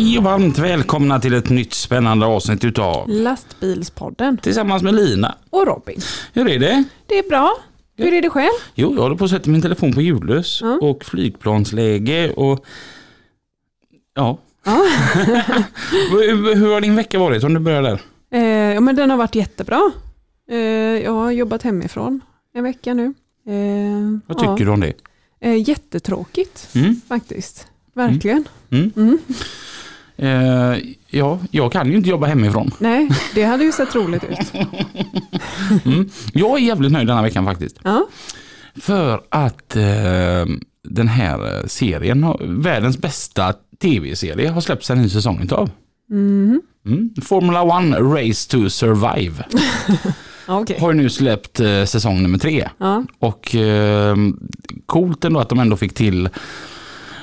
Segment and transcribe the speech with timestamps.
[0.00, 5.34] Hej och varmt välkomna till ett nytt spännande avsnitt utav Lastbilspodden Tillsammans med Lina.
[5.50, 6.00] och Robin.
[6.32, 6.84] Hur är det?
[7.06, 7.56] Det är bra.
[7.96, 8.50] Hur är det själv?
[8.74, 10.78] Jo, jag håller på att sätta min telefon på ljudlös Ja.
[10.82, 12.64] och flygplansläge och
[14.14, 14.38] ja.
[14.64, 14.72] Ja.
[16.10, 18.00] hur, har din vecka varit om du börjar där?
[18.32, 19.92] Eh, ja, men den har varit jättebra.
[20.50, 20.58] Eh,
[21.04, 22.20] jag har jobbat hemifrån
[22.54, 23.04] en vecka nu.
[23.46, 24.92] Eh, Vad tycker du om det?
[25.40, 27.00] Eh, jättetråkigt Mm?
[27.08, 27.66] faktiskt.
[27.94, 28.44] Verkligen.
[28.70, 28.92] Mm?
[28.96, 29.18] Mm.
[30.22, 32.70] Eh, ja, jag kan ju inte jobba hemifrån.
[32.78, 34.52] Nej, det hade ju sett roligt ut.
[35.84, 36.08] Mm.
[36.32, 37.76] Jag är jävligt nöjd den här veckan faktiskt.
[37.82, 38.06] Ja.
[38.80, 40.46] För att eh,
[40.88, 42.26] den här serien,
[42.62, 45.70] världens bästa tv-serie, har släppts en ny säsong utav.
[46.10, 46.62] Mhm.
[46.86, 47.10] Mm.
[47.22, 49.44] Formula One Race to Survive
[50.46, 50.76] okej.
[50.80, 52.68] har nu släppt eh, säsong nummer tre.
[52.78, 53.04] Ja.
[53.18, 54.16] Och eh,
[54.86, 56.28] coolt ändå att de ändå fick till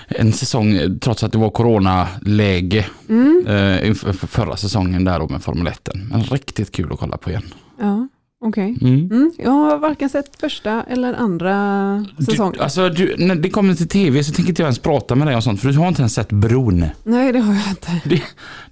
[0.07, 3.45] en säsong trots att det var coronaläge Mm.
[3.47, 5.89] eh, förra säsongen där då med Formel 1.
[6.09, 7.43] Men riktigt kul att kolla på igen.
[7.79, 8.07] ja.
[8.39, 8.77] Okej.
[8.81, 8.93] Mm.
[9.11, 9.31] Mm.
[9.37, 12.53] Jag har varken sett första eller andra säsongen.
[12.57, 15.27] Du, alltså, du, när det kommer till tv så tänker inte jag ens prata med
[15.27, 16.85] dig om sånt för du har inte ens sett Bron.
[17.03, 18.01] Nej, det har jag inte.
[18.05, 18.21] Det,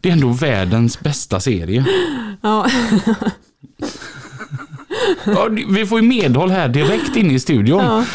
[0.01, 1.85] det är ändå världens bästa serie.
[2.41, 2.67] Ja.
[5.25, 7.83] Ja, vi får ju medhåll här direkt inne i studion.
[7.83, 8.05] Ja.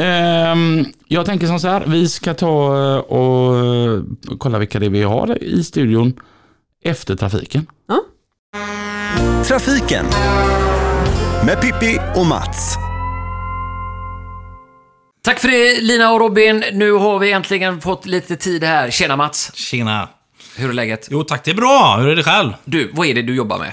[0.00, 4.02] Ehm, jag tänker som så här, vi ska ta eh, och eh,
[4.38, 6.20] kolla vilka det är vi har i studion
[6.84, 7.66] efter trafiken.
[9.46, 10.06] Trafiken
[11.46, 12.76] med Pippi och Mats.
[15.24, 16.64] Tack för det Lina och Robin.
[16.72, 18.90] Nu har vi äntligen fått lite tid här.
[18.90, 19.50] Tjena Mats.
[19.54, 20.08] Tjena.
[20.56, 21.08] Hur är läget?
[21.10, 21.96] Jo tack, det är bra.
[22.00, 22.52] Hur är det själv?
[22.64, 23.72] Du, vad är det du jobbar med?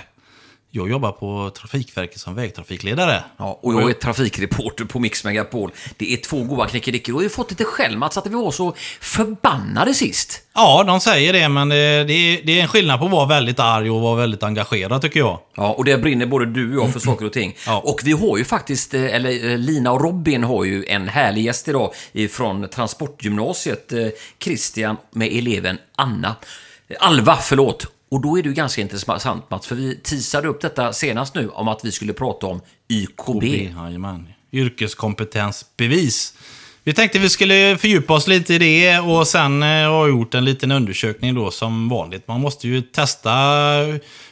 [0.76, 3.24] Jag jobbar på Trafikverket som vägtrafikledare.
[3.38, 5.72] Ja, och jag är trafikreporter på Mix Megapol.
[5.98, 7.14] Det är två goa knickedickor.
[7.14, 10.42] Och jag har ju fått lite skäll Mats att vi var så förbannade sist.
[10.54, 13.60] Ja, de säger det, men det, är, det är en skillnad på att vara väldigt
[13.60, 15.40] arg och vara väldigt engagerad tycker jag.
[15.56, 17.56] Ja, och det brinner både du och jag för saker och ting.
[17.66, 17.80] Ja.
[17.86, 21.46] Och vi har ju faktiskt, eh, eller eh, Lina och Robin har ju en härlig
[21.46, 21.94] gäst idag
[22.32, 23.92] från Transportgymnasiet.
[23.94, 24.08] eh,
[24.40, 26.36] Christian med eleven Anna.
[27.00, 27.88] Alva, förlåt.
[28.14, 31.50] Och då är det ju ganska intressant Mats, för vi teasade upp detta senast nu
[31.50, 33.44] om att vi skulle prata om YKB.
[33.44, 34.28] Jajamän.
[34.52, 36.34] Yrkeskompetensbevis.
[36.84, 40.34] Vi tänkte vi skulle fördjupa oss lite i det och sen eh, har jag gjort
[40.34, 42.28] en liten undersökning då som vanligt.
[42.28, 43.32] Man måste ju testa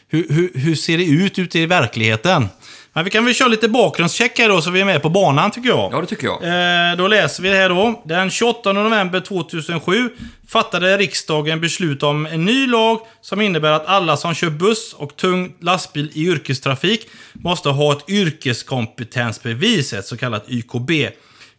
[0.08, 2.48] hur, hur, hur ser det ut ute i verkligheten.
[2.94, 5.52] Men vi kan väl köra lite bakgrundscheck här då så vi är med på banan
[5.52, 5.94] tycker jag.
[5.94, 6.44] Ja, det tycker jag.
[6.92, 8.02] Eh, då läser vi det här då.
[8.06, 10.10] Den 28 november 2007
[10.48, 15.16] fattade riksdagen beslut om en ny lag som innebär att alla som kör buss och
[15.16, 20.92] tung lastbil i yrkestrafik måste ha ett yrkeskompetensbevis, ett så kallat YKB.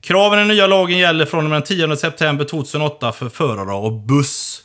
[0.00, 3.72] Kraven i den nya lagen gäller från och med den 10 september 2008 för förare
[3.72, 4.62] av buss.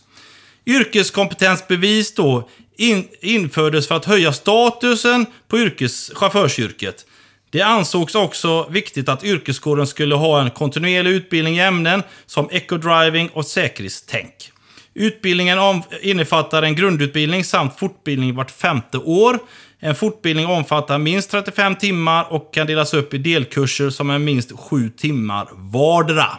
[0.65, 7.05] Yrkeskompetensbevis då in, infördes för att höja statusen på yrkes, chaufförsyrket.
[7.49, 13.29] Det ansågs också viktigt att yrkeskåren skulle ha en kontinuerlig utbildning i ämnen som eco-driving
[13.33, 14.51] och säkerhetstänk.
[14.93, 15.59] Utbildningen
[16.01, 19.39] innefattar en grundutbildning samt fortbildning vart femte år.
[19.79, 24.51] En fortbildning omfattar minst 35 timmar och kan delas upp i delkurser som är minst
[24.59, 26.29] 7 timmar vardera.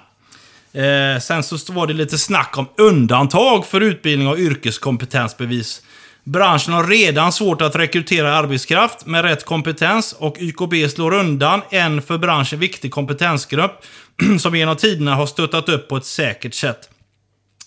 [0.72, 5.82] Eh, sen så var det lite snack om undantag för utbildning av yrkeskompetensbevis.
[6.28, 12.03] Branschen har redan svårt att rekrytera arbetskraft med rätt kompetens och YKB slår undan en
[12.03, 13.84] för branschen viktig kompetensgrupp
[14.41, 16.91] som genom tiderna har stöttat upp på ett säkert sätt.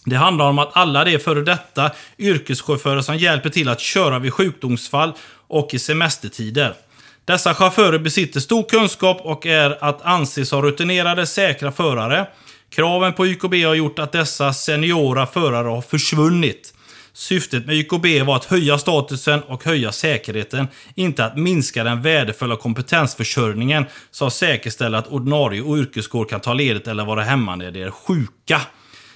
[0.06, 4.34] Det handlar om att alla de före detta yrkeschaufförer som hjälper till att köra vid
[4.34, 5.14] sjukdomsfall
[5.48, 6.74] och i semestertider.
[7.26, 12.28] Dessa chaufförer besitter stor kunskap och är att anse som rutinerade, säkra förare.
[12.70, 16.71] Kraven på YKB har gjort att dessa seniora förare har försvunnit.
[17.14, 22.56] Syftet med YKB var att höja statusen och höja säkerheten, inte att minska den värdefulla
[22.56, 27.82] kompetensförsörjningen som säkerställer att ordinarie och yrkeskår kan ta ledigt eller vara hemma när de
[27.82, 28.62] är sjuka.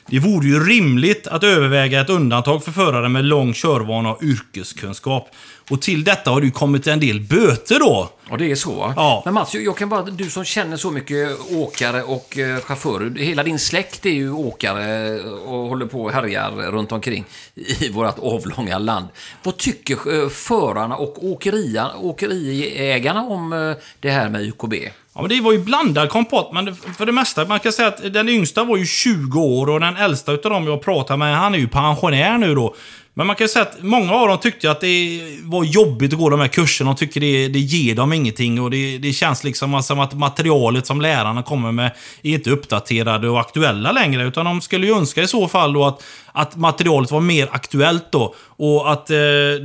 [0.07, 5.29] Det vore ju rimligt att överväga ett undantag för förare med lång körvana och yrkeskunskap.
[5.69, 8.09] Och till detta har det kommit en del böter då.
[8.29, 8.93] Ja, det är så.
[8.95, 9.21] Ja.
[9.25, 13.19] Men Mats, jag kan bara, du som känner så mycket åkare och eh, chaufförer.
[13.19, 17.25] Hela din släkt är ju åkare och håller på och härjar runt omkring
[17.55, 19.07] i vårt avlånga land.
[19.43, 24.73] Vad tycker eh, förarna och åkeria, åkeriägarna om eh, det här med UKB?
[25.13, 28.13] Ja, men det var ju blandad kompott, men för det mesta, man kan säga att
[28.13, 31.53] den yngsta var ju 20 år och den äldsta utav dem jag pratade med, han
[31.53, 32.75] är ju pensionär nu då.
[33.17, 36.29] Men man kan säga att många av dem tyckte att det var jobbigt att gå
[36.29, 36.89] de här kurserna.
[36.89, 40.87] De tycker det, det ger dem ingenting och det, det känns liksom som att materialet
[40.87, 41.91] som lärarna kommer med
[42.21, 44.23] är inte uppdaterade och aktuella längre.
[44.23, 48.11] Utan de skulle ju önska i så fall då att, att materialet var mer aktuellt
[48.11, 48.35] då.
[48.57, 49.17] Och att eh,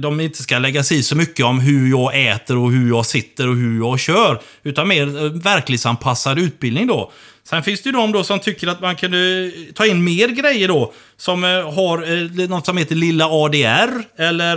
[0.02, 3.06] de inte ska lägga sig i så mycket om hur jag äter och hur jag
[3.06, 4.40] sitter och hur jag kör.
[4.62, 7.12] Utan mer eh, verklighetsanpassad utbildning då.
[7.50, 10.28] Sen finns det ju de då som tycker att man kunde eh, ta in mer
[10.28, 10.92] grejer då.
[11.16, 14.02] Som eh, har eh, något som heter lilla ADR.
[14.16, 14.56] Eller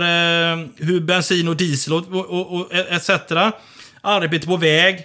[0.84, 3.10] hur bensin och diesel och, och, och, e-, etc.
[4.00, 5.04] Arbete på väg.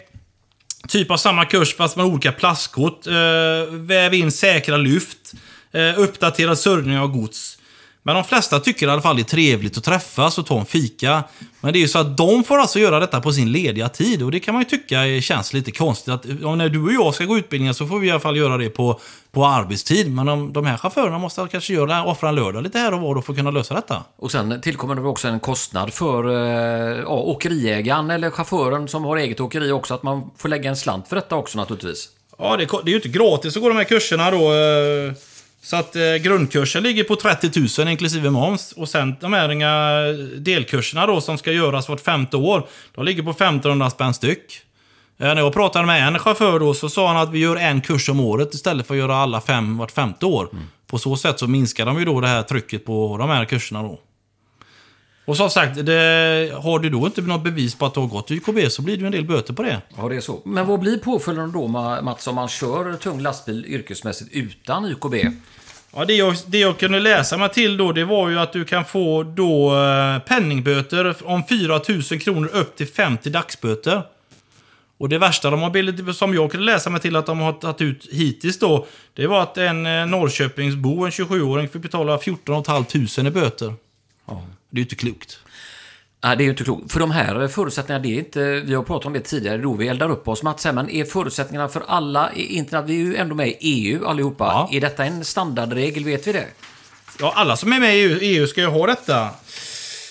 [0.87, 3.07] Typ av samma kurs fast med olika plastkort.
[3.69, 5.33] Väv in säkra lyft.
[5.97, 7.58] Uppdaterad surrning av gods.
[8.03, 10.65] Men de flesta tycker i alla fall det är trevligt att träffas och ta en
[10.65, 11.23] fika.
[11.61, 14.23] Men det är ju så att de får alltså göra detta på sin lediga tid.
[14.23, 16.13] Och det kan man ju tycka känns lite konstigt.
[16.13, 18.37] Att om när du och jag ska gå utbildningar så får vi i alla fall
[18.37, 18.99] göra det på,
[19.31, 20.11] på arbetstid.
[20.11, 23.15] Men de, de här chaufförerna måste kanske göra, offra en lördag lite här och var
[23.15, 24.03] då för att kunna lösa detta.
[24.17, 29.17] Och sen tillkommer det också en kostnad för eh, ja, åkeriägaren eller chauffören som har
[29.17, 29.93] eget åkeri också.
[29.93, 32.09] Att man får lägga en slant för detta också naturligtvis.
[32.37, 34.37] Ja, det, det är ju inte gratis att gå de här kurserna då.
[34.37, 35.13] eh,
[35.61, 38.71] Så att eh, grundkursen ligger på 30 000 inklusive moms.
[38.71, 40.01] Och sen de här inga
[40.37, 42.67] delkurserna då som ska göras vart femte år.
[42.95, 44.61] De ligger på 1500 spänn styck.
[45.19, 47.81] Eh, När jag pratade med en chaufför då så sa han att vi gör en
[47.81, 50.49] kurs om året istället för att göra alla fem vart femte år.
[50.87, 53.81] På så sätt så minskar de ju då det här trycket på de här kurserna
[53.83, 53.99] då.
[55.29, 58.31] Och som sagt, det, har du då inte något bevis på att du har gått
[58.31, 59.81] YKB så blir det ju en del böter på det.
[59.97, 60.41] Ja, det är så.
[60.45, 65.15] Men vad blir påföljden då, Ma- Mats, om man kör tung lastbil yrkesmässigt utan YKB?
[65.95, 68.65] Ja, det jag, det jag kunde läsa mig till då, det var ju att du
[68.65, 74.01] kan få då eh, penningböter om 4 000 kronor upp till 50 dagsböter.
[74.97, 75.69] Och det värsta de har
[76.13, 79.41] som jag kunde läsa mig till att de har tagit ut hittills då, det var
[79.41, 82.85] att en eh, Norrköpingsbo, en 27-åring, fick betala 14 500
[83.17, 83.73] i böter.
[84.69, 85.39] Det är ju inte klokt.
[86.23, 86.91] Nej, det är ju inte klokt.
[86.91, 89.87] För de här förutsättningarna, det är inte, vi har pratat om det tidigare, då vi
[89.87, 90.43] eldar upp oss.
[90.43, 94.05] Mats, här, men är förutsättningarna för alla internet, vi är ju ändå med i EU
[94.05, 94.45] allihopa.
[94.45, 94.69] Ja.
[94.71, 96.47] Är detta en standardregel, vet vi det?
[97.19, 99.29] Ja, alla som är med i EU, EU ska ju ha detta.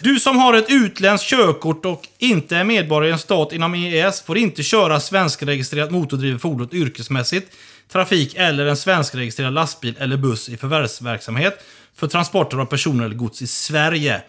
[0.03, 4.23] Du som har ett utländskt körkort och inte är medborgare i en stat inom EES
[4.23, 7.53] får inte köra svenskregistrerat motordrivet fordon yrkesmässigt,
[7.93, 11.65] trafik eller en svenskregistrerad lastbil eller buss i förvärvsverksamhet
[11.95, 14.23] för transporter av personer eller gods i Sverige.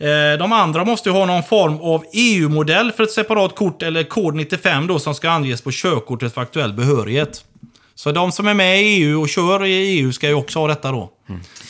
[0.00, 4.02] Eh, de andra måste ju ha någon form av EU-modell för ett separat kort eller
[4.02, 7.44] kod 95 då som ska anges på körkortet för aktuell behörighet.
[7.98, 10.66] Så de som är med i EU och kör i EU ska ju också ha
[10.68, 11.10] detta då.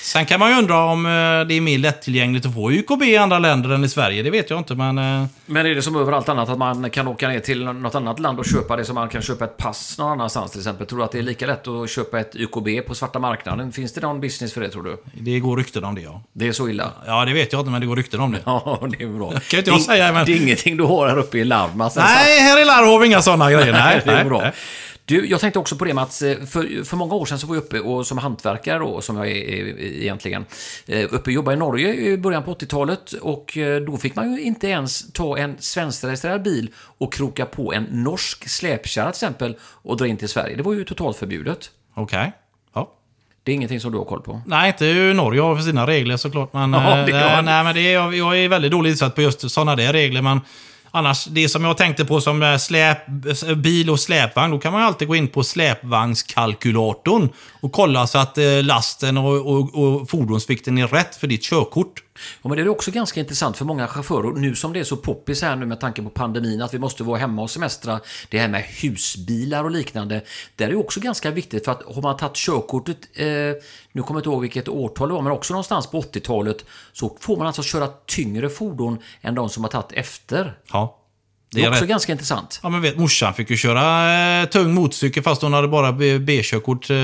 [0.03, 1.11] Sen kan man ju undra om eh,
[1.49, 4.23] det är mer lättillgängligt att få YKB i andra länder än i Sverige.
[4.23, 4.99] Det vet jag inte, men...
[4.99, 8.19] eh, Men är det som överallt annat att man kan åka ner till något annat
[8.21, 10.87] land och köpa det som man kan köpa ett pass någon annanstans till exempel?
[10.87, 13.73] Tror du att det är lika lätt att köpa ett YKB på svarta marknaden?
[13.73, 14.97] Finns det någon business för det tror du?
[15.13, 16.23] Det går rykten om det, ja.
[16.33, 16.91] Det är så illa?
[17.07, 18.39] Ja, det vet jag inte, men det går rykten om det.
[18.47, 19.31] Ja, det är bra.
[19.31, 21.45] kan ju inte jag Det- säga, men- Det är ingenting du har här uppe i
[21.45, 21.97] larv, Mats.
[21.97, 23.73] Nej, här i Larv har vi inga sådana grejer.
[23.85, 24.53] Nej, det är bra.
[25.09, 27.55] Du, jag tänkte också på det Mats, eh, för, för många år sedan så var
[27.55, 30.45] jag uppe och som hantverkare då, som jag är är egentligen,
[30.87, 34.33] eh, uppe och jobbade i Norge i början på 80-talet och eh, då fick man
[34.33, 39.57] ju inte ens ta en svenskregistrerad bil och kroka på en norsk släpkärra till exempel
[39.63, 40.57] och dra in till Sverige.
[40.57, 41.71] Det var ju totalt förbjudet.
[41.95, 42.33] Okej.
[42.75, 42.93] Ja.
[43.43, 44.41] Det är ingenting som du har koll på.
[44.47, 46.53] Nej, inte hur Norge har för sina regler såklart.
[46.53, 47.45] Men, Ja, det han.
[47.45, 50.23] nej, men det är, jag är väldigt dåligt insatt på just sådana där regler.
[50.23, 50.41] Men
[50.91, 52.99] annars, det som jag tänkte på som släp,
[53.57, 57.29] bil och släpvagn, då kan man alltid gå in på släpvagnskalkylatorn
[57.61, 62.03] och kolla så att eh, lasten och, och, och fordonsvikten är rätt för ditt körkort.
[62.43, 64.97] Ja, men det är också ganska intressant för många chaufförer, nu som det är så
[64.97, 68.39] poppis här nu med tanke på pandemin, att vi måste vara hemma och semestra, det
[68.39, 70.21] här med husbilar och liknande,
[70.57, 73.27] det är också ganska viktigt för att har man tagit körkortet, eh,
[73.93, 77.17] nu kommer jag inte ihåg vilket årtal det var, men också någonstans på 80-talet, så
[77.21, 80.59] får man alltså köra tyngre fordon än de som har tagit efter.
[80.73, 81.05] Ja.
[81.51, 81.89] Det är också rätt.
[81.89, 82.61] ganska intressant.
[82.63, 86.91] Ja, men vet, morsan fick ju köra eh, tung motorcykel fast hon hade bara B-körkort
[86.91, 86.97] eh,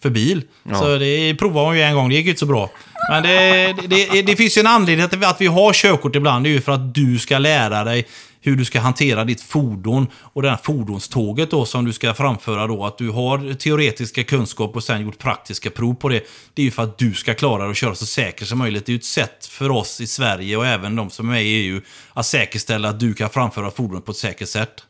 [0.00, 0.42] för bil.
[0.74, 2.70] Så det provade hon ju en gång, det gick ju inte så bra.
[3.08, 6.44] Men det, det, det, det finns ju en anledning till att vi har körkort ibland.
[6.44, 8.06] Det är ju för att du ska lära dig
[8.46, 12.66] hur du ska hantera ditt fordon och det här fordonståget då som du ska framföra
[12.66, 12.84] då.
[12.84, 16.22] Att du har teoretiska kunskaper och sen gjort praktiska prov på det.
[16.54, 18.86] Det är ju för att du ska klara det och köra så säkert som möjligt.
[18.86, 21.44] Det är ju ett sätt för oss i Sverige och även de som är med
[21.44, 21.80] i EU
[22.12, 24.85] att säkerställa att du kan framföra fordonet på ett säkert sätt.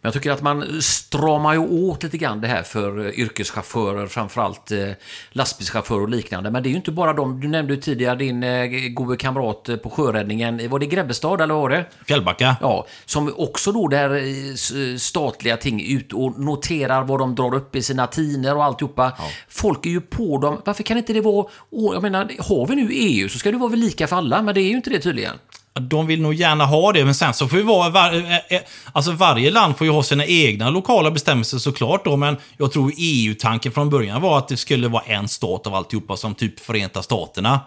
[0.00, 4.06] Men jag tycker att man stramar ju åt lite grann det här för eh, yrkeschaufförer,
[4.06, 4.88] framförallt eh,
[5.30, 6.50] lastbilschaufförer och liknande.
[6.50, 7.40] Men det är ju inte bara de.
[7.40, 10.70] Du nämnde ju tidigare din eh, gode kamrat på sjöräddningen.
[10.70, 11.86] Var det Grebbestad eller var det?
[12.06, 12.56] Fjällbacka.
[12.60, 17.82] Ja, som också då där statliga ting ut och noterar vad de drar upp i
[17.82, 19.12] sina tiner och alltihopa.
[19.48, 20.62] Folk är ju på dem.
[20.64, 21.46] Varför kan inte det vara...
[21.70, 24.54] Jag menar, har vi nu EU så ska det vara väl lika för alla, men
[24.54, 25.38] det är ju inte det tydligen.
[25.80, 27.90] De vill nog gärna ha det, men sen så får ju vara...
[27.90, 28.60] Var, eh, eh, eh,
[28.92, 32.92] alltså varje land får ju ha sina egna lokala bestämmelser såklart då, men jag tror
[32.96, 37.02] EU-tanken från början var att det skulle vara en stat av alltihopa, som typ Förenta
[37.02, 37.60] Staterna.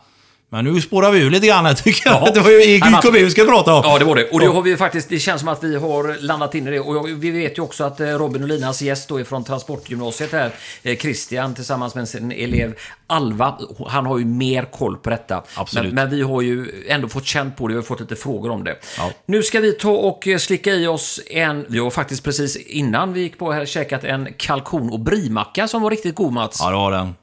[0.52, 2.28] Men nu spårar vi ur lite grann här, tycker jag.
[2.28, 2.32] Ja.
[2.34, 3.82] Det var ju EU-kommun vi ska prata om.
[3.86, 4.30] Ja, det var det.
[4.30, 6.80] Och det har vi faktiskt, det känns som att vi har landat in i det.
[6.80, 10.52] Och vi vet ju också att eh, Robin och Linas gäst då från Transportgymnasiet här,
[10.84, 12.74] eh, Christian tillsammans med sin elev
[13.08, 15.44] Alva, han har ju mer koll på detta.
[15.56, 15.94] Absolut.
[15.94, 18.52] Men, men vi har ju ändå fått känt på det, vi har fått lite frågor
[18.52, 18.76] om det.
[18.98, 19.12] Ja.
[19.26, 23.14] Nu ska vi ta och eh, slicka i oss en, vi har faktiskt precis innan
[23.14, 26.60] vi gick på här käkat en kalkon och brimacka som var riktigt god Mats.
[26.62, 27.16] Ja, det var den.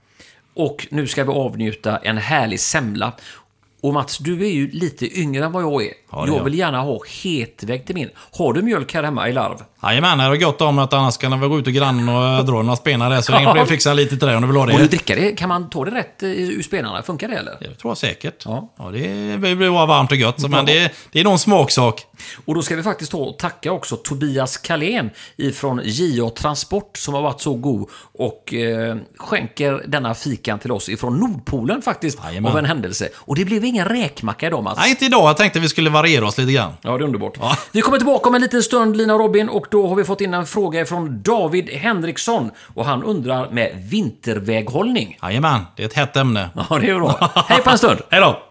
[0.56, 3.12] Och nu ska vi avnjuta en härlig semla.
[3.82, 5.92] Och Mats, du är ju lite yngre än vad jag är.
[6.12, 8.10] Ja, det jag vill gärna ha hetvägg till min.
[8.38, 9.56] Har du mjölk här hemma i larv?
[9.82, 12.62] Jajamän, det är gott om att annars kan väl gå ut och grannen och dra
[12.62, 14.72] några spenar där, så får jag fixa lite till dig om du vill ha Får
[14.72, 14.88] du det.
[14.88, 15.32] dricka det?
[15.32, 17.02] Kan man ta det rätt ur spenarna?
[17.02, 17.56] Funkar det eller?
[17.60, 18.42] Det tror jag säkert.
[18.44, 18.72] Ja.
[18.78, 22.06] Ja, det blir bara varmt och gött, så, men det, det är nog en smaksak.
[22.44, 27.14] Och då ska vi faktiskt ta och tacka också Tobias Kalén ifrån JA Transport som
[27.14, 32.52] har varit så god och eh, skänker denna fikan till oss ifrån Nordpolen faktiskt Jajamän.
[32.52, 33.08] av en händelse.
[33.16, 34.78] Och det blev ingen räkmacka idag Mats.
[34.78, 35.28] Nej, inte idag.
[35.28, 36.72] Jag tänkte vi skulle variera oss lite grann.
[36.82, 37.36] Ja, det är underbart.
[37.40, 37.56] Ja.
[37.72, 40.20] Vi kommer tillbaka om en liten stund, Lina och Robin, och då har vi fått
[40.20, 42.50] in en fråga från David Henriksson.
[42.74, 45.18] Och han undrar med vinterväghållning.
[45.22, 46.50] Jajamän, det är ett hett ämne.
[46.70, 47.30] Ja, det är bra.
[47.48, 48.00] Hej på en stund!
[48.10, 48.42] Hej då!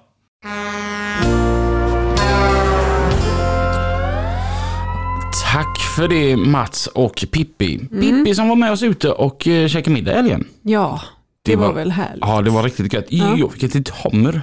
[5.56, 7.80] Tack för det Mats och Pippi.
[7.80, 10.48] Pippi som var med oss ute och eh, käkade middag i helgen.
[10.62, 11.02] Ja,
[11.42, 12.22] det, var, väl härligt.
[12.22, 13.06] Ja, det var riktigt gött.
[13.10, 13.50] Ja.
[13.56, 14.42] Ett litet hummer.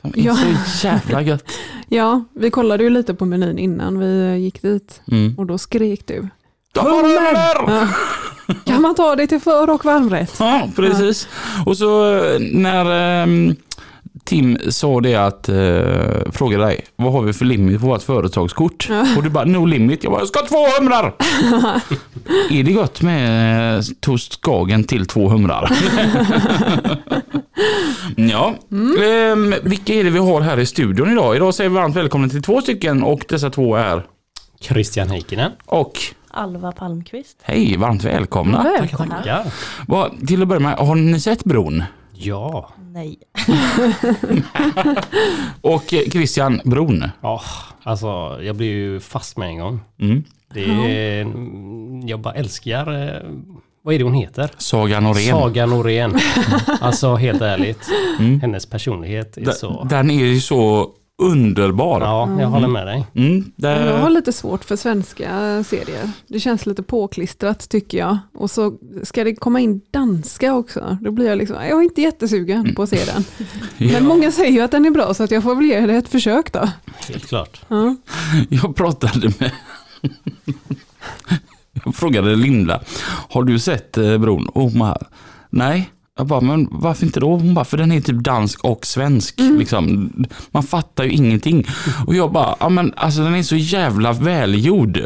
[0.00, 0.36] Som är Ja.
[0.66, 1.44] så jävla gött.
[1.88, 5.34] Ja, vi kollade ju lite på menyn innan vi gick dit Mm.
[5.38, 6.28] och då skrek du.
[6.80, 7.34] Hummer!
[7.34, 7.88] Ja.
[8.64, 10.36] Kan man ta det till för och varmrätt?
[10.38, 11.28] Ja, precis.
[11.66, 12.90] Och så eh, när
[13.22, 13.56] ehm,
[14.24, 18.88] Tim sa det att, eh, frågade dig, vad har vi för limit på vårt företagskort?
[19.16, 20.04] Och du bara, no limit.
[20.04, 21.14] Jag bara, jag ska ha två humrar!
[22.50, 25.70] är det gott med eh, toast Skagen till två humrar?
[28.16, 28.54] ja,
[29.04, 31.36] ehm, vilka är det vi har här i studion idag?
[31.36, 34.06] Idag säger vi varmt välkommen till två stycken och dessa två är
[34.60, 35.52] Christian Heikkinen.
[35.66, 35.98] och
[36.30, 37.38] Alva Palmqvist.
[37.42, 38.62] hej, varmt välkomna.
[38.62, 39.44] Välkomna.
[39.88, 41.82] Vad, till att börja med, har ni sett bron?
[42.16, 42.70] Ja.
[42.92, 43.18] Nej.
[45.60, 47.04] Och eh, Christian, bron.
[47.20, 47.40] Ja,
[47.82, 49.80] alltså jag blev ju fast med en gång.
[50.00, 50.24] Mm.
[50.54, 51.26] Det är,
[52.08, 53.20] jag bara älskar, eh,
[53.82, 54.50] vad är det hon heter?
[54.58, 55.30] Saga Norén.
[55.30, 56.18] Saga Norén.
[56.80, 57.88] Alltså helt ärligt,
[58.42, 59.86] hennes personlighet är D- så...
[59.90, 60.90] Den är ju så
[61.22, 62.00] underbar.
[62.00, 63.06] Ja, jag håller med dig.
[63.14, 66.10] Mm, det, Jag har lite svårt för svenska serier.
[66.28, 68.18] Det känns lite påklistrat tycker jag.
[68.34, 70.98] Och så ska det komma in danska också.
[71.00, 73.24] Då blir jag liksom, jag är inte jättesugen på att se den.
[73.92, 75.94] Men många säger ju att den är bra så att jag får väl ge det
[75.94, 76.68] ett försök då.
[77.08, 77.60] Helt klart.
[77.68, 77.96] Ja.
[78.48, 79.50] Jag pratade med...
[81.84, 82.80] jag frågade Linda,
[83.28, 84.50] har du sett eh, bron?
[84.78, 84.98] Bara,
[85.50, 85.90] nej.
[86.16, 87.36] Jag bara, men varför inte då?
[87.36, 89.34] Hon bara, för den är typ dansk och svensk.
[89.38, 90.10] Liksom.
[90.50, 91.66] Man fattar ju ingenting.
[92.06, 94.98] Och jag bara, ja men alltså den är så jävla välgjord.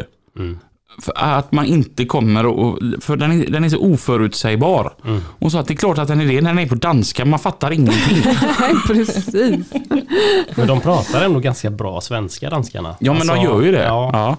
[1.01, 4.93] För att man inte kommer och, för den är, den är så oförutsägbar.
[5.39, 7.25] Hon sa att det är klart att den är det, när den är på danska,
[7.25, 8.17] man fattar ingenting.
[8.59, 9.73] Nej, precis.
[10.55, 12.95] Men de pratar ändå ganska bra svenska, danskarna.
[12.99, 13.83] Ja men de Alltså, gör ju det.
[13.83, 14.09] Ja.
[14.13, 14.37] Ja.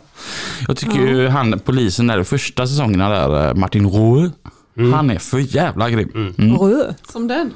[0.68, 3.84] Jag tycker ju han polisen där, de första säsongerna där, eh, Martin
[4.74, 6.34] Roe, han är för jävla grym.
[6.38, 6.56] Mm.
[6.58, 7.54] Rö, som den.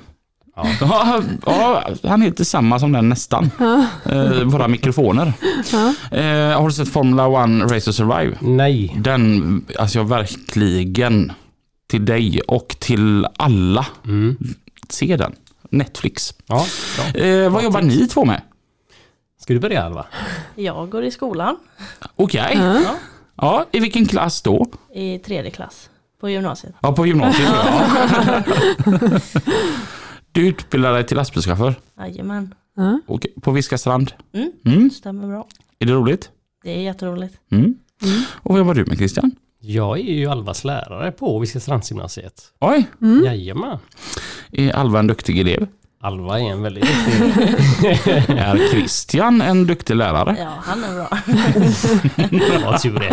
[0.57, 3.51] Ja, ja, han heter samma som den nästan.
[4.05, 5.33] Eh, våra mikrofoner.
[6.11, 8.37] Eh, har du sett Formula One Race to Survive?
[8.41, 8.97] Nej.
[8.99, 11.33] Den, alltså jag verkligen
[11.87, 13.87] till dig och till alla.
[14.05, 14.37] Mm.
[14.89, 15.33] Se den.
[15.71, 16.35] Netflix.
[16.47, 16.67] Ja.
[17.15, 18.43] Eh, vad jobbar ni två med?
[19.41, 20.07] Ska du börja Alva?
[20.55, 21.57] Jag går i skolan
[22.17, 22.59] Okej.
[22.61, 22.95] Ja.
[23.37, 24.67] Ja, i vilken klass då?
[24.95, 25.91] i tredje klass
[26.25, 26.75] på gymnasiet.
[26.83, 27.49] Ja, på gymnasiet.
[27.49, 28.43] ja.
[30.33, 32.55] Du utbildar dig till lastbilschaufför Jajamän.
[32.77, 33.01] Ja.
[33.07, 34.13] Okej, på Viskastrand.
[34.35, 34.53] Mm.
[34.67, 34.91] Mm.
[34.91, 35.47] Stämmer bra.
[35.79, 36.31] Är det roligt?
[36.63, 37.35] Det är jätteroligt.
[37.53, 37.75] Mm.
[38.33, 39.31] Och vad jobbar du med Christian?
[39.61, 42.43] Jag är ju Alvas lärare på Viskastrandsgymnasiet.
[42.61, 42.87] Oj,
[43.25, 43.79] Jajamän.
[44.53, 45.67] är Alva en duktig elev?
[46.05, 47.23] Alva är en väldigt duktig...
[48.39, 50.37] Är Christian en duktig lärare?
[50.39, 51.09] Ja, han är bra.
[52.63, 53.07] Ja, tur det.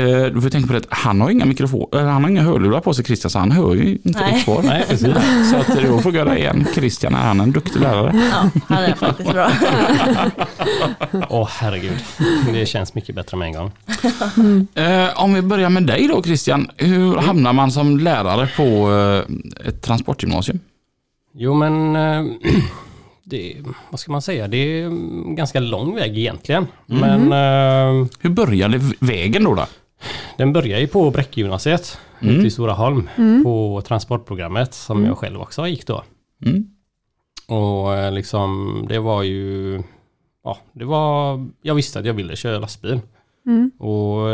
[0.00, 2.42] Eh, Du får tänka på det, att han har inga mikrofon, eh, han har inga
[2.42, 4.32] hörlurar på sig Christian, så han hör ju inte Nej.
[4.34, 4.62] ditt svar.
[4.62, 5.08] Nej, precis.
[5.50, 6.66] Så att då får jag det igen.
[6.74, 8.12] Christian, är han en duktig lärare?
[8.32, 9.50] Ja, han är faktiskt bra.
[11.28, 11.98] Åh herregud.
[12.52, 13.70] Det känns mycket bättre med en gång.
[14.74, 19.68] Eh, om vi börjar med dig då Christian, hur hamnar man som lärare på eh,
[19.68, 20.58] ett transportgymnasium?
[21.36, 21.96] Jo men...
[21.96, 22.24] eh,
[23.28, 23.56] Det,
[23.90, 24.48] vad ska man säga?
[24.48, 26.66] Det är en ganska lång väg egentligen.
[26.86, 29.54] Men eh, Hur började vägen då?
[29.54, 29.66] då?
[30.38, 32.34] den börjar ju på Bräckegymnasiet Mm.
[32.36, 33.08] ute i Storaholm
[33.44, 36.02] på transportprogrammet som jag själv också gick då.
[36.46, 36.64] Mm.
[37.48, 39.82] Och eh, liksom det var ju...
[40.44, 41.46] Ja, det var...
[41.62, 43.00] Jag visste att jag ville köra lastbil.
[43.46, 43.70] Mm.
[43.78, 44.28] Och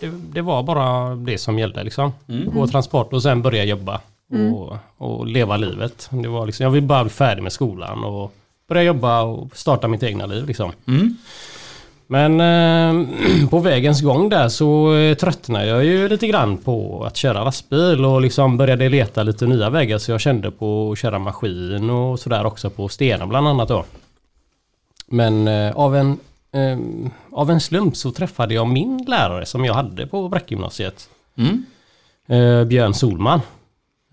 [0.00, 2.12] det, det var bara det som gällde liksom.
[2.28, 2.50] Mm.
[2.54, 4.00] Gå transport och sen börja jobba.
[4.32, 6.08] Och, och leva livet.
[6.10, 8.32] Det var liksom, jag vill bara bli färdig med skolan och
[8.68, 10.72] börja jobba och starta mitt egna liv liksom.
[10.86, 11.16] Mm.
[12.06, 17.16] Men eh, på vägens gång där så eh, tröttnade jag ju lite grann på att
[17.16, 21.18] köra lastbil och liksom började leta lite nya vägar så jag kände på att köra
[21.18, 23.84] maskin och sådär också på Stena bland annat då.
[25.06, 26.18] Men eh, av, en,
[26.52, 26.78] eh,
[27.32, 31.08] av en slump så träffade jag min lärare som jag hade på Bräckgymnasiet.
[31.36, 31.64] Mm.
[32.28, 33.40] Eh, Björn Solman.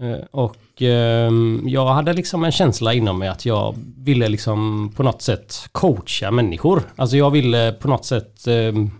[0.01, 5.03] Eh, och ehm, jag hade liksom en känsla inom mig att jag ville liksom på
[5.03, 6.81] något sätt coacha människor.
[6.95, 8.91] Alltså jag ville på något sätt ehm,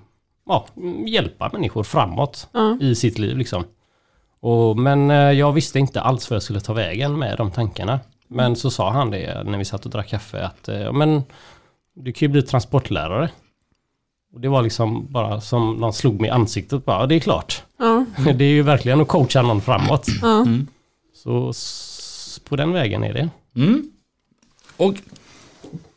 [0.46, 0.66] ja,
[1.08, 2.78] hjälpa människor framåt Ja.
[2.82, 3.64] i sitt liv liksom.
[4.40, 8.00] Och, men eh, jag visste inte alls vad jag skulle ta vägen med de tankarna.
[8.28, 11.24] Men så sa han det när vi satt och drack kaffe att eh, men
[11.96, 13.30] du kan ju bli transportlärare.
[14.34, 17.20] Och det var liksom bara som någon slog mig i ansiktet bara, ja, det är
[17.20, 17.64] klart.
[17.80, 18.06] Ja.
[18.34, 20.08] Det är ju verkligen att coacha någon framåt.
[20.22, 20.46] Ja.
[21.24, 21.54] Så
[22.50, 23.30] på den vägen är det.
[23.56, 23.92] Mm.
[24.78, 24.96] Och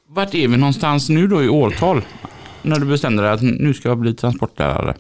[0.09, 2.03] vart är vi någonstans nu då i årtal?
[2.63, 4.95] När du bestämde dig att nu ska jag bli transportlärare.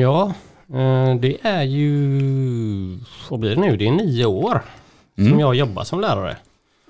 [0.00, 0.32] Ja,
[0.78, 2.98] eh, det är ju...
[3.30, 3.76] Vad blir det nu?
[3.76, 4.62] Det är nio år
[5.18, 5.30] Mm.
[5.30, 6.36] som jag jobbar som lärare.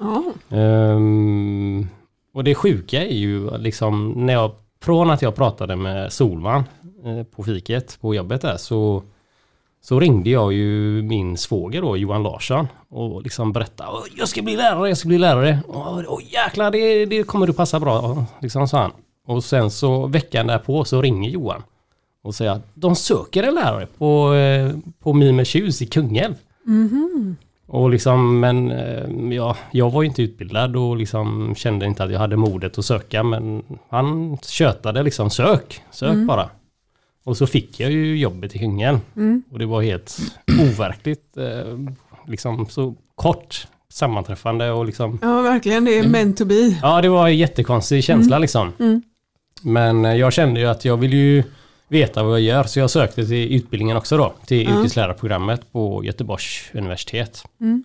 [0.00, 0.24] Ja.
[0.56, 1.86] Ehm,
[2.34, 4.52] och det sjuka är ju liksom när jag...
[4.82, 6.64] Från att jag pratade med Solman
[7.04, 9.02] eh, på fiket på jobbet där så...
[9.82, 14.42] Så ringde jag ju min svåger då, Johan Larsson och liksom berättade "Åh, jag ska
[14.42, 15.58] bli lärare, jag ska bli lärare.
[15.68, 18.90] Åh, jäklar, det, det kommer du passa bra, liksom sa han.
[19.26, 21.62] Och sen så veckan därpå så ringer Johan
[22.22, 26.34] och säger att de söker en lärare på, eh, på Mimertjus i Kungälv.
[27.66, 32.12] Och liksom, men eh, ja, jag var ju inte utbildad och liksom kände inte att
[32.12, 36.50] jag hade modet att söka men han tjötade liksom sök, sök bara.
[37.30, 38.98] Och så fick jag ju jobbet i Kungälv.
[39.52, 40.18] Och det var helt
[40.60, 41.78] overkligt, eh,
[42.28, 45.84] liksom så kort sammanträffande och liksom ja, verkligen.
[45.84, 46.78] Det är meant to be.
[46.82, 48.72] Ja, det var en jättekonstig känsla liksom.
[48.78, 49.02] Mm.
[49.62, 51.42] Men eh, jag kände ju att jag vill ju
[51.88, 54.80] veta vad jag gör, så jag sökte till utbildningen också då, till Ja.
[54.80, 57.44] yrkeslärarprogrammet på Göteborgs universitet.
[57.60, 57.82] Mm.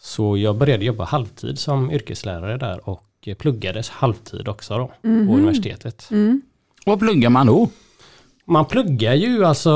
[0.00, 3.04] Så jag började jobba halvtid som yrkeslärare där och
[3.38, 5.26] pluggades halvtid också då Mhm.
[5.28, 6.08] på universitetet.
[6.10, 6.42] Mm.
[6.86, 7.68] Vad pluggar man då?
[8.48, 9.72] Man pluggar ju alltså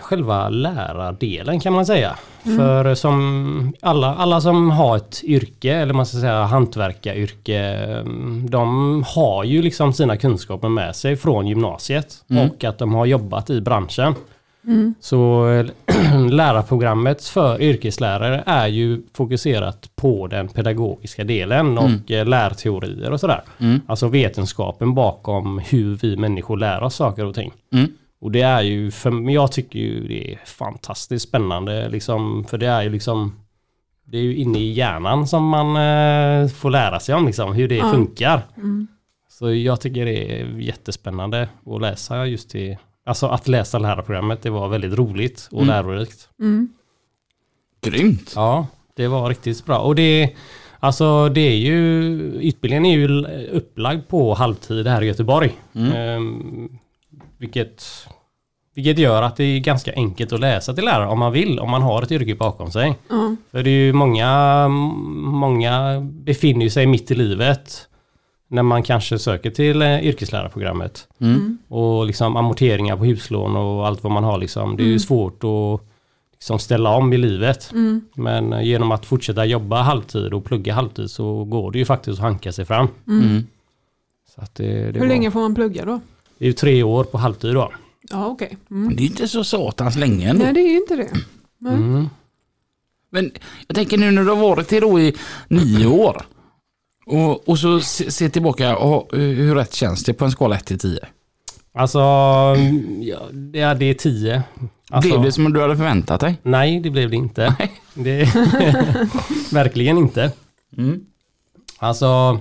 [0.00, 2.16] själva lärardelen kan man säga.
[2.42, 9.02] För som alla, alla som har ett yrke, eller man ska säga hantverkaryrke, mm, de
[9.06, 13.60] har ju liksom sina kunskaper med sig från gymnasiet och att de har jobbat i
[13.60, 14.14] branschen.
[15.00, 15.66] Så eh,
[16.30, 23.42] lärarprogrammet för yrkeslärare är ju fokuserat på den pedagogiska delen och eh, lärteorier och sådär.
[23.58, 23.80] Mm.
[23.86, 27.52] Alltså vetenskapen bakom hur vi människor lär oss saker och ting.
[27.72, 27.86] Mm.
[28.20, 32.58] Och det är ju, för men jag tycker ju det är fantastiskt spännande liksom, för
[32.58, 33.32] det är ju liksom
[34.06, 37.68] det är ju inne i hjärnan som man eh, får lära sig om liksom, hur
[37.68, 37.90] det Ja.
[37.90, 38.42] funkar.
[38.56, 38.86] Mm.
[39.28, 42.78] Så jag tycker det är jättespännande att läsa just det.
[43.06, 45.68] Alltså att läsa lärarprogrammet, det var väldigt roligt och Mm.
[45.68, 46.28] lärorikt.
[46.40, 46.68] Mm.
[47.80, 48.32] Grymt.
[48.36, 49.78] Ja, det var riktigt bra.
[49.78, 50.30] Och det,
[50.80, 52.02] alltså det är ju,
[52.40, 55.52] utbildningen är ju upplagd på halvtid här i Göteborg.
[55.74, 55.92] Mm.
[55.92, 56.68] Ehm,
[57.38, 57.84] vilket,
[58.74, 61.70] vilket gör att det är ganska enkelt att läsa till lärare om man vill, om
[61.70, 62.94] man har ett yrke bakom sig.
[63.10, 63.36] Ja.
[63.50, 67.88] För det är ju många, många befinner sig mitt i livet
[68.54, 71.08] när man kanske söker till eh, yrkeslärarprogrammet.
[71.20, 71.58] Mm.
[71.68, 74.76] Och liksom amorteringar på huslån och allt vad man har liksom.
[74.76, 75.80] Det är ju svårt att
[76.32, 77.72] liksom ställa om i livet.
[77.72, 78.00] Mm.
[78.14, 82.18] Men eh, genom att fortsätta jobba halvtid och plugga halvtid så går det ju faktiskt
[82.18, 82.88] att hanka sig fram.
[83.08, 83.46] Mm.
[84.34, 86.00] Så att det, det Hur var- länge får man plugga då?
[86.38, 87.72] Det är ju tre år på halvtid då.
[88.10, 88.56] Ja, okej.
[88.70, 88.96] Mm.
[88.96, 90.44] Det är inte så satans länge ändå.
[90.44, 91.10] Nej, det är inte det.
[91.70, 92.08] Mm.
[93.10, 93.30] Men
[93.66, 95.14] jag tänker nu när du har varit det då i
[95.48, 96.22] nio år.
[97.06, 100.66] Och, och så se, se tillbaka, och, hur rätt känns det på en skala 1
[100.66, 100.98] till 10?
[101.74, 101.98] Alltså,
[103.00, 104.42] ja, det är- det är tio.
[104.90, 106.38] Alltså, Blev det som du hade förväntat dig?
[106.42, 107.54] Nej, det blev det inte.
[107.94, 108.24] Det,
[109.52, 110.32] verkligen inte.
[110.76, 111.00] Mm.
[111.78, 112.40] Alltså,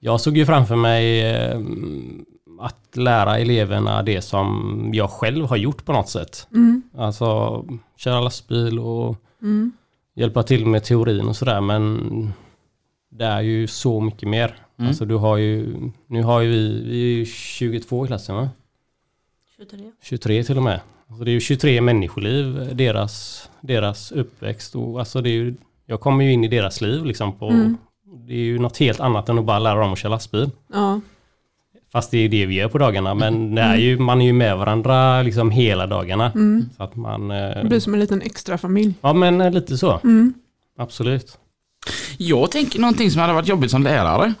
[0.00, 1.60] jag såg ju framför mig eh,
[2.60, 6.46] att lära eleverna det som jag själv har gjort på något sätt.
[6.54, 6.82] Mm.
[6.98, 7.64] Alltså,
[7.96, 9.72] köra lastbil och Mm.
[10.16, 11.60] hjälpa till med teorin och sådär.
[11.60, 12.32] Men
[13.10, 14.54] det är ju så mycket mer.
[14.78, 14.88] Mm.
[14.88, 18.48] Alltså du har ju, nu har ju vi, vi är ju 22 i klassen va?
[19.56, 19.78] 23.
[20.02, 20.80] 23 till och med.
[21.08, 24.74] Alltså det är ju 23 människoliv, deras, deras uppväxt.
[24.76, 25.54] Och alltså det är ju,
[25.86, 27.32] jag kommer ju in i deras liv liksom.
[27.38, 27.76] På, Mm.
[28.26, 30.50] Det är ju något helt annat än att bara lära dem att köra lastbil.
[30.72, 31.00] Ja.
[31.92, 33.14] Fast det är det vi gör på dagarna.
[33.14, 36.32] Men det är ju, man är ju med varandra liksom hela dagarna.
[36.34, 36.64] Mm.
[36.76, 37.30] Så att man...
[37.30, 38.94] eh, Det blir som en liten extra familj.
[39.00, 40.00] Ja men eh, lite så.
[40.04, 40.34] Mm.
[40.78, 41.38] Absolut.
[42.18, 44.34] Jag tänker någonting som hade varit jobbigt som lärare.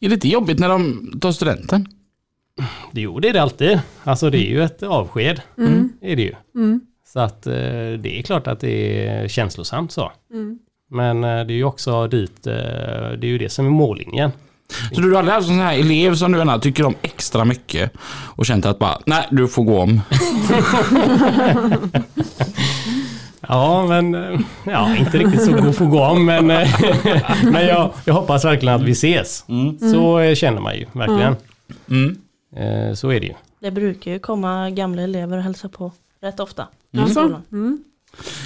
[0.00, 1.88] Är det inte jobbigt när de tar studenten?
[2.92, 3.80] Det, jo det är det alltid.
[4.04, 5.40] Alltså det är ju ett avsked.
[5.58, 5.92] Mm.
[6.00, 6.34] är det ju.
[6.54, 6.80] Mm.
[7.06, 7.52] Så att eh,
[7.98, 10.12] det är klart att det är känslosamt så.
[10.32, 10.58] Mm.
[10.90, 14.30] Men eh, det är ju också dit, eh, det är ju det som är mållinjen.
[14.92, 17.44] Så du har aldrig haft en sån här elev som du gärna tycker om extra
[17.44, 17.92] mycket
[18.36, 20.00] och känt att bara, nej du får gå om.
[23.48, 26.68] Ja, men eh, ja, inte riktigt så god få gå om, men, eh,
[27.44, 29.44] men jag, jag hoppas verkligen att vi ses.
[29.92, 31.36] Så eh, känner man ju verkligen.
[31.90, 32.16] Mm.
[32.56, 33.34] Eh, Så är det ju.
[33.60, 36.66] Det brukar ju komma gamla elever och hälsa på rätt ofta.
[36.92, 37.40] i Alltså?
[37.52, 37.84] Mm.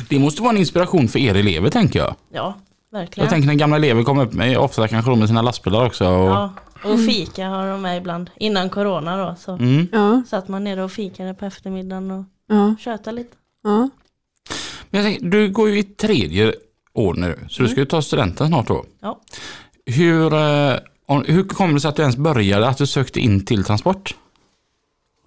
[0.08, 2.14] Det måste vara en inspiration för er elever tänker jag.
[2.32, 2.54] Ja,
[2.90, 3.28] Jag verkligen.
[3.28, 6.08] tänker när gamla elever kommer upp med, ofta kanske de med sina lastbilar också.
[6.08, 6.52] Och, Ja,
[6.84, 8.30] och fika har de med ibland.
[8.36, 9.86] Innan corona då så mm.
[9.92, 10.22] Ja.
[10.28, 12.74] satt man nere och fikade på eftermiddagen och Ja.
[12.80, 13.36] tjötade lite.
[13.64, 13.88] Ja.
[14.90, 16.54] Men jag tänker, du går ju i tredje
[16.92, 18.84] år nu, så du ska ju ta studenten snart då.
[19.00, 19.20] Ja.
[19.86, 20.76] Hur, eh,
[21.26, 24.16] hur kommer det sig att du ens började, att du sökte in till transport?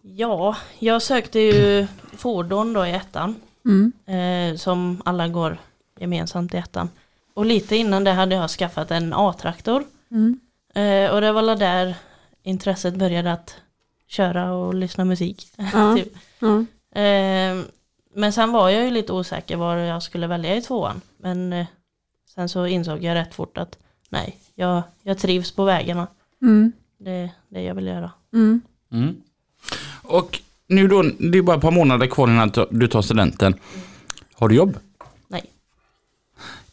[0.02, 3.36] Ja, jag sökte ju fordon då i ettan.
[3.66, 3.92] Mm.
[4.06, 5.58] Eh, som alla går
[6.00, 6.90] gemensamt i ettan.
[7.34, 9.84] Och lite innan det hade jag skaffat en A-traktor.
[10.12, 10.40] Mm.
[10.74, 11.96] Eh, och det var där
[12.44, 13.56] intresset började att
[14.08, 15.48] köra och lyssna musik.
[15.74, 15.96] Ja.
[15.96, 16.14] typ.
[16.40, 16.66] Ja.
[17.02, 17.62] eh,
[18.14, 21.02] men sen var jag ju lite osäker vad jag skulle välja i tvåan.
[21.18, 21.66] Men eh,
[22.36, 23.78] sen så insåg jag rätt fort att
[24.10, 26.08] nej, jag, jag trivs på vägarna.
[26.42, 26.72] Mm.
[27.00, 28.12] Det är det jag vill göra.
[28.34, 28.62] Mm.
[28.92, 29.16] Mm.
[30.04, 33.54] Och nu då, det är bara ett par månader kvar innan du- tar studenten.
[34.34, 34.78] Har du jobb?
[35.28, 35.46] Nej.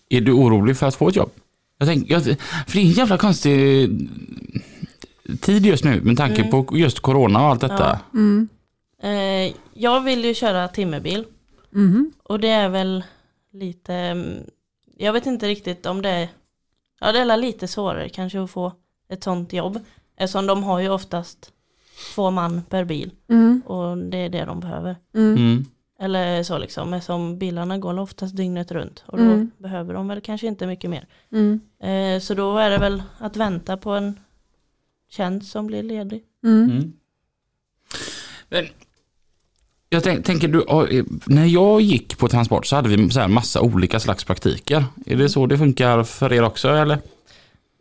[0.09, 1.31] Är du orolig för att få ett jobb?
[1.79, 3.90] Jag tänker, jag, för det är en jävla konstig
[5.40, 6.51] tid just nu med tanke Mm.
[6.51, 8.01] på just corona och allt detta.
[8.14, 8.48] Mm.
[9.03, 11.25] Eh, jag vill ju köra timmerbil.
[11.71, 12.13] Mhm.
[12.23, 13.05] Och det är väl
[13.53, 14.45] lite, mm,
[14.97, 16.29] jag vet inte riktigt om det är,
[17.01, 18.73] ja det är lite svårare kanske att få
[19.09, 19.79] ett sånt jobb.
[20.17, 21.53] Eftersom de har ju oftast
[22.15, 23.63] två man per bil Mm.
[23.67, 24.97] och det är det de behöver.
[25.15, 25.37] Mm.
[25.37, 25.65] Mm.
[26.01, 29.51] Eller så liksom, eftersom bilarna går oftast dygnet runt och då Mm.
[29.59, 31.07] behöver de väl kanske inte mycket mer.
[31.33, 31.61] Mm.
[31.81, 34.21] Eh, så då är det väl att vänta på en
[35.11, 36.25] tjänst som blir ledig.
[36.45, 36.71] Mm.
[36.71, 36.93] Mm.
[38.49, 38.67] Men,
[39.88, 40.64] jag tänk, tänker du,
[41.27, 44.85] när jag gick på transport så hade vi så här massa olika slags praktiker.
[45.07, 46.98] Är det så det funkar för er också eller?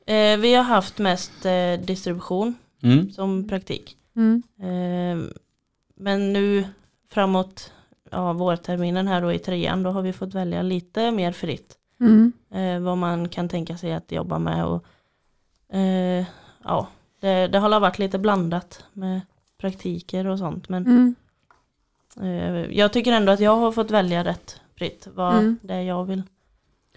[0.08, 3.12] Eh, vi har haft mest eh, distribution Mm.
[3.12, 3.96] som praktik.
[4.15, 4.43] Mm.
[4.60, 5.26] Eh,
[6.00, 6.63] men nu
[7.12, 7.72] framåt
[8.12, 11.76] ja, vårterminen här då i trean då har vi fått välja lite mer fritt.
[12.00, 12.32] Mm.
[12.54, 14.86] Eh, vad man kan tänka sig att jobba med och
[15.78, 16.26] eh,
[16.63, 16.88] ja,
[17.22, 19.22] det, det har varit lite blandat med
[19.62, 20.70] praktiker och sånt.
[20.70, 21.15] Men Mm.
[22.72, 25.58] Jag tycker ändå att jag har fått välja rätt fritt vad Mm.
[25.62, 26.24] det är jag vill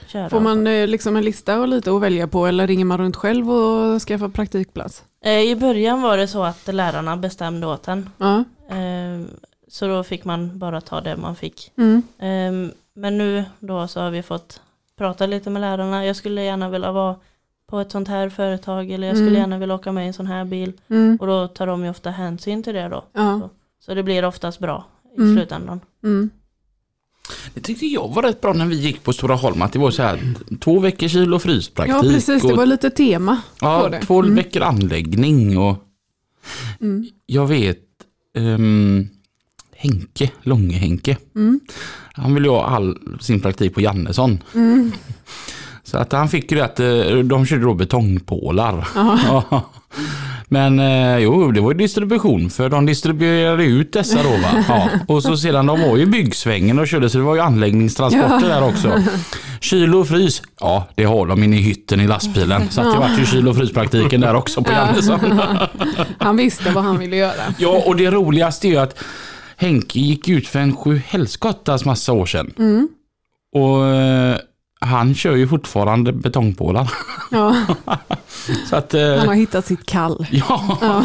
[0.07, 0.31] köra.
[0.31, 3.17] Får man eh, liksom en lista och lite att välja på eller ringer man runt
[3.17, 5.05] själv och skaffar praktikplats?
[5.25, 8.11] Eh, I början var det så att lärarna bestämde åt en.
[8.19, 8.45] Ja.
[8.77, 9.21] Eh,
[9.69, 11.73] så då fick man bara ta det man fick.
[11.77, 12.03] Mm.
[12.95, 14.61] Men nu då så har vi fått
[14.99, 16.07] prata lite med lärarna.
[16.07, 17.17] Jag skulle gärna vilja vara
[17.67, 19.41] på ett sånt här företag eller jag skulle Mm.
[19.41, 20.73] gärna vilja åka med i en sån här bil.
[20.89, 21.17] Mm.
[21.21, 23.05] Och då tar de ju ofta hänsyn till det då.
[23.13, 23.49] Ja.
[23.81, 24.85] Så det blir oftast bra
[25.19, 25.37] i Mm.
[25.37, 25.81] slutändan.
[26.05, 26.31] Mm.
[27.55, 29.91] Det tyckte jag var rätt bra när vi gick på Stora Holm, att det var
[29.91, 31.95] så här två veckor kyl och fryspraktik.
[31.97, 32.43] ja, precis.
[32.43, 34.01] Det var lite tema på ja, det.
[34.03, 34.35] två Mm.
[34.35, 35.77] veckor anläggning och
[36.81, 37.07] Mm.
[37.27, 37.79] jag vet
[38.37, 39.09] ehm,
[39.77, 41.17] Henke, Långe-Henke.
[41.35, 41.61] Mm.
[42.13, 44.39] Han ville ju ha all sin praktik på Jannesson.
[44.55, 44.93] Mm.
[45.85, 48.89] Så att han fick ju det att eh, de körde då betongpålar.
[50.53, 54.65] Men eh, jo, det var ju distribution för de distribuerade ut dessa då va.
[54.69, 54.89] Ja.
[55.09, 58.69] Och så sedan de var ju byggsvängen och körde så det var ju anläggningstransporter där
[58.69, 59.03] också.
[59.61, 62.71] Kyl och frys, ja det har de inne i hytten i lastbilen.
[62.71, 65.21] Så att det vart ju kyl och fryspraktiken där också på Jannesson.
[66.19, 67.55] Han visste vad han ville göra.
[67.59, 68.99] Ja, och det roligaste är ju att
[69.57, 72.53] Henke gick ut för en sju helskottas massa år sedan.
[73.53, 74.37] Och eh,
[74.81, 76.93] han kör ju fortfarande betongpålar.
[77.31, 77.67] Ja,
[78.69, 80.27] Så att, eh, han har hittat sitt kall.
[80.31, 81.05] ja.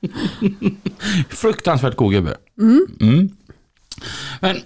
[1.28, 2.36] Fruktansvärt god gubbe.
[3.00, 3.28] Mm.
[4.40, 4.56] Men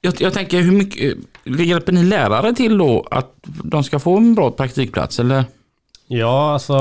[0.00, 4.34] jag, jag tänker, hur mycket hjälper ni lärare till då att de ska få en
[4.34, 5.18] bra praktikplats?
[5.20, 5.44] Eller?
[6.06, 6.78] Ja, alltså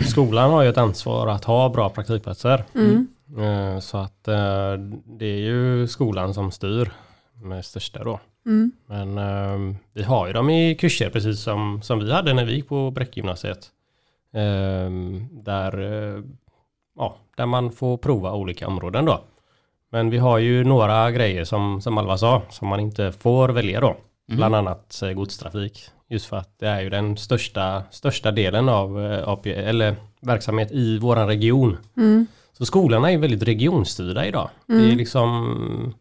[0.10, 2.64] skolan har ju ett ansvar att ha bra praktikplatser.
[3.38, 4.72] Eh, Så att eh,
[5.18, 6.90] det är ju skolan som styr
[7.42, 8.20] med största då.
[8.86, 12.54] Men eh, vi har ju dem i kurser precis som, som vi hade när vi
[12.54, 13.70] gick på Bräckgymnasiet.
[14.34, 14.90] Eh,
[15.30, 16.22] Där, eh,
[16.96, 19.20] ja, där man får prova olika områden då.
[19.92, 23.80] Men vi har ju några grejer som, som Alva sa, som man inte får välja
[23.80, 23.96] då.
[24.36, 25.88] Bland annat eh, godstrafik.
[26.08, 30.70] Just för att det är ju den största, största delen av eh, AP, eller verksamhet
[30.72, 31.76] i våran region.
[32.52, 34.48] Så skolorna är väldigt regionstyrda idag.
[34.66, 36.00] Det är liksom, ja,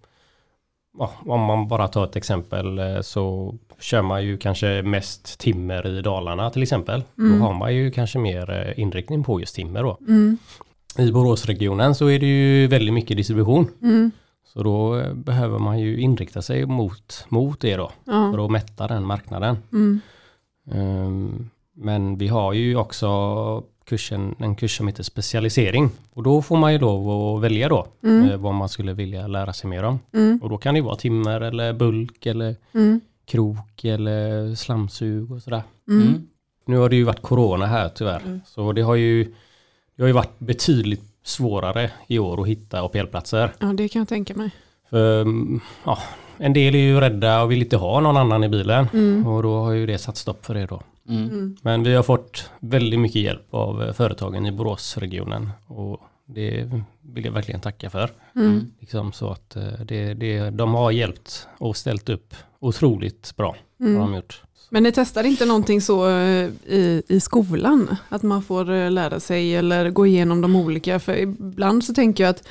[1.26, 6.02] om man bara tar ett exempel eh, så kör man ju kanske mest timmer i
[6.02, 7.04] Dalarna till exempel.
[7.16, 9.98] Då har man ju kanske mer eh, inriktning på just timmer då.
[10.98, 13.68] I Boråsregionen så är det ju väldigt mycket distribution.
[14.54, 17.92] Så då eh, behöver man ju inrikta sig mot, mot det då.
[18.04, 18.32] Ja.
[18.32, 19.58] För att mätta den marknaden.
[20.72, 23.08] Ehm, men vi har ju också
[23.90, 25.90] kursen, en kurs som heter specialisering.
[26.14, 29.54] Och då får man ju lov att välja då eh, vad man skulle vilja lära
[29.54, 30.00] sig mer om.
[30.42, 32.56] Och då kan det vara timmer eller bulk eller
[33.26, 35.62] krok eller slamsug och sådär.
[36.66, 38.40] Nu har det ju varit corona här tyvärr.
[38.46, 39.24] Så det har ju,
[39.96, 43.52] det har ju varit betydligt svårare i år att hitta APL-platser.
[43.60, 44.52] Ja, det kan jag tänka mig.
[44.90, 45.98] För, mm, ja,
[46.38, 48.88] en del är ju rädda och vill inte ha någon annan i bilen.
[49.28, 50.82] Och då har ju det satt stopp för det då.
[51.62, 55.50] Men vi har fått väldigt mycket hjälp av eh, företagen i Boråsregionen.
[55.68, 56.70] Och det
[57.02, 58.10] vill jag verkligen tacka för.
[58.80, 63.56] Liksom så att eh, det, det, de har hjälpt och ställt upp otroligt bra.
[63.80, 64.42] Har de gjort.
[64.70, 67.96] Men ni testar inte någonting så eh, i, i skolan?
[68.10, 71.00] Att man får lära sig eller gå igenom de olika?
[71.00, 72.44] För ibland så tänker jag att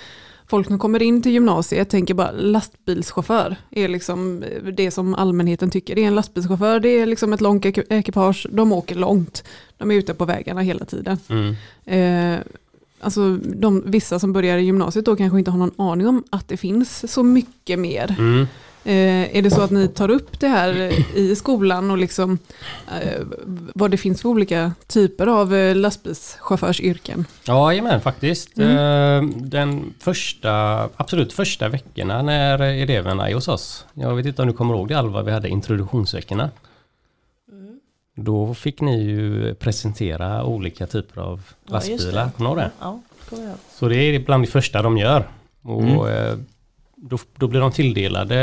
[0.48, 4.44] folk som kommer in till gymnasiet tänker bara lastbilschaufför är liksom
[4.76, 5.94] det som allmänheten tycker.
[5.94, 9.44] Det är en lastbilschaufför, det är liksom ett långt ek- ekipage, de åker långt.
[9.78, 11.18] De är ute på vägarna hela tiden.
[11.28, 11.54] Mm.
[11.84, 12.40] Eh,
[13.00, 16.48] alltså de, vissa som börjar i gymnasiet då kanske inte har någon aning om att
[16.48, 18.16] det finns så mycket mer.
[18.18, 18.46] Mm.
[18.88, 22.38] Eh, är det så att ni tar upp det här eh, i skolan och liksom
[23.02, 23.22] eh,
[23.74, 27.24] vad det finns för olika typer av eh, lastbilschaufförsyrken?
[27.46, 28.58] Ja, jajamän, faktiskt.
[28.58, 33.86] Eh, Den första, absolut första veckorna när eleverna är hos oss.
[33.94, 36.50] Jag vet inte om du kommer ihåg det Alva, vi hade introduktionsveckorna.
[38.16, 42.24] Då fick ni ju presentera olika typer av Ja, lastbilar.
[42.24, 42.30] det.
[42.36, 42.70] Kommer du ihåg det?
[42.80, 43.54] Ja, kommer jag.
[43.74, 45.28] Så det är bland det första de gör.
[45.62, 46.38] Och eh,
[47.02, 48.36] då, då blir de tilldelade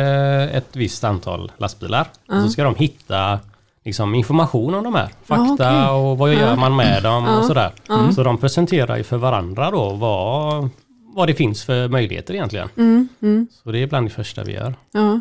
[0.53, 2.07] ett visst antal lastbilar.
[2.27, 3.39] Och så ska de hitta
[3.85, 5.09] liksom, information om de här.
[5.23, 5.89] Fakta okej.
[5.89, 7.71] och vad gör man med dem och sådär.
[8.15, 10.69] Så de presenterar ju för varandra då vad,
[11.15, 12.69] vad det finns för möjligheter egentligen.
[12.77, 14.75] Mm, mm, Så det är bland det första vi gör.
[14.91, 15.19] ja.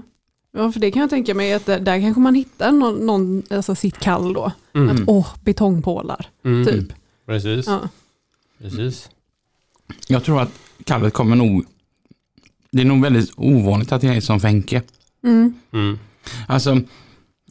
[0.57, 3.43] ja, för det kan jag tänka mig att där, där kanske man hittar någon, någon
[3.51, 4.45] alltså sitt kall då.
[4.45, 6.67] Att åh, betongpålar, Mm.
[6.67, 6.93] typ.
[7.27, 7.67] Precis.
[7.67, 7.81] Ja.
[8.59, 9.11] Precis.
[10.09, 10.51] Jag tror att
[10.85, 11.65] kallet kommer nog...
[12.75, 14.83] Det är nog väldigt ovanligt att jag är som Fenke.
[15.25, 15.55] Mm.
[15.73, 15.99] Mm.
[16.49, 16.81] Alltså,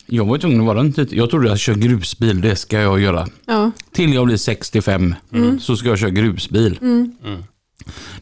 [0.05, 1.15] jag var tvungen att vara runt lite.
[1.15, 3.27] Jag trodde jag skulle köra grusbil, det ska jag göra.
[3.45, 3.71] Ja.
[3.91, 5.15] Till jag blir 65
[5.59, 6.77] så ska jag köra grusbil.
[6.81, 7.11] Mm.
[7.25, 7.43] Mm.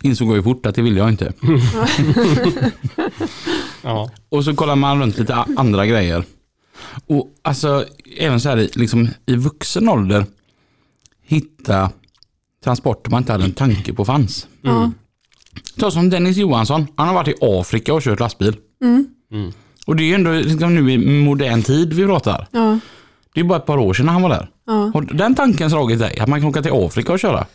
[0.01, 1.33] Insåg jag ju fort att det vill jag inte.
[3.81, 4.11] Ja.
[4.29, 6.23] Och så kollar man runt lite andra grejer.
[7.07, 7.85] Och alltså
[8.17, 10.25] även så här i- liksom, i vuxen ålder
[11.23, 11.89] hitta
[12.63, 14.47] transporter man inte hade en tanke på fanns.
[14.61, 14.91] Ja.
[15.79, 18.55] Ta som Dennis Johansson, han har varit i Afrika och kört lastbil.
[18.83, 19.07] Mm.
[19.31, 19.51] Mm.
[19.85, 22.47] Och det är ju ändå liksom, nu i modern tid vi pratar.
[22.51, 22.79] Ja.
[23.33, 24.49] Det är bara ett par år sedan han var där.
[24.67, 24.91] Ja.
[24.93, 26.19] Har den tanken slagit dig?
[26.19, 27.45] Att man kan åka till Afrika och köra?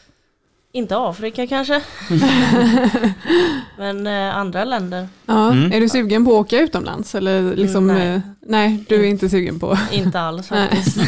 [0.76, 1.80] Inte Afrika kanske.
[3.78, 5.08] Men eh, andra länder.
[5.26, 5.52] Ja.
[5.52, 5.72] Mm.
[5.72, 7.14] Är du sugen på att åka utomlands?
[7.14, 8.14] Eller liksom, Mm, nej.
[8.14, 9.78] eh, nej, du är inte sugen på.
[9.92, 10.96] Inte alls faktiskt.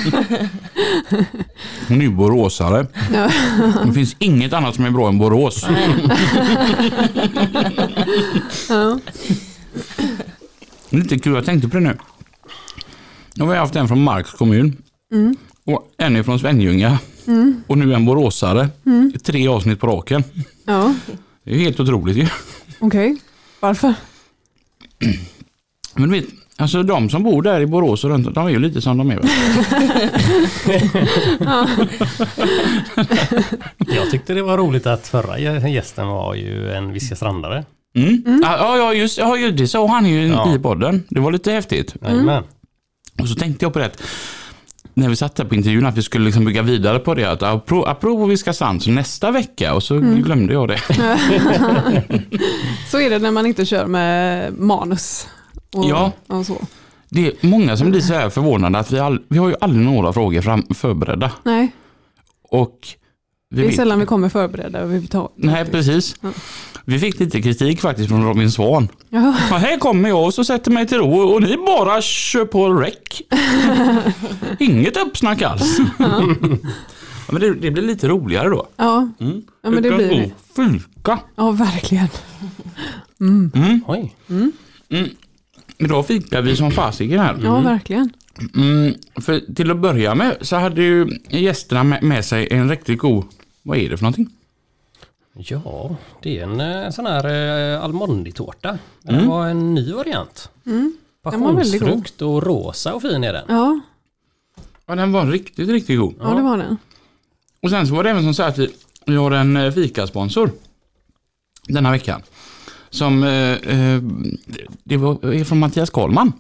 [1.88, 2.86] Hon är ju boråsare.
[3.14, 3.30] Ja.
[3.84, 5.66] Det finns inget annat som är bra än Borås.
[8.68, 8.98] Ja.
[10.90, 11.96] Lite kul, jag tänkte på det nu.
[13.34, 14.76] Nu har vi haft en från Marks kommun.
[15.12, 15.36] Mm.
[15.66, 16.98] Och en är från Svenljunga.
[17.66, 18.68] Och nu en boråsare.
[19.24, 20.24] Tre avsnitt på raken.
[20.64, 20.94] Ja,
[21.44, 22.26] Det är ju helt otroligt ju.
[22.78, 23.16] okej.
[23.60, 23.94] Varför?
[25.94, 28.58] Men du vet, alltså de som bor där i Borås och runt, de är ju
[28.58, 29.20] lite som de är.
[33.96, 35.38] Jag tyckte det var roligt att förra
[35.68, 37.64] gästen var ju en Viska Strandare.
[37.94, 38.40] Mm.
[38.44, 40.54] Ja, ja, just ja, ju- det sa han ju Ja.
[40.54, 41.04] i podden.
[41.08, 41.94] Det var lite häftigt.
[42.02, 42.42] Jajamän.
[43.22, 43.90] Och så tänkte jag på det
[44.98, 47.24] när vi satt där på intervjun att vi skulle liksom bygga vidare på det.
[47.24, 50.78] Att apro- apropå Viskasand så nästa vecka och så glömde jag det.
[52.90, 55.26] Så är det när man inte kör med manus.
[55.74, 56.12] Och, Ja.
[56.26, 56.56] och så.
[57.08, 59.84] Det är många som blir så här förvånade att vi, all, vi har ju aldrig
[59.86, 61.30] några frågor fram, förberedda.
[61.44, 61.68] Nej,
[62.50, 62.78] Och
[63.50, 65.32] vi det är sällan vi kommer förberedda överhuvudtaget.
[65.36, 66.16] Nej, precis.
[66.84, 68.88] Vi fick lite kritik faktiskt från Robin Svan.
[69.08, 72.44] Ja, Ja, här kommer jag och så sätter mig till ro och ni bara kör
[72.44, 72.94] på rec.
[74.58, 75.78] Inget uppsnack alls.
[75.98, 78.66] ja, men det, det blir lite roligare då.
[78.76, 79.08] ja.
[79.20, 79.42] Mm.
[79.62, 80.30] ja men det Utan blir det.
[80.56, 81.18] Fika.
[81.36, 82.08] Ja, verkligen.
[83.86, 84.14] Oj.
[85.78, 87.40] Idag fikar vi som fasiken här.
[87.42, 88.10] Ja, verkligen.
[88.54, 93.24] Mm, för till att börja med så hade ju gästerna med sig en riktigt god,
[93.62, 94.28] vad är det för någonting?
[95.34, 97.26] Ja, det är en eh, sån här
[97.74, 98.78] eh, almonditårta.
[99.02, 99.28] Det Mm.
[99.28, 100.50] var en ny variant.
[100.66, 100.96] Mm.
[101.22, 103.44] Passionsfrukt och rosa och fin är den.
[103.48, 103.80] Ja,
[104.86, 106.14] Ja, den var riktigt, riktigt god.
[106.20, 106.76] ja, det var den.
[107.62, 108.74] Och sen så var det även som så att vi,
[109.06, 110.50] vi har en eh, fikasponsor
[111.68, 112.22] denna veckan.
[112.90, 114.02] Som eh, eh,
[114.84, 116.32] det var, är från Mattias Karlman.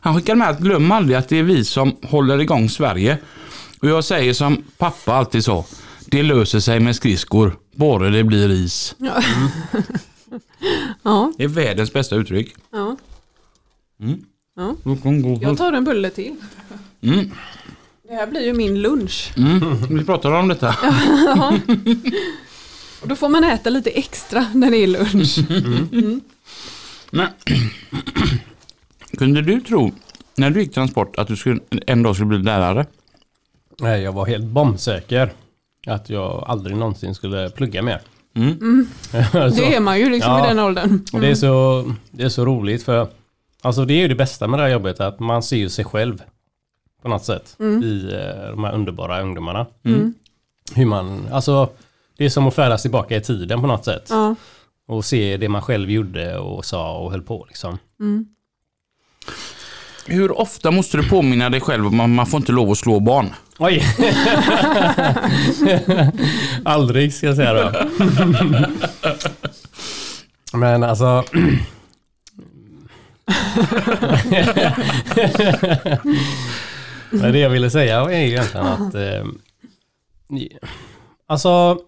[0.00, 3.18] Han skickade med att glöm aldrig att det är vi som håller igång Sverige.
[3.82, 5.64] Och jag säger som pappa alltid sa.
[6.10, 8.94] Det löser sig med skridskor, bara det blir is.
[8.98, 9.22] Ja,
[11.36, 12.54] Det är världens bästa uttryck.
[12.72, 12.96] ja.
[14.56, 14.76] Ja.
[14.84, 15.38] Mm.
[15.40, 16.36] Jag tar en bulle till.
[17.00, 17.30] Mm.
[18.08, 19.32] Det här blir ju min lunch.
[19.36, 19.86] Mm.
[19.96, 20.68] Vi pratar om detta.
[23.02, 25.38] Och då får man äta lite extra när det är lunch.
[27.10, 27.28] Men,
[29.18, 29.92] kunde du tro,
[30.36, 32.86] när du gick transport, att du skulle, en dag skulle bli lärare?
[33.80, 35.32] Nej, jag var helt bombsäker.
[35.88, 38.00] Att jag aldrig någonsin skulle plugga mer.
[38.36, 38.88] Mm.
[39.32, 40.44] Så- Det är man ju liksom Ja.
[40.44, 41.04] i den åldern.
[41.12, 43.08] Och det är, så, det är så roligt för
[43.62, 45.84] Alltså det är ju det bästa med det här jobbet att man ser ju sig
[45.84, 46.22] själv
[47.02, 50.14] På något sätt i eh, de här underbara ungdomarna Mm.
[50.74, 51.68] Hur man, alltså
[52.16, 54.34] Det är som att färdas tillbaka i tiden på något sätt Ja.
[54.86, 58.26] Och se det man själv gjorde och sa och höll på liksom Mm.
[60.08, 63.00] Hur ofta måste du påminna dig själv om att man får inte lov att slå
[63.00, 63.34] barn?
[63.58, 63.82] Oj!
[66.64, 67.72] Aldrig ska jag säga då.
[70.58, 71.24] Men alltså...
[77.10, 78.94] Men det jag ville säga är ju egentligen att...
[78.94, 79.24] Eh,
[81.26, 81.78] alltså,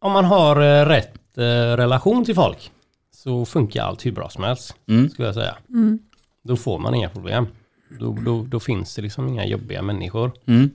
[0.00, 1.42] om man har eh, rätt eh,
[1.76, 2.70] relation till folk
[3.14, 5.10] så funkar allt hur bra som helst, Mm.
[5.10, 5.56] skulle jag säga.
[5.68, 5.98] Mm.
[6.44, 7.46] Då får man inga problem.
[7.90, 10.32] Då, då, då finns det liksom inga jobbiga människor.
[10.46, 10.70] Mm.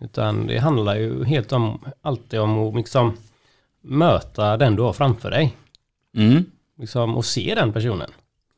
[0.00, 3.16] Utan det handlar ju helt om, alltid om att liksom
[3.82, 5.56] möta den du har framför dig.
[6.16, 6.44] Mm.
[6.78, 8.10] Liksom, och se den personen.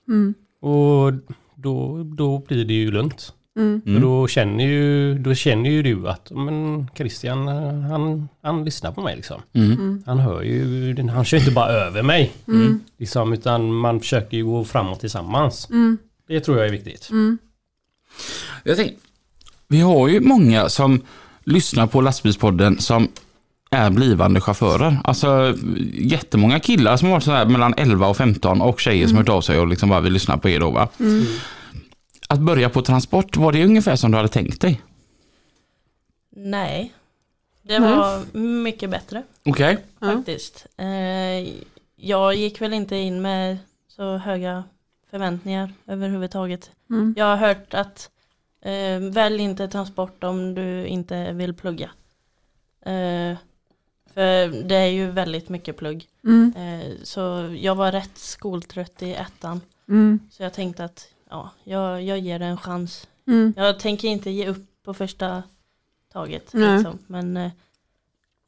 [0.09, 0.35] Mm.
[0.61, 1.12] Och
[1.55, 3.33] då, då blir det ju lugnt.
[3.57, 3.83] Mm.
[3.83, 7.49] För då känner ju, då känner ju du att men Christian,
[7.83, 9.42] han, han lyssnar på mig liksom.
[9.53, 10.03] Mm.
[10.07, 12.33] Han hör ju, han kör inte bara över mig.
[12.49, 12.81] Mm.
[12.99, 15.71] Liksom, utan man försöker ju gå framåt tillsammans.
[15.71, 15.99] Mm.
[16.29, 17.09] Det tror jag är viktigt.
[17.11, 17.38] Mm.
[18.64, 18.96] Jag tänkte,
[19.68, 21.02] vi har ju många som
[21.44, 23.09] lyssnar på lastbilspodden som
[23.70, 24.98] är blivande chaufförer.
[25.05, 25.55] Alltså
[25.92, 29.22] jättemånga killar som har varit så här mellan 11 och 15 och tjejer som har
[29.22, 30.88] hört av sig och liksom bara vill lyssna på er då va.
[31.00, 31.24] Mm.
[32.29, 34.83] Att börja på transport, var det ungefär som du hade tänkt dig?
[36.37, 36.92] Nej.
[37.62, 37.94] Det Nej.
[37.94, 39.79] var mycket bättre Okej.
[40.00, 40.12] Ja.
[40.12, 40.66] faktiskt.
[40.76, 41.52] Eh,
[41.96, 44.64] jag gick väl inte in med så höga
[45.16, 46.70] förväntningar överhuvudtaget.
[46.90, 47.14] Mm.
[47.16, 48.11] Jag har hört att
[48.61, 51.90] eh, välj inte transport om du inte vill plugga.
[52.81, 53.37] Eh,
[54.14, 56.07] för det är ju väldigt mycket plugg.
[56.24, 56.52] Mm.
[56.57, 57.20] Eh, så
[57.59, 59.61] jag var rätt skoltrött i ettan.
[59.88, 60.20] Mm.
[60.31, 63.09] Så jag tänkte att ja, jag, jag ger det en chans.
[63.26, 63.55] Mm.
[63.57, 65.42] Jag tänker inte ge upp på första
[66.12, 66.55] taget.
[66.55, 66.98] Liksom.
[67.07, 67.50] Men eh,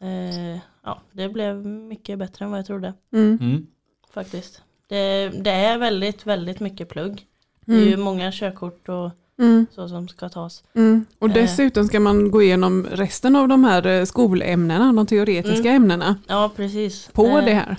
[0.00, 3.38] eh, ja, det blev mycket bättre än vad jag trodde Mm.
[3.40, 3.66] Mm.
[4.10, 4.62] faktiskt.
[4.88, 7.26] Det, det är väldigt, väldigt mycket plugg.
[7.66, 8.00] Det är ju Mm.
[8.00, 9.66] många körkort och Mm.
[9.74, 10.64] så som ska tas.
[10.74, 11.04] Mm.
[11.18, 11.34] Och Eh.
[11.34, 16.50] dessutom ska man gå igenom resten av de här eh, skolämnena, de teoretiska ämnena, Ja,
[16.56, 17.08] precis.
[17.12, 17.76] på Eh, det här.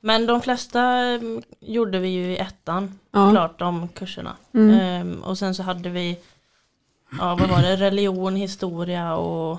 [0.00, 3.30] Men de flesta mm, gjorde vi ju i ettan, Ja.
[3.30, 4.36] klart de kurserna.
[4.54, 4.80] Mm.
[4.80, 6.18] Ehm, och sen så hade vi,
[7.18, 9.58] ja vad var det, religion, historia och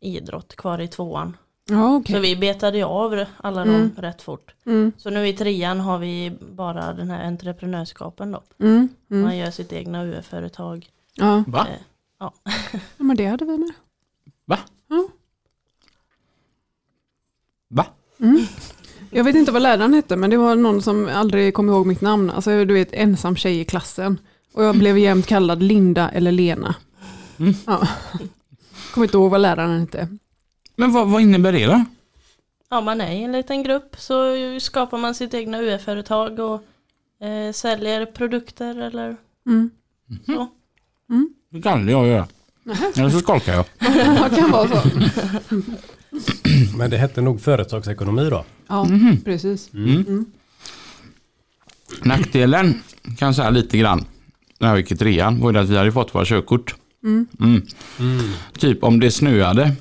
[0.00, 1.36] idrott kvar i tvåan.
[1.70, 2.14] Ja, okej.
[2.16, 3.74] Så vi betade ju av alla Mm.
[3.74, 4.54] dem rätt fort.
[4.66, 8.42] Mm, Så nu i trean har vi bara den här entreprenörskapen då.
[8.58, 9.22] mm, mm.
[9.22, 10.86] Man gör sitt egna UF-företag.
[11.14, 11.44] Ja.
[11.46, 11.66] Va?
[11.70, 11.80] Eh,
[12.20, 12.32] Ja.
[12.72, 13.72] ja, men det hade vi med.
[14.44, 14.58] Va?
[14.88, 15.08] Ja.
[17.68, 17.86] Va?
[19.10, 22.00] Jag vet inte vad läraren hette, men det var någon som aldrig kom ihåg mitt
[22.00, 22.30] namn.
[22.30, 24.18] Alltså du vet, ensam tjej i klassen.
[24.54, 26.74] Och jag blev jämt kallad Linda eller Lena.
[27.38, 27.54] Mm.
[27.66, 27.88] Ja.
[28.94, 30.08] Kommer inte ihåg vad läraren hette.
[30.78, 31.84] Men vad, vad innebär det då?
[32.70, 36.54] ja, man är i en liten grupp så skapar man sitt egna UF-företag och
[37.26, 39.16] eh, säljer produkter eller
[39.46, 39.70] Mm.
[40.26, 40.48] så.
[41.50, 42.26] Det kan aldrig jag göra.
[42.96, 43.64] Eller så skolkar jag.
[44.06, 44.88] Ja, kan vara så.
[46.78, 48.44] Men det hette nog företagsekonomi då.
[48.68, 48.86] Ja,
[49.24, 49.72] precis.
[49.74, 50.24] Mm.
[52.02, 52.82] Nackdelen
[53.18, 54.04] kan jag säga lite grann
[54.58, 56.74] när jag gick i trean var ju att vi hade fått våra körkort.
[57.04, 57.66] Mm.
[58.58, 59.72] Typ om det snöade.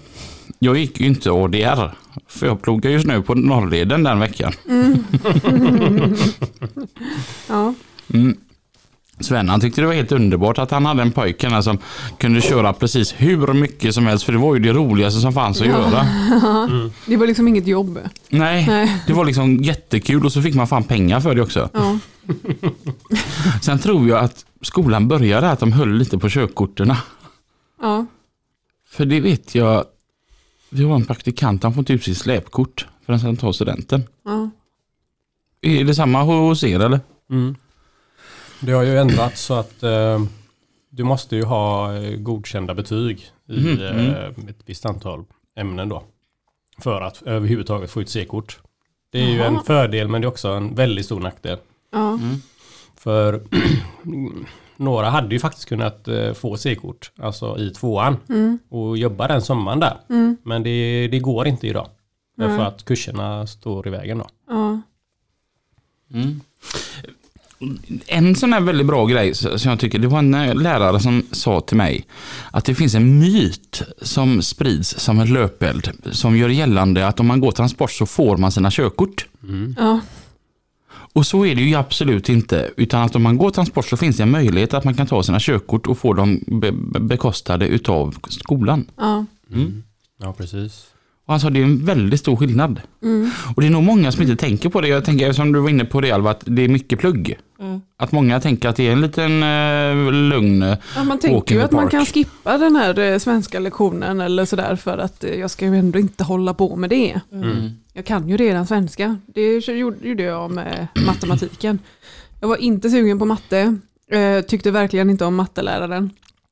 [0.60, 1.92] Jag gick ju inte ADR.
[2.28, 4.54] För jag plogade ju snö på norrleden den veckan.
[7.48, 7.74] Ja.
[8.14, 8.38] Mm.
[9.20, 11.78] Sven han tyckte det var helt underbart att han hade en pojke här som
[12.18, 15.62] kunde köra precis hur mycket som helst för det var ju det roligaste som fanns
[15.62, 16.08] att göra.
[17.06, 18.00] Det var liksom inget jobb.
[18.30, 19.02] Nej, Nej.
[19.08, 21.70] det var liksom jättekul och så fick man fan pengar för det också.
[21.74, 22.00] Ja.
[23.62, 26.98] Sen tror jag att skolan började att de höll lite på körkorterna.
[27.82, 28.06] Ja.
[28.90, 29.86] För det vet jag,
[30.70, 34.04] vi har en praktikant, han får inte ut sitt släpkort förrän han tar studenten.
[34.26, 34.50] Ja.
[35.62, 37.00] Är det samma hos er eller?
[37.30, 37.56] Mm.
[38.60, 40.24] Det har ju ändrats så att eh,
[40.90, 45.24] du måste ju ha eh, godkända betyg i Mhm, eh, ett visst antal
[45.56, 46.04] ämnen då.
[46.78, 48.60] För att överhuvudtaget få ut C-kort.
[49.12, 49.48] Det är ju Jaha.
[49.48, 51.58] en fördel men det är också en väldigt stor nackdel.
[51.92, 52.20] Ja.
[52.96, 53.42] För
[54.78, 58.60] några hade ju faktiskt kunnat eh, få C-kort, alltså i tvåan, Mm.
[58.70, 59.98] och jobba den sommaren där.
[60.10, 60.38] Mm.
[60.44, 61.88] Men det, det går inte idag.
[62.38, 62.66] Därför Nej.
[62.66, 64.28] att kurserna står i vägen då.
[64.50, 64.82] Ja.
[68.08, 71.24] En sån här väldigt bra grej som jag tycker, det var en eh, lärare som
[71.32, 72.06] sa till mig
[72.52, 77.28] att det finns en myt som sprids som en löpeld som gör gällande att om
[77.28, 79.28] man går transport så får man sina körkort.
[79.78, 80.00] Ja.
[81.18, 84.18] Och så är det ju absolut inte, utan att om man går transport så finns
[84.18, 87.68] det en möjlighet att man kan ta sina körkort och få dem be be bekostade
[87.68, 88.86] utav skolan.
[88.98, 89.26] Ja.
[90.18, 90.86] Ja, precis.
[91.28, 92.82] Och han sa det är en väldigt stor skillnad.
[93.04, 93.32] Mm.
[93.56, 94.88] Och det är nog många som inte tänker på det.
[94.88, 97.38] Jag tänker, som du var inne på det Alva, att det är mycket plugg.
[97.60, 97.82] Mm.
[97.98, 100.62] Att många tänker att det är en liten eh, lugn...
[100.96, 101.92] Ja, man tänker ju att man park.
[101.92, 105.76] kan skippa den här eh, svenska lektionen eller sådär för att eh, jag ska ju
[105.76, 107.22] ändå inte hålla på med det.
[107.32, 107.70] Mm.
[107.94, 109.18] Jag kan ju redan svenska.
[109.26, 111.80] Det gjorde jag med matematiken.
[112.42, 113.78] Jag var inte sugen på matte,
[114.12, 116.10] eh, tyckte verkligen inte om matteläraren.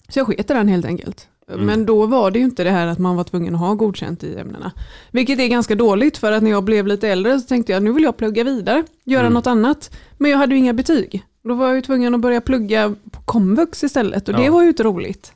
[0.10, 1.28] Så jag sket den helt enkelt.
[1.48, 4.24] Men då var det ju inte det här att man var tvungen att ha godkänt
[4.24, 4.72] i ämnena.
[5.12, 7.92] Vilket är ganska dåligt för att när jag blev lite äldre så tänkte jag nu
[7.92, 9.96] vill jag plugga vidare, göra något annat.
[10.18, 11.24] Men jag hade ju inga betyg.
[11.44, 14.52] Då var jag ju tvungen att börja plugga på komvux istället och det Ja.
[14.52, 15.34] var ju inte roligt.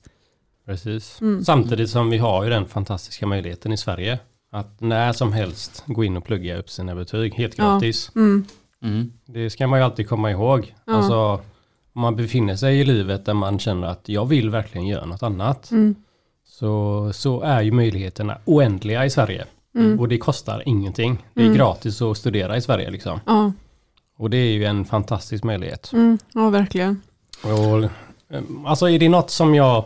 [0.65, 1.21] Precis.
[1.21, 1.43] Mm.
[1.43, 4.19] Samtidigt som vi har ju den fantastiska möjligheten i Sverige
[4.51, 7.63] att när som helst gå in och plugga upp sina betyg helt Ja.
[7.63, 8.11] gratis.
[8.15, 8.45] Mm.
[8.83, 9.11] Mm.
[9.25, 10.73] Det ska man ju alltid komma ihåg.
[10.85, 10.93] Ja.
[10.93, 11.41] Alltså,
[11.93, 15.23] om man befinner sig i livet där man känner att jag vill verkligen göra något
[15.23, 15.71] annat.
[15.71, 15.95] Mm.
[16.47, 19.45] Så, så är ju möjligheterna oändliga i Sverige.
[19.75, 19.99] Mm.
[19.99, 21.17] Och det kostar ingenting.
[21.33, 21.57] Det är Mm.
[21.57, 23.19] gratis att studera i Sverige liksom.
[23.25, 23.51] Ja.
[24.17, 25.91] Och det är ju en fantastisk möjlighet.
[25.93, 26.17] Mm.
[26.33, 27.01] ja, verkligen.
[27.43, 27.83] Och,
[28.35, 29.85] eh, alltså är det något som jag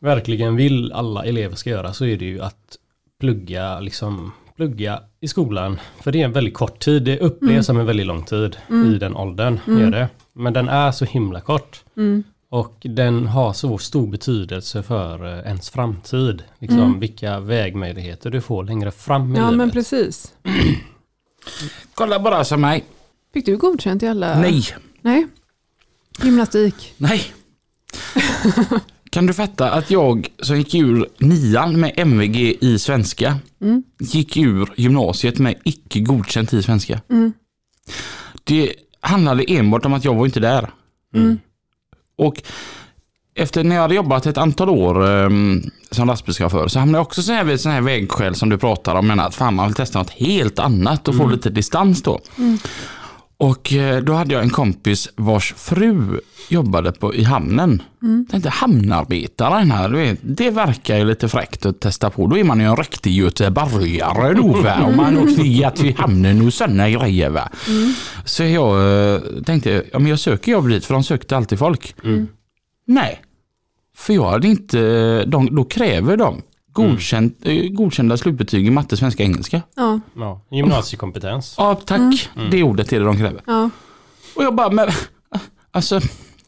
[0.00, 2.76] verkligen vill alla elever ska göra så är det ju att
[3.20, 5.80] plugga, liksom, plugga i skolan.
[6.02, 7.02] För det är en väldigt kort tid.
[7.02, 7.62] Det upplevs Mm.
[7.62, 8.94] som en väldigt lång tid Mm.
[8.94, 9.58] i den åldern.
[9.66, 10.08] Är det.
[10.38, 11.84] Men den är så himla kort.
[11.96, 12.22] Mm.
[12.50, 16.42] Och den har så stor betydelse för eh, ens framtid.
[16.58, 17.00] Liksom Mm.
[17.00, 19.56] vilka vägmöjligheter du får längre fram i Ja, livet.
[19.58, 20.32] men precis.
[21.94, 22.84] Kolla bara som mig.
[23.34, 24.40] Fick du godkänt i alla?
[24.40, 24.64] Nej,
[25.02, 25.26] Nej.
[26.22, 26.94] Gymnastik.
[26.96, 27.22] nej.
[29.10, 33.82] kan du fatta att jag som gick ur nian med MVG i svenska Mm.
[34.00, 37.00] gick ur gymnasiet med icke godkänt i svenska.
[37.10, 37.32] Mm.
[38.44, 38.74] Det
[39.08, 40.70] handlade enbart om att jag var inte där.
[41.14, 41.38] Mm.
[42.18, 42.42] Och
[43.34, 47.22] efter när jag hade jobbat ett antal år um, som lastbilschaufför så hamnade jag också
[47.22, 49.06] så här vid sån här vägskäl som du pratar om.
[49.06, 52.20] Men att fan man vill testa något helt annat och få lite distans då.
[52.38, 52.58] Mm.
[53.40, 57.82] Och eh, då hade jag en kompis vars fru jobbade på, i hamnen.
[58.02, 58.26] Mm.
[58.30, 62.26] Tänkte hamnarbetaren här, vet, det verkar ju lite fräckt att testa på.
[62.26, 64.84] Då är man ju en riktig göteborgare då va.
[64.86, 67.48] Och man åker ner till hamnen och sådana grejer va.
[68.24, 71.94] Så jag eh, tänkte, ja men jag söker jobb dit för de sökte alltid folk.
[72.04, 72.28] Mm.
[72.86, 73.20] Nej,
[73.96, 76.42] för jag hade inte, de, då kräver de
[76.72, 79.62] Godkänd, eh, godkända slutbetyg i matte, svenska, engelska.
[79.76, 81.54] Ja, Ja, gymnasiekompetens.
[81.58, 82.30] Ja, tack.
[82.50, 83.40] Det ordet är det de kräver.
[83.46, 83.70] ja,
[84.36, 84.88] Och jag bara, men
[85.70, 86.00] alltså,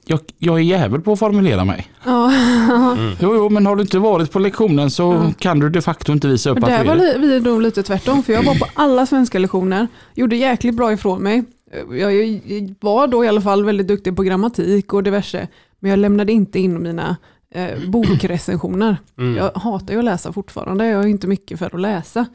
[0.07, 1.87] jag, jag är jävel på att formulera mig.
[2.05, 2.33] ja.
[3.21, 6.29] Jo, jo, men har du inte varit på lektionen så kan du de facto inte
[6.29, 7.19] visa upp att där du var är det.
[7.19, 11.23] vi då lite tvärtom, för jag var på alla svenska lektioner, gjorde jäkligt bra ifrån
[11.23, 11.45] mig.
[11.91, 15.49] Jag jag var då i alla fall väldigt duktig på grammatik och diverse,
[15.81, 17.17] men jag lämnade inte in mina
[17.55, 18.97] eh, bokrecensioner.
[19.19, 19.37] Mm.
[19.37, 22.27] Jag hatar ju att läsa fortfarande, jag är inte mycket för att läsa.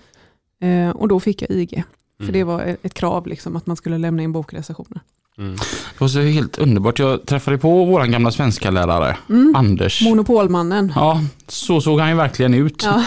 [0.61, 1.84] Eh, och då fick jag IG,
[2.18, 2.34] för Mm.
[2.34, 5.01] det var ett krav liksom, att man skulle lämna in bokrecensioner.
[5.38, 5.55] Mm.
[5.55, 6.99] Det var så helt underbart.
[6.99, 9.53] Jag träffade på vår gamla svenska lärare, Mm.
[9.55, 10.01] Anders.
[10.01, 10.91] Monopolmannen.
[10.95, 12.84] Ja, så såg han ju verkligen ut.
[12.86, 13.03] Ja.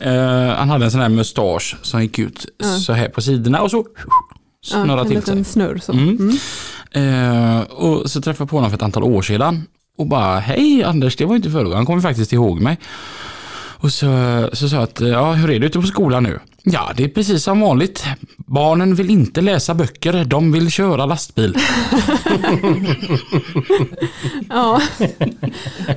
[0.00, 2.66] Eh, han hade en sån här mustasch som gick ut Ja.
[2.66, 5.52] så här på sidorna och så Ja, snurrade en till liten sig.
[5.52, 5.92] snurr så.
[5.92, 6.30] Mm.
[6.90, 9.66] Eh, och så träffade jag på honom för ett antal år sedan
[9.98, 11.76] och bara hej Anders, det var inte förra gången.
[11.76, 12.78] Han kommer faktiskt ihåg mig.
[13.80, 14.06] Och så,
[14.52, 16.40] så sa jag att ja, hur är det ute på skolan nu?
[16.62, 18.04] Ja, det är precis som vanligt.
[18.36, 21.56] Barnen vill inte läsa böcker, de vill köra lastbil.
[24.48, 24.82] Ja,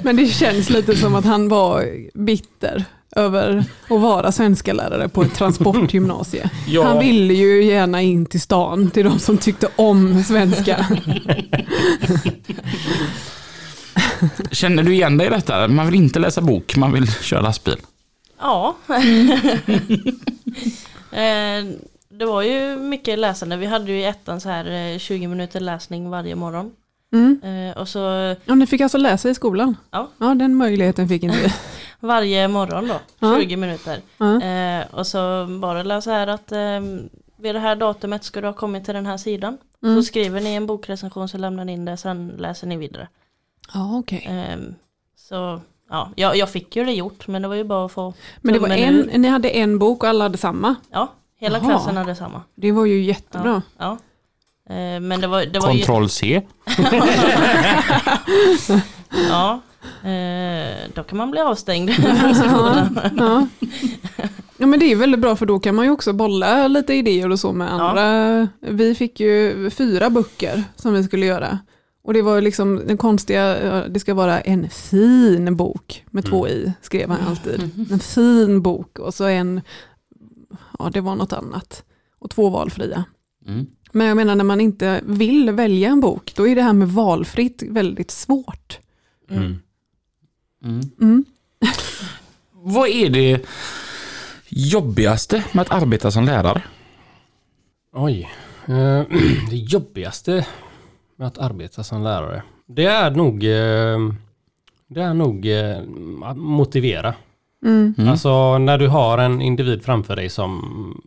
[0.04, 2.86] men det känns lite som att han var bitter
[3.16, 6.50] över att vara svenska lärare på ett transportgymnasie.
[6.68, 6.84] Ja.
[6.84, 10.86] Han ville ju gärna in till stan till de som tyckte om svenska.
[14.52, 15.68] Känner du igen dig i detta?
[15.68, 17.78] Man vill inte läsa bok, man vill köra lastbil.
[18.40, 18.76] Ja.
[21.12, 21.66] Eh,
[22.10, 23.58] det var ju mycket läsande.
[23.58, 26.72] Vi hade ju i ettan så här eh, 20 minuter läsning varje morgon.
[27.14, 27.40] Mm.
[27.44, 29.76] Eh, Och så Och ni fick alltså läsa i skolan?
[29.92, 30.08] Ja.
[30.18, 31.54] Ja, den möjligheten fick inte vi.
[32.08, 33.40] varje morgon då, Ja.
[33.40, 34.00] 20 minuter.
[34.18, 34.42] Ja.
[34.42, 36.80] Eh, Och så bara läsa här att eh,
[37.38, 39.58] vid det här datumet ska du ha kommit till den här sidan.
[39.84, 39.96] Mm.
[39.96, 43.08] Så skriver ni en bokrecension så lämnar ni in det, sen läser ni vidare.
[43.74, 44.26] Ja, okej.
[44.30, 44.58] Eh,
[45.16, 48.14] Så ja, jag, jag fick ju det gjort men det var ju bara att få
[48.42, 49.18] Men det var en, ur.
[49.18, 50.76] ni hade en bok och alla hade samma?
[50.92, 51.08] Ja,
[51.40, 51.70] hela Jaha.
[51.70, 52.42] klassen hade samma.
[52.56, 53.62] Det var ju jättebra.
[53.78, 53.92] Ja.
[54.70, 55.78] Eh, Men det var, det var ju...
[55.78, 56.42] Kontroll C.
[59.30, 59.60] Ja,
[60.10, 61.90] eh, då kan man bli avstängd.
[62.00, 62.88] Ja,
[63.18, 63.48] ja.
[64.58, 67.30] ja men det är väldigt bra för då kan man ju också bolla lite idéer
[67.32, 68.48] och så med andra.
[68.60, 71.60] Vi fick ju fyra böcker som vi skulle göra.
[72.04, 76.48] Och det var liksom den konstiga, ja, det ska vara en fin bok med två
[76.48, 77.70] i, skrev han alltid.
[77.92, 79.62] En fin bok och så en,
[80.80, 81.84] ja det var något annat.
[82.20, 83.04] Och två valfria.
[83.48, 83.68] Mm.
[83.92, 86.90] Men jag menar när man inte vill välja en bok, då är det här med
[86.90, 88.80] valfritt väldigt svårt.
[89.30, 89.60] Mm.
[90.64, 90.82] Mm.
[91.02, 91.26] Mm.
[92.52, 93.46] Vad är det
[94.50, 96.64] jobbigaste med att arbeta som lärare?
[97.94, 98.30] Oj.
[98.66, 99.02] Eh,
[99.50, 100.46] Det jobbigaste
[101.22, 102.44] med att arbeta som lärare.
[102.66, 104.14] Det är nog, eh,
[104.88, 105.78] det är nog eh,
[106.24, 107.14] att motivera.
[107.66, 107.94] Mm.
[107.98, 108.10] Mm.
[108.10, 111.02] Alltså när du har en individ framför dig som,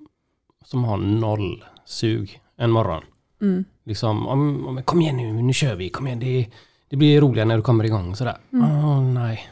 [0.65, 3.03] som har noll sug en morgon.
[3.43, 3.65] Mm.
[3.85, 6.47] Liksom, om, om, kom igen nu, nu kör vi, kom igen, det,
[6.89, 8.37] det blir roligare när du kommer igång sådär.
[8.53, 9.49] Åh nej.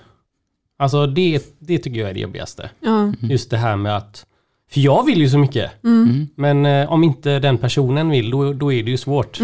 [0.77, 2.71] Alltså det, det tycker jag är det jobbigaste.
[2.81, 3.13] Ja.
[3.21, 4.27] Just det här med att,
[4.71, 5.85] för jag vill ju så mycket.
[5.85, 6.29] Mm.
[6.35, 9.41] Men eh, om inte den personen vill, då, då är det ju svårt.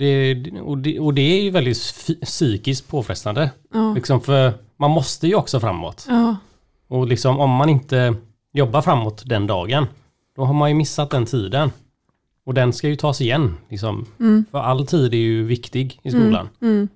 [0.00, 0.42] Mm.
[0.42, 1.78] Det, och, det, och det är ju väldigt
[2.22, 3.50] psykiskt påfrestande.
[3.72, 3.94] Ja.
[3.94, 6.06] Liksom för man måste ju också framåt.
[6.08, 6.36] Ja.
[6.88, 8.14] Och liksom om man inte
[8.52, 9.86] jobbar framåt den dagen,
[10.36, 11.72] då har man ju missat den tiden.
[12.44, 13.56] Och den ska ju tas igen.
[13.68, 14.06] Liksom.
[14.20, 14.44] Mm.
[14.50, 16.48] För all tid är ju viktig i skolan.
[16.62, 16.88] Mm.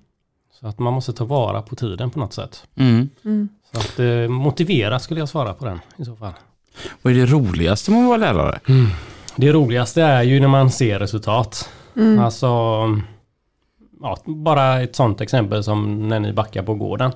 [0.59, 2.63] Så att man måste ta vara på tiden på något sätt.
[2.75, 3.09] Mm.
[3.25, 3.49] Mm.
[3.73, 6.33] Så att eh, motivera skulle jag svara på den i så fall.
[7.01, 8.59] Vad är det roligaste med att vara lärare?
[9.35, 11.69] Det roligaste är ju när man ser resultat.
[11.95, 12.19] Mm.
[12.19, 12.47] Alltså,
[14.01, 17.11] ja, bara ett sånt exempel som när ni backar på gården.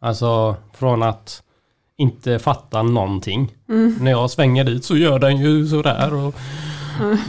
[0.00, 1.42] Alltså från att
[1.96, 3.54] inte fatta någonting.
[3.68, 3.96] Mm.
[4.00, 6.34] När jag svänger dit så gör den ju sådär och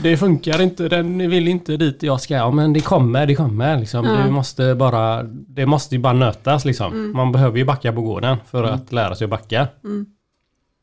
[0.02, 2.34] det funkar inte, den vill inte dit jag ska.
[2.34, 4.04] Ja, men det kommer, det kommer liksom.
[4.04, 4.12] Ja.
[4.12, 7.12] Det måste bara, det måste ju bara nötas liksom.
[7.16, 9.68] Man behöver ju backa på gården för att lära sig att backa.
[9.84, 10.06] Mm.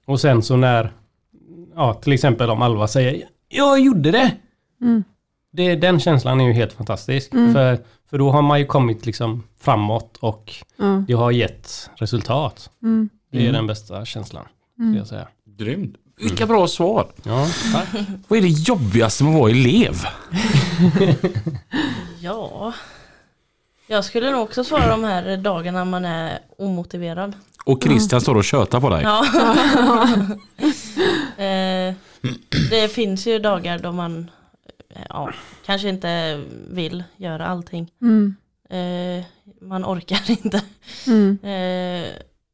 [0.06, 0.94] Och sen så när,
[1.76, 4.32] ja till exempel om Alva säger Jag gjorde det!
[5.58, 5.80] Mm.
[5.80, 7.34] det den känslan är ju helt fantastisk.
[7.34, 7.54] Mm.
[7.54, 7.80] För,
[8.10, 11.04] för då har man ju kommit liksom framåt och Ja.
[11.08, 12.70] det har gett resultat.
[12.84, 13.10] Mm.
[13.32, 13.54] Det är Mm.
[13.54, 14.46] den bästa känslan.
[14.78, 15.28] Skulle jag säga.
[15.58, 15.96] Grymt.
[16.18, 17.08] Vilka bra svar.
[17.24, 17.88] Ja, tack.
[18.28, 19.94] Vad är det jobbigaste med att vara elev?
[22.22, 22.74] Ja.
[23.88, 27.34] Jag skulle nog också svara de här dagarna man är omotiverad.
[27.66, 29.04] Och Christian står och tjötar på dig.
[29.04, 29.26] Ja.
[31.44, 31.94] eh,
[32.70, 34.32] det finns ju dagar då man
[35.10, 35.34] ja,
[35.66, 37.92] kanske inte vill göra allting.
[38.02, 38.36] Mm.
[38.70, 39.26] Eh,
[39.62, 40.64] man orkar inte.
[41.08, 41.38] Mm.
[41.44, 42.10] Eh,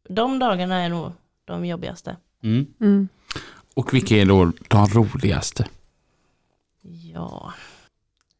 [0.10, 1.12] de dagarna är nog
[1.46, 2.18] de jobbigaste.
[2.44, 2.68] Mm.
[2.82, 3.08] Mm.
[3.74, 5.68] Och vilka är då de roligaste?
[7.14, 7.54] Ja,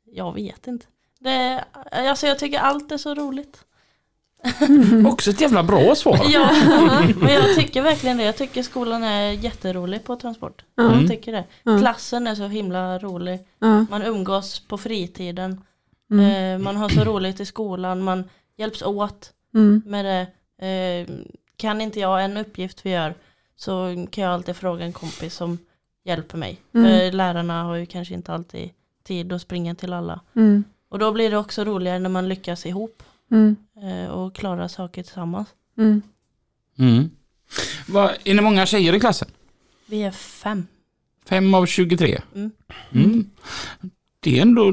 [0.06, 0.86] jag vet inte.
[1.20, 3.66] Det, alltså jag tycker allt är så roligt.
[5.06, 6.20] Också ett jävla bra svar.
[6.30, 6.52] Ja,
[7.16, 8.24] men jag tycker verkligen det.
[8.24, 10.64] Jag tycker skolan är jätterolig på transport.
[10.80, 11.00] Mm.
[11.00, 11.44] Jag tycker det.
[11.66, 11.80] Mm.
[11.82, 13.40] Klassen är så himla rolig.
[13.60, 13.86] Ja.
[13.90, 15.62] Man umgås på fritiden.
[16.12, 16.56] Mm.
[16.56, 18.02] Eh, man har så roligt i skolan.
[18.02, 18.24] Man
[18.58, 19.82] hjälps åt Mm.
[19.86, 20.28] med det.
[20.68, 21.16] Eh,
[21.58, 23.14] kan inte jag en uppgift vi gör
[23.56, 25.58] så kan jag alltid fråga en kompis som
[26.06, 26.62] hjälper mig.
[26.74, 26.88] Mm.
[26.88, 28.70] För lärarna har ju kanske inte alltid
[29.04, 30.20] tid att springa till alla.
[30.36, 30.64] Mm.
[30.90, 33.56] Och då blir det också roligare när man lyckas ihop Mm.
[33.84, 35.48] eh, och klarar saker tillsammans.
[35.78, 36.02] Mm.
[36.78, 37.10] Mm.
[37.88, 39.28] Vad- är det många tjejer i klassen?
[39.86, 40.68] Vi är fem.
[41.26, 42.22] Fem av 23?
[42.36, 42.52] Mm.
[42.92, 43.30] Mm.
[44.20, 44.72] Det är ändå,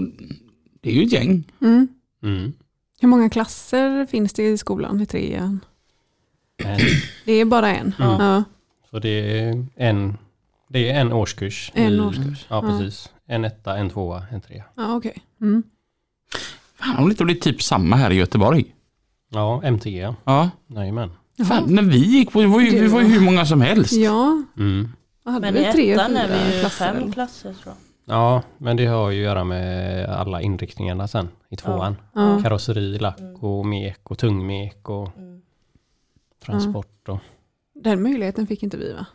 [0.80, 1.44] det är ju ett gäng.
[1.60, 1.88] Mm.
[2.22, 2.52] Mm.
[3.00, 5.60] Hur många klasser finns det i skolan i trean?
[6.56, 6.78] En.
[7.24, 7.94] Det är bara en.
[7.98, 8.16] Ja.
[8.24, 8.44] Ja.
[8.90, 9.08] Så det
[9.40, 10.18] är en,
[10.68, 11.72] det är en årskurs.
[11.74, 12.46] En i, årskurs.
[12.48, 12.78] Ja, Ja.
[12.78, 13.10] precis.
[13.26, 14.64] En etta, en tvåa, en trea.
[14.76, 15.22] Ja, okej.
[15.40, 15.62] Mm.
[16.78, 18.64] Fan, om det inte blir typ samma här i Göteborg.
[19.30, 19.98] Ja, MTG.
[20.00, 20.14] ja.
[20.24, 20.50] Ja.
[20.66, 21.10] Jajamän.
[21.48, 23.92] Fan, när vi gick på, det var ju, vi var ju hur många som helst.
[23.92, 24.88] Ja, Mm.
[25.24, 26.92] hade Men i väl tre, ettan är fyra vi ju klasser.
[26.94, 27.74] fem klasser tror
[28.06, 28.16] jag.
[28.16, 31.96] Ja, men det har ju att göra med alla inriktningarna sen i tvåan.
[32.14, 32.40] Ja.
[32.42, 35.42] Karosseri, lack och mek och tungmek och Mm.
[36.44, 37.08] transport.
[37.08, 37.18] Och,
[37.74, 39.06] Den möjligheten fick inte vi va?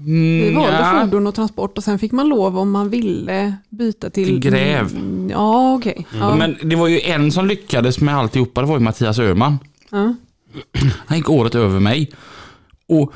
[0.00, 1.00] Mm, Vi valde ja.
[1.04, 4.26] fordon och transport och sen fick man lov om man ville byta till...
[4.26, 4.90] Till gräv.
[4.96, 6.06] Mm, Ja, okej.
[6.18, 6.36] Ja.
[6.36, 9.58] Men det var ju en som lyckades med alltihopa, det var ju Mattias Öhman.
[9.90, 10.14] Ja.
[11.06, 12.10] Han gick året över mig.
[12.88, 13.12] Och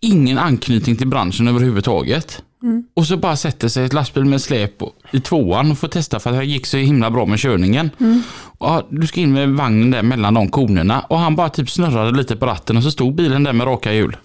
[0.00, 2.42] ingen anknytning till branschen överhuvudtaget.
[2.62, 2.84] Mm.
[2.94, 6.30] Och så bara sätter sig ett lastbil med släp i tvåan och får testa för
[6.30, 7.90] att det gick så himla bra med körningen.
[8.00, 8.22] Mm.
[8.58, 12.16] Och, du ska in med vagnen där mellan de konerna och han bara typ snurrade
[12.16, 14.16] lite på ratten och så stod bilen där med raka hjul.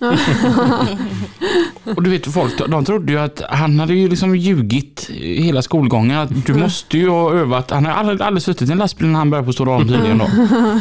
[1.96, 6.18] och du vet folk, de trodde ju att han hade ju liksom ljugit hela skolgången.
[6.18, 7.72] Att du måste ju ha övat.
[7.72, 10.18] Han har aldrig, aldrig suttit i en lastbil när han började på Stora Holm tydligen
[10.18, 10.28] då.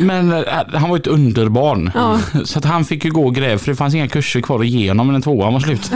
[0.00, 1.90] Men eh, han var ju ett underbarn.
[1.94, 2.20] Ja.
[2.44, 4.66] Så att han fick ju gå och gräv för det fanns inga kurser kvar att
[4.66, 5.90] ge honom när tvåan var slut.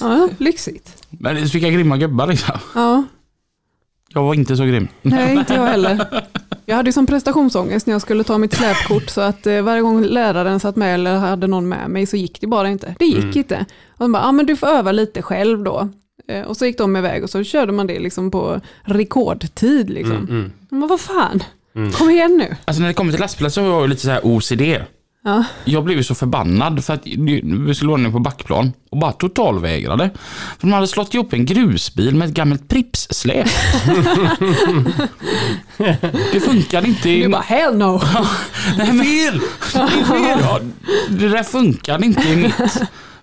[0.00, 1.02] ja, lyxigt.
[1.10, 2.54] Men vilka grymma gubbar liksom.
[2.74, 3.04] Ja,
[4.14, 4.88] Jag var inte så grym.
[5.02, 6.06] nej inte jag heller.
[6.68, 9.82] Jag hade ju som prestationsångest när jag skulle ta mitt släpkort så att eh, varje
[9.82, 12.94] gång läraren satt med eller hade någon med mig så gick det bara inte.
[12.98, 13.38] Det gick Mm.
[13.38, 13.64] inte.
[13.88, 15.88] Och de bara, ja men du får öva lite själv då.
[16.28, 19.90] Eh, Och så gick de iväg och så körde man det liksom på rekordtid.
[19.90, 20.16] Liksom.
[20.16, 21.42] mm, mm, Men vad fan,
[21.76, 21.92] mm.
[21.92, 22.56] kom igen nu.
[22.64, 24.62] Alltså när det kommer till lastbilar så har jag ju lite så här OCD.
[25.26, 25.44] Ja.
[25.64, 30.10] Jag blev ju så förbannad för att vi skulle nere på backplan och bara totalvägrade.
[30.58, 33.46] För de hade slått ihop en grusbil med ett gammalt Pripps-släp.
[36.32, 37.08] det funkade inte.
[37.08, 38.02] Du I, bara, hell no.
[38.78, 39.40] Nej, men, fel!
[39.72, 40.38] Det är fel!
[40.42, 40.60] Ja,
[41.08, 42.54] det där funkade inte i mitt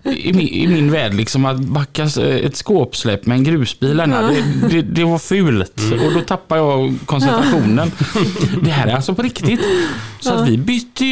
[0.04, 2.02] i min, i min värld liksom att backa
[2.42, 4.06] ett skåpsläp med en grusbil Ja.
[4.06, 7.90] det, det, det var fult och då tappade jag koncentrationen.
[8.62, 9.60] Det här är alltså på riktigt.
[10.20, 10.34] Så Ja.
[10.34, 11.04] att vi bytte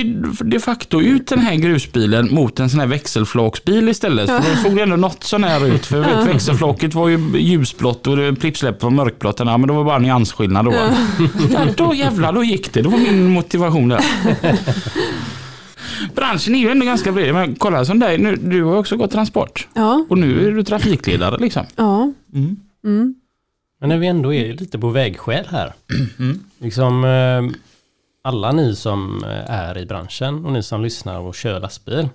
[0.44, 4.30] de facto ut den här grusbilen mot en sån här växelflåksbil istället.
[4.30, 5.86] För då såg det ändå något sån här ut.
[5.86, 6.24] För Ja.
[6.24, 9.38] växelflåket var ju ljusblått och prippsläppet var mörkblått.
[9.38, 10.74] Ja, men det var bara nyansskillnad då.
[11.52, 12.82] Ja, då jävlar, då gick det.
[12.82, 14.04] Det var min motivation där.
[16.14, 17.34] Branschen är ju ändå ganska bred.
[17.34, 19.68] Men kolla som dig, nu, du har också gått transport.
[19.74, 21.66] Ja, Och nu är du trafikledare liksom.
[21.76, 22.12] ja.
[22.34, 22.56] Mm.
[22.84, 23.14] Mm.
[23.80, 25.72] Men när vi ändå är lite på vägskäl här.
[26.18, 26.40] Mm.
[26.58, 27.58] Liksom eh,
[28.24, 32.08] alla ni som eh, är i branschen och ni som lyssnar och kör lastbil.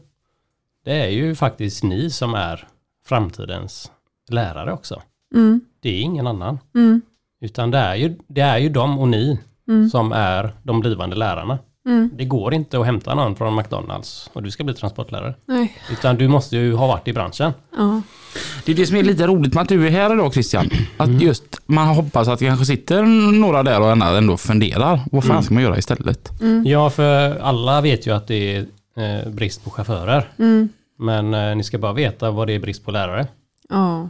[0.85, 2.67] Det är ju faktiskt ni som är
[3.05, 3.91] framtidens
[4.29, 5.01] lärare också.
[5.35, 5.61] Mm.
[5.79, 6.59] Det är ingen annan.
[6.75, 7.01] Mm.
[7.41, 9.89] Utan det är ju, det är ju de och ni Mm.
[9.89, 11.59] som är de blivande lärarna.
[11.87, 12.09] Mm.
[12.17, 15.33] Det går inte att hämta någon från McDonalds och du ska bli transportlärare.
[15.45, 15.77] Nej.
[15.91, 17.53] Utan du måste ju ha varit i branschen.
[17.77, 18.01] Ja.
[18.65, 20.69] Det är det som är lite roligt med att du är här idag Christian.
[20.97, 21.21] Att Mm.
[21.21, 23.03] just man hoppas att det kanske sitter
[23.39, 24.99] några där och ändå funderar.
[25.11, 25.43] Vad fan Mm.
[25.43, 26.41] ska man göra istället?
[26.41, 26.63] Mm.
[26.65, 28.65] Ja, för alla vet ju att det är
[29.25, 30.29] eh, brist på chaufförer.
[30.39, 30.69] Mm.
[30.99, 33.27] Men eh, ni ska bara veta vad det är brist på lärare.
[33.69, 34.09] Ja.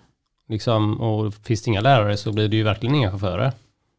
[0.50, 3.52] Liksom, och finns det inga lärare så blir det ju verkligen inga chaufförer.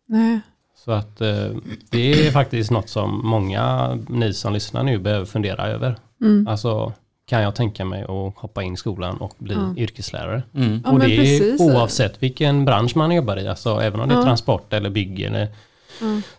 [0.08, 0.40] Nej.
[0.84, 1.50] Så att eh,
[1.90, 5.96] det är faktiskt något som många ni som lyssnar nu behöver fundera över.
[6.20, 6.48] Mm.
[6.48, 6.92] Alltså,
[7.26, 9.74] kan jag tänka mig att hoppa in i skolan och bli Ja.
[9.76, 10.42] yrkeslärare?
[10.54, 10.80] Mm.
[10.84, 11.60] Ja, och det är precis.
[11.60, 14.24] oavsett vilken bransch man jobbar i, alltså även om det är Ja.
[14.24, 15.48] transport eller bygg eller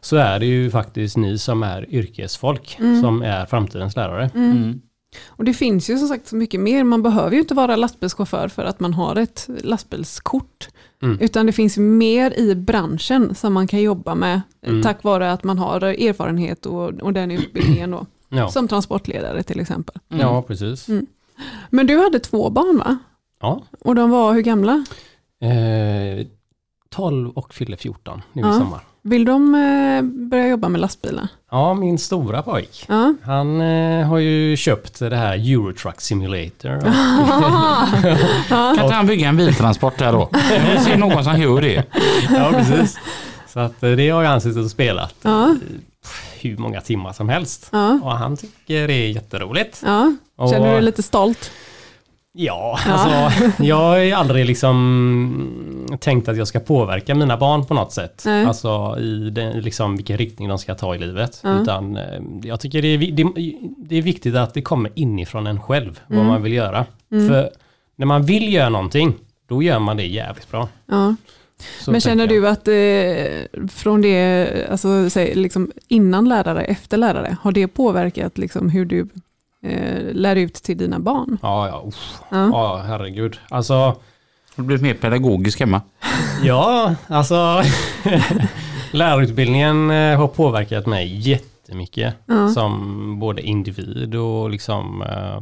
[0.02, 3.02] så är det ju faktiskt ni som är yrkesfolk Mm.
[3.02, 4.30] som är framtidens lärare.
[4.36, 4.52] Mm.
[4.52, 4.82] Mm.
[5.28, 6.84] Och det finns ju som sagt så mycket mer.
[6.84, 10.68] Man behöver ju inte vara lastbilschaufför för att man har ett lastbilskort.
[11.02, 11.18] Mm.
[11.22, 14.42] Utan det finns mer i branschen som man kan jobba med.
[14.62, 14.82] eh, Mm.
[14.84, 17.92] Tack vare att man har erfarenhet och, och den utbildningen.
[17.92, 18.06] Då.
[18.32, 19.96] Ja, Som transportledare till exempel.
[20.08, 20.88] ja precis.
[21.70, 22.98] Men du hade två barn va?
[23.42, 23.64] Ja.
[23.80, 24.86] Och de var hur gamla?
[25.42, 26.26] Eh,
[26.90, 28.56] 12 och fyller 14 nu Ja.
[28.56, 28.80] i sommar.
[29.02, 31.28] Vill de eh, börja jobba med lastbilar?
[31.52, 32.86] Ja, min stora pojk.
[32.88, 33.14] Ja.
[33.24, 36.76] Han eh, har ju köpt det här Eurotruck Simulator.
[36.78, 36.84] Och,
[38.50, 40.30] Kan inte han bygga en biltransport där då?
[40.74, 41.84] Jag ser någon som gör det.
[42.30, 43.00] ja, precis.
[43.48, 45.56] Så att eh, det har han suttit och spelat Ja.
[46.42, 47.70] hur många timmar som helst.
[47.72, 48.00] Ja.
[48.04, 49.82] Och han tycker det är jätteroligt.
[49.86, 50.14] Ja.
[50.52, 51.52] Känner du dig lite stolt?
[52.34, 57.94] Ja, alltså jag har aldrig liksom tänkt att jag ska påverka mina barn på något
[57.94, 58.24] sätt.
[58.26, 58.46] Nej.
[58.46, 61.40] Alltså i den, liksom vilken riktning de ska ta i livet.
[61.44, 61.62] Ja.
[61.62, 62.04] Utan eh,
[62.44, 63.24] jag tycker det är, det,
[63.78, 66.18] det är viktigt att det kommer inifrån en själv, Mm.
[66.20, 66.86] vad man vill göra.
[67.10, 67.50] För
[67.96, 69.14] när man vill göra någonting,
[69.48, 70.68] då gör man det jävligt bra.
[70.86, 71.16] Ja.
[71.82, 77.38] Så Men känner du att eh, från det, alltså säg, liksom innan lärare, efter lärare,
[77.42, 79.08] har det påverkat liksom hur du
[79.64, 81.38] eh, lär ut till dina barn?
[81.42, 82.20] Ja, ja, uff.
[82.30, 82.50] Ja.
[82.52, 83.40] ja, herregud.
[83.50, 83.96] Alltså, Har
[84.56, 85.82] du blivit mer pedagogisk hemma?
[86.44, 87.64] Ja, alltså
[88.92, 92.50] lärarutbildningen eh, har påverkat mig jättemycket Ja.
[92.50, 95.42] som både individ och liksom eh,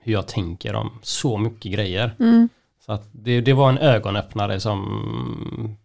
[0.00, 2.14] hur jag tänker om så mycket grejer.
[2.20, 2.48] Mm.
[2.86, 5.76] Så att det, det var en ögonöppnare som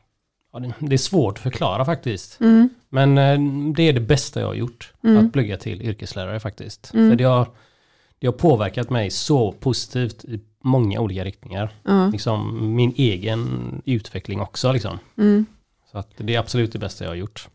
[0.53, 2.39] ja, det, det är svårt att förklara faktiskt.
[2.41, 2.69] Mm.
[2.89, 3.39] Men eh,
[3.75, 5.25] det är det bästa jag har gjort, Mm.
[5.27, 6.93] att plugga till yrkeslärare faktiskt.
[6.93, 7.09] Mm.
[7.09, 7.47] För det har,
[8.19, 11.71] det har påverkat mig så positivt i många olika riktningar.
[11.83, 12.07] Ja.
[12.07, 13.49] Liksom min egen
[13.85, 14.99] utveckling också liksom.
[15.17, 15.45] Mm.
[15.91, 17.47] Så att det är absolut det bästa jag har gjort.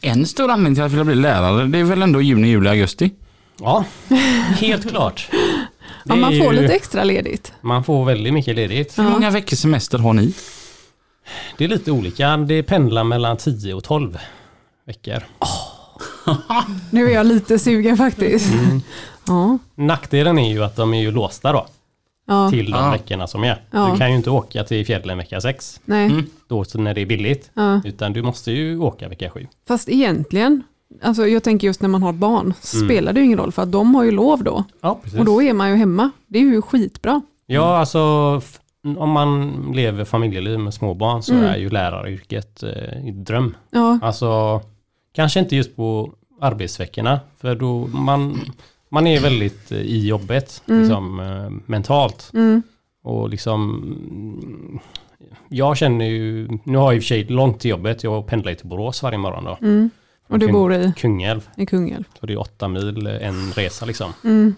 [0.00, 3.10] En stor anledning till att vilja bli lärare, det är väl ändå juni, juli, augusti?
[3.60, 3.84] Ja,
[4.56, 5.28] helt klart.
[6.08, 7.52] Ja, man får ju- lite extra ledigt.
[7.60, 8.98] Man får väldigt mycket ledigt.
[8.98, 10.34] Hur många veckors semester har ni?
[11.58, 12.36] Det är lite olika.
[12.36, 14.18] Det pendlar mellan 10 och 12
[14.86, 15.22] veckor.
[16.90, 18.52] Nu är jag lite sugen faktiskt.
[18.54, 18.82] Mm.
[19.26, 19.58] Ja.
[19.74, 21.66] Nackdelen är ju att de är ju låsta då
[22.28, 22.50] Ja.
[22.50, 23.62] till de veckorna som är.
[23.70, 23.88] Ja.
[23.92, 26.24] Du kan ju inte åka till fjällen vecka 6 Nej.
[26.48, 27.50] då så när det är billigt.
[27.54, 27.80] Ja.
[27.84, 29.46] Utan du måste ju åka vecka 7.
[29.68, 30.62] Fast egentligen,
[31.02, 33.72] alltså jag tänker just när man har barn, spelar det ju ingen roll för att
[33.72, 34.64] de har ju lov då.
[34.80, 35.18] Ja, precis.
[35.18, 36.10] Och då är man ju hemma.
[36.26, 37.22] Det är ju skitbra.
[37.46, 38.60] Ja, alltså f-
[38.98, 41.44] om man lever familjeliv med småbarn så Mm.
[41.44, 43.54] är ju läraryrket eh, en dröm.
[43.70, 44.60] Ja, Alltså,
[45.14, 48.40] kanske inte just på arbetsveckorna, för då man,
[48.88, 52.30] man är väldigt eh, i jobbet, liksom eh, mentalt.
[52.34, 52.62] mm.
[53.02, 53.70] Och liksom,
[54.10, 54.78] mm,
[55.48, 58.54] jag känner ju, nu har jag i och för sig långt till jobbet, jag pendlar
[58.54, 59.58] till Borås varje morgon då.
[59.62, 59.90] Mm.
[60.28, 62.04] Och du Kung- bor i, Kungälv, i Kungälv.
[62.20, 64.12] så det är åtta mil eh, en resa liksom.
[64.24, 64.54] Mm.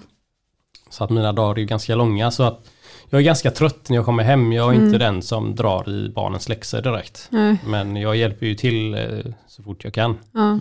[0.90, 2.70] Så att mina dagar är ganska långa, så att
[3.10, 4.52] jag är ganska trött när jag kommer hem.
[4.52, 4.86] Jag är Mm.
[4.86, 7.26] inte den som drar i barnens läxor direkt.
[7.30, 7.56] Nej.
[7.66, 8.96] Men jag hjälper ju till
[9.46, 10.18] så fort jag kan.
[10.32, 10.58] Ja.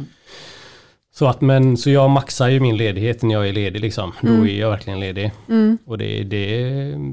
[1.18, 4.12] Så att men så jag maxar ju min ledighet när jag är ledig liksom.
[4.22, 5.32] Då är jag verkligen ledig.
[5.50, 5.78] Mm.
[5.86, 6.70] Och det, det,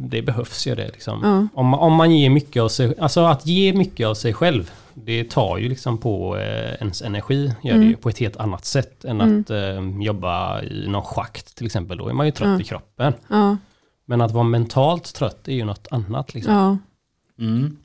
[0.09, 1.21] det behövs ju det liksom.
[1.23, 1.61] Ja.
[1.61, 4.71] Om, man- om man ger mycket av sig, alltså att ge mycket av sig själv.
[4.95, 8.65] Det tar ju liksom på eh, ens energi, gör det ju på ett helt annat
[8.65, 11.99] sätt än att eh, jobba i någon schakt till exempel.
[11.99, 12.61] Då är man ju trött Ja.
[12.61, 13.13] i kroppen.
[13.29, 13.57] Ja.
[14.07, 16.55] Men att vara mentalt trött är ju något annat liksom.
[16.55, 16.79] ja.
[17.45, 17.77] Mm.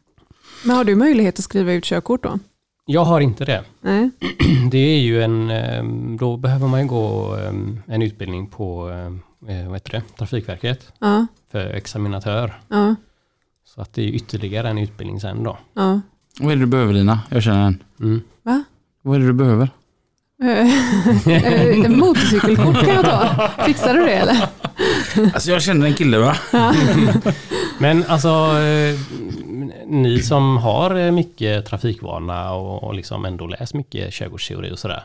[0.65, 2.39] Men har du möjlighet att skriva ut körkort då?
[2.91, 3.63] Jag har inte det.
[3.81, 4.09] Nej.
[4.71, 5.83] Det är ju en, eh,
[6.19, 8.89] då behöver man ju gå eh, en utbildning på,
[9.47, 11.25] eh, vad heter det, Trafikverket Ja.
[11.51, 12.59] för examinatör.
[12.67, 12.95] Ja.
[13.65, 15.57] Så att det är ytterligare en utbildning sen då.
[15.73, 16.01] Ja.
[16.39, 17.19] Vad är det du behöver Lina?
[17.29, 17.83] Jag känner en.
[17.99, 18.21] Mm.
[18.43, 18.63] Va?
[19.01, 19.69] Vad är det du behöver?
[20.43, 23.49] Eh, Motorcykelkort kan jag ta.
[23.65, 24.47] Fixar du det eller?
[25.33, 26.35] Alltså jag känner en kille va?
[27.79, 28.27] Men alltså,
[28.59, 28.99] eh,
[29.89, 35.03] ni som har eh, mycket trafikvana och, och liksom ändå läst mycket körkortsteori och sådär.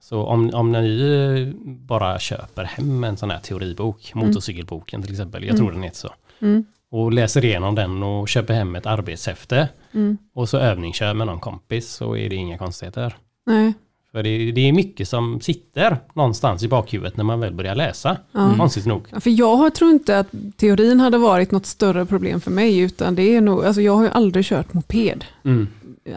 [0.00, 5.44] Så om, om ni eh, bara köper hem en sån här teoribok, motorcykelboken till exempel,
[5.44, 6.14] jag tror den heter så.
[6.40, 6.64] Mm.
[6.90, 9.68] Och läser igenom den och köper hem ett arbetshäfte.
[9.92, 10.18] Mm.
[10.34, 13.16] Och så övningskör med någon kompis så är det inga konstigheter.
[13.46, 13.74] Nej.
[14.16, 18.16] För det, det är mycket som sitter någonstans i bakhuvudet när man väl börjar läsa.
[18.32, 18.54] Ja.
[18.56, 19.06] Konstigt nog.
[19.10, 23.14] Ja, För jag tror inte att teorin hade varit något större problem för mig, utan
[23.14, 25.24] det är nog, alltså jag har ju aldrig kört moped.
[25.44, 25.68] Mm.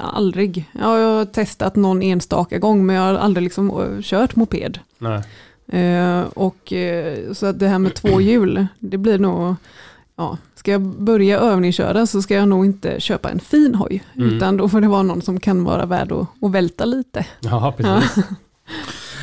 [0.02, 0.66] Aldrig.
[0.72, 4.80] Ja, jag har testat någon enstaka gång, men jag har aldrig liksom eh, kört moped.
[4.98, 5.22] Nej.
[5.82, 9.56] Eh, och eh, så att det här med två hjul, det blir nog,
[10.16, 14.30] ja, ska jag börja övningsköra så ska jag nog inte köpa en fin hoj, Mm.
[14.36, 17.26] utan då får det vara någon som kan vara värd att, att välta lite.
[17.40, 18.24] Ja, precis.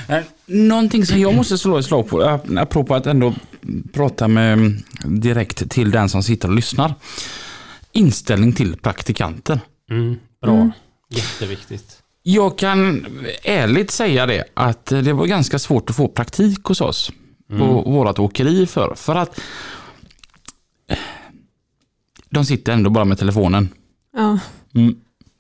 [0.09, 3.35] Eh, Någonting som jag måste slå ett slag på, eh, apropå att ändå
[3.93, 6.95] prata med mm, direkt till den som sitter och lyssnar.
[7.93, 9.61] Inställning till praktikanter.
[9.91, 10.17] Mm.
[10.43, 10.55] Bra.
[10.55, 10.73] Mm.
[11.11, 11.99] Jätteviktigt.
[12.23, 13.07] Jag kan
[13.45, 17.13] ärligt säga det att det var ganska svårt att få praktik hos oss
[17.59, 18.95] på vårt åkeri för.
[18.95, 19.41] För att
[22.37, 23.69] de sitter ändå bara med telefonen.
[24.17, 24.39] Ja.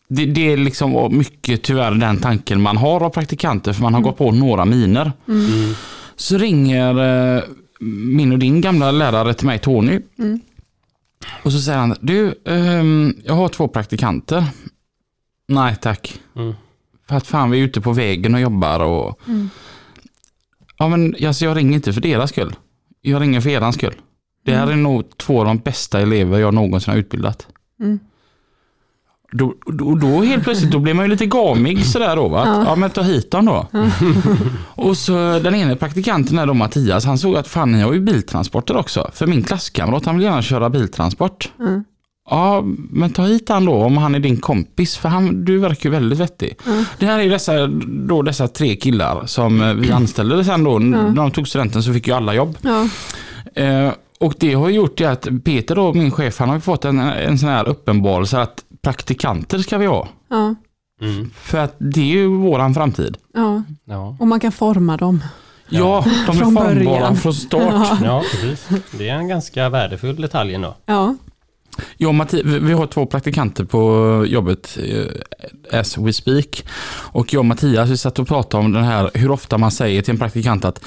[0.08, 4.00] Det, det är liksom mycket tyvärr den tanken man har av praktikanter för man har
[4.00, 5.12] gått på några miner.
[6.16, 6.98] Så ringer
[7.36, 7.42] eh,
[8.14, 10.00] min och din gamla lärare till mig, Tony.
[11.42, 14.44] Och så säger han, du, ehm, jag har två praktikanter.
[15.48, 16.20] Nej tack.
[16.36, 16.54] Mm.
[17.08, 19.20] För att fan vi är ute på vägen och jobbar och...
[20.78, 22.54] Ja men alltså, jag ringer inte för deras skull.
[23.02, 23.94] Jag ringer för eran skull.
[24.46, 27.46] Det här är nog två av de bästa elever jag någonsin har utbildat.
[27.80, 27.98] Mm.
[29.32, 32.40] Då, då, då helt plötsligt då blir man ju lite gamig sådär då va.
[32.40, 32.76] Att, ja.
[32.76, 33.66] men ta hit dem då.
[34.82, 38.00] och så den ena praktikanten där då Mattias, han såg att fan ni har ju
[38.00, 39.10] biltransporter också.
[39.12, 41.52] För min klasskamrat han vill gärna köra biltransport.
[41.60, 41.84] Mm.
[42.30, 45.90] Ja, men ta hit han då om han är din kompis, för han, du verkar
[45.90, 46.58] ju väldigt vettig.
[46.98, 47.66] Det här är dessa,
[48.06, 50.78] då, dessa tre killar som eh, vi anställde sen då.
[50.78, 52.58] När de tog studenten så fick ju alla jobb.
[52.62, 52.88] Ja.
[53.62, 56.98] Eh, och det har gjort det att Peter då, min chef, han har fått en,
[57.00, 60.08] en sån här uppenbarelse att praktikanter ska vi ha.
[60.28, 60.54] Ja.
[61.00, 61.30] Mm.
[61.36, 63.16] För att det är ju våran framtid.
[63.34, 63.62] ja.
[63.84, 64.16] Ja.
[64.20, 65.22] Och man kan forma dem.
[65.68, 67.16] Ja, de är Från formbara början.
[67.16, 67.98] från start.
[68.04, 68.68] ja, precis.
[68.98, 70.76] Det är en ganska värdefull detalj ändå.
[70.86, 71.16] Ja.
[71.96, 74.78] Jag och Matti, vi vi har två praktikanter på jobbet
[75.70, 76.64] eh, as we speak.
[76.88, 80.02] Och jag och Mattias vi satt och pratade om den här hur ofta man säger
[80.02, 80.84] till en praktikant att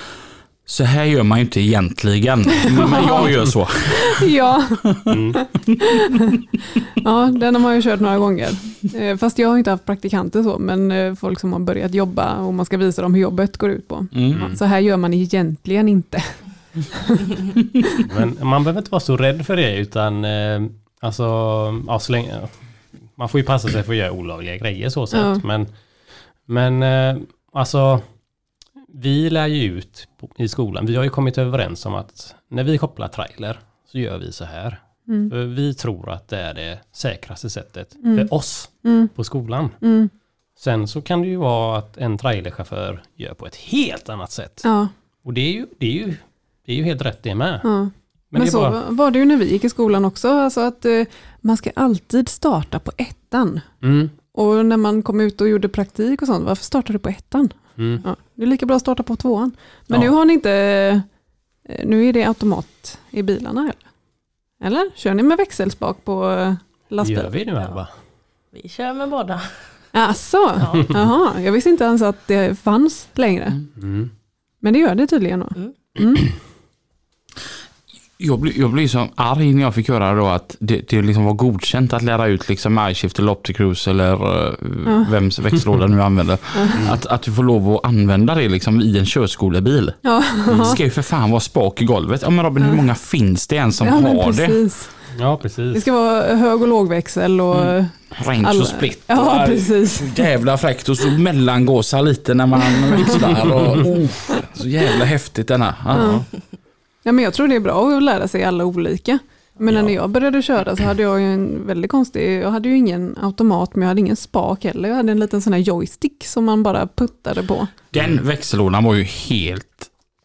[0.70, 2.45] så här gör man ju inte egentligen,
[2.76, 3.67] men jag gör så.
[4.28, 4.63] Ja.
[5.05, 5.34] Mm.
[6.95, 8.49] ja, den har man ju kört några gånger.
[8.95, 12.38] Eh, Fast jag har inte haft praktikanter så, men eh, folk som har börjat jobba
[12.38, 14.07] och man ska visa dem hur jobbet går ut på.
[14.15, 14.55] Mm.
[14.55, 16.24] Så här gör man egentligen inte.
[18.15, 20.61] Men man behöver inte vara så rädd för det utan eh,
[20.99, 21.24] alltså,
[21.88, 22.34] ja, så länge,
[23.15, 25.20] man får ju passa sig för att göra olagliga grejer så sett.
[25.20, 25.39] Ja.
[25.43, 25.67] Men,
[26.45, 26.84] men
[27.53, 28.01] alltså,
[28.93, 32.77] vi lär ju ut i skolan, vi har ju kommit överens om att när vi
[32.77, 33.59] kopplar trailer
[33.91, 34.79] så gör vi så här.
[35.07, 35.29] Mm.
[35.29, 38.17] För vi tror att det är det säkraste sättet Mm.
[38.17, 39.07] för oss Mm.
[39.15, 39.69] på skolan.
[39.81, 40.09] Mm.
[40.59, 44.61] Sen så kan det ju vara att en trailerchaufför gör på ett helt annat sätt.
[44.63, 44.87] Ja,
[45.23, 46.15] Och det är ju, det är ju,
[46.65, 47.59] det är ju helt rätt det med.
[47.63, 47.89] ja.
[48.31, 50.85] Men, Men, så bara, var det ju när vi gick i skolan också, alltså att
[50.85, 51.03] eh,
[51.41, 53.59] man ska alltid starta på ettan.
[53.83, 57.09] mm, Och när man kom ut och gjorde praktik och sånt, varför startar du på
[57.09, 57.53] ettan?
[57.77, 58.01] mm.
[58.05, 59.51] Ja, det är lika bra att starta på tvåan.
[59.87, 60.07] Men Ja.
[60.09, 60.51] nu har ni inte,
[61.63, 63.75] eh, nu är det automat i bilarna eller?
[64.63, 64.89] Eller?
[64.95, 66.53] Kör ni med växelspak på eh,
[66.89, 67.23] lastbilar?
[67.23, 67.87] Gör vi nu Alva?
[68.51, 69.41] Vi kör med båda.
[69.91, 70.85] Alltså, Ja.
[70.89, 73.45] jaha, jag visste inte ens att det fanns längre.
[73.77, 74.09] Mm.
[74.59, 75.47] Men det gör det tydligen då.
[75.55, 75.73] Mm.
[75.99, 76.15] Mm.
[78.22, 81.24] Jag, blir, jag blir så arg när jag fick höra då att det, det liksom
[81.26, 84.53] var godkänt att lära ut liksom iShift eller Opticruise eller uh,
[84.86, 85.05] Ja.
[85.11, 86.38] vems växellåda nu använder.
[86.89, 89.91] Att, att du får lov att använda det liksom i en körskolebil.
[90.01, 90.24] Ja,
[90.59, 92.22] Det ska ju för fan vara spak i golvet.
[92.22, 94.47] Ja men Robin, hur många finns det än som ja har det?
[94.47, 94.89] precis.
[95.20, 95.82] Ja, Det precis.
[95.82, 97.61] ska vara hög och lågväxel och...
[97.65, 97.86] Mm.
[98.26, 99.03] Range alla- och split.
[99.07, 100.03] Ja, precis.
[100.15, 102.61] Jävla fräckt och så mellangåsa lite när man
[102.97, 103.51] växlar.
[103.51, 104.07] Och, oh,
[104.53, 105.76] så jävla häftigt denna.
[105.86, 106.24] Ja.
[107.03, 109.19] Ja, men jag tror det är bra att lära sig alla olika.
[109.57, 109.81] Men Ja.
[109.81, 113.15] när jag började köra så hade jag ju en väldigt konstig, jag hade ju ingen
[113.21, 114.89] automat men jag hade ingen spak heller.
[114.89, 117.67] Jag hade en liten sån här joystick som man bara puttade på.
[117.89, 119.65] Den växellådan var ju helt,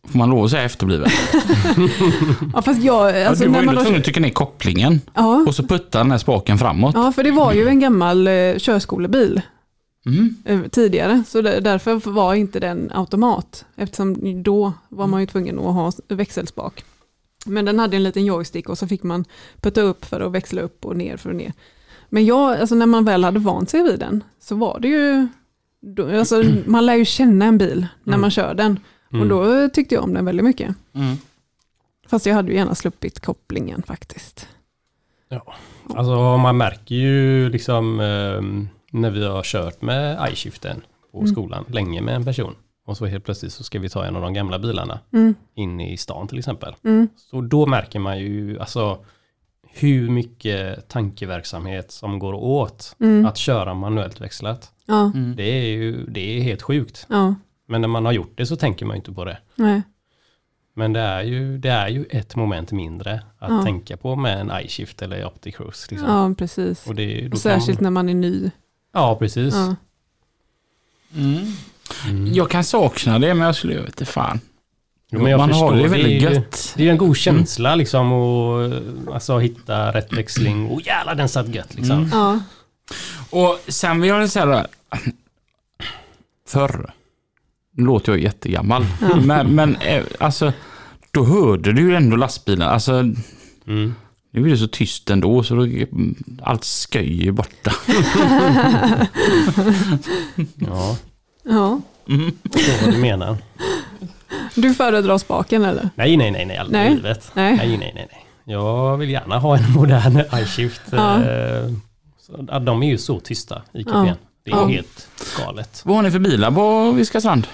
[0.09, 1.09] får man lov att säga efterbliven.
[2.55, 5.01] Ja, fast jag, Alltså, alltså du var när ju man tvungen att trycka ner kopplingen
[5.15, 6.95] ja, och så putta den här spaken framåt.
[6.95, 9.41] ja, för det var ju en gammal eh, körskolebil
[10.07, 10.35] Mm.
[10.45, 15.75] eh, tidigare, så därför var inte den automat, eftersom då var man ju tvungen att
[15.75, 16.85] ha växelspak.
[17.47, 19.25] Men den hade en liten joystick och så fick man
[19.61, 21.53] putta upp för att växla upp och ner för att ner.
[22.09, 25.29] Men jag, alltså när man väl hade vant sig vid den så var det ju,
[26.19, 28.21] alltså man lär ju känna en bil när Mm.
[28.21, 28.81] man kör den.
[29.09, 29.29] Och Mm.
[29.29, 30.75] då tyckte jag om den väldigt mycket.
[30.95, 31.17] Mm.
[32.09, 34.49] Fast jag hade ju gärna sluppit kopplingen faktiskt.
[35.95, 40.83] Alltså man märker ju liksom ehm, när vi har kört med iShiften
[41.13, 41.33] på Mm.
[41.33, 42.55] skolan länge med en person.
[42.87, 45.81] Och så helt plötsligt så ska vi ta en av de gamla bilarna Mm, in
[45.81, 46.75] i stan till exempel.
[46.85, 48.99] mm, Så då märker man ju alltså
[49.77, 54.73] hur mycket tankeverksamhet som går åt mm, att köra manuellt växlat.
[54.87, 55.37] ja, Mm.
[55.37, 57.07] Det är ju det är helt sjukt.
[57.11, 57.35] ja,
[57.69, 59.39] Men när man har gjort det så tänker man ju inte på det.
[59.55, 59.83] nej,
[60.77, 63.63] Men det är ju, det är ju ett moment mindre att Ja.
[63.63, 65.87] tänka på med en iShift eller Opticruise.
[65.91, 66.09] Liksom.
[66.11, 66.87] ja precis.
[66.87, 68.51] Och det, Och kan- särskilt när man är ny.
[68.95, 69.55] Ja, precis.
[69.55, 69.77] Ja.
[71.17, 71.53] Mm.
[72.09, 72.35] Mm.
[72.35, 74.41] Jag kan sakna det men jag skulle, jag vet inte fan.
[75.11, 76.73] Jo, men jag Man har förstår, det det är väldigt gött.
[76.77, 78.73] Det är ju en god känsla liksom och
[79.15, 80.67] alltså hitta rätt växling.
[80.67, 81.97] Och jävlar den satt gött liksom.
[81.97, 82.11] Mm.
[82.13, 82.41] Ja.
[83.31, 84.67] Och sen vill jag säga det här,
[86.49, 86.93] förr.
[87.77, 88.87] Nu låter jag jättegammal.
[89.25, 90.53] Men, men eh, alltså,
[91.11, 92.69] då hörde du ju ändå lastbilen.
[92.69, 93.05] Alltså,
[93.67, 93.95] Mm.
[94.35, 95.67] Nu är det så tyst ändå så då,
[96.43, 97.73] allt sköj är borta.
[100.57, 100.97] Ja,
[101.43, 101.81] Ja.
[102.55, 103.37] så vad du menar.
[104.55, 105.91] Du föredrar spaken eller?
[105.95, 106.95] Nej, nej, nej, nej, aldrig Nej.
[106.95, 107.31] livet.
[107.35, 107.57] Nej.
[107.57, 108.27] Nej, nej, nej, nej.
[108.45, 110.83] Jag vill gärna ha en modern iShift.
[110.91, 111.23] Ja.
[111.25, 111.71] eh,
[112.21, 114.07] så- De är ju så tysta i kupén.
[114.07, 114.15] Ja.
[114.45, 114.67] Det är Ja.
[114.67, 115.09] helt
[115.39, 115.83] galet.
[115.85, 117.47] Vad har ni för bilar på Viskastrand?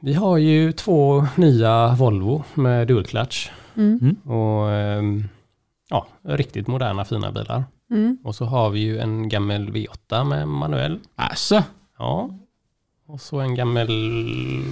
[0.00, 3.48] Vi har ju två nya Volvo med dual clutch.
[3.76, 4.16] Mm.
[4.24, 5.28] Och ehm,
[5.92, 7.64] ja, riktigt moderna fina bilar.
[7.90, 8.18] Mm.
[8.24, 11.00] Och så har vi ju en gammal V8 med manuell.
[11.14, 11.64] Alltså,
[11.98, 12.30] Ja.
[13.06, 13.86] Och så en gammal,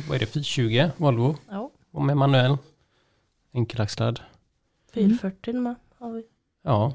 [0.09, 1.37] vad är det, 420 Volvo.
[1.51, 2.57] Ja, Och med manuell.
[3.55, 4.21] Enkelaxlad.
[4.95, 6.23] 440 med har vi.
[6.65, 6.93] Ja.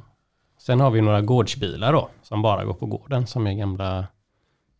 [0.58, 4.08] Sen har vi några gårdsbilar då, som bara går på gården, som är gamla,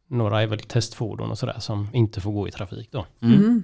[0.08, 3.06] några är väl testfordon och sådär, som inte får gå i trafik då.
[3.22, 3.64] Mm.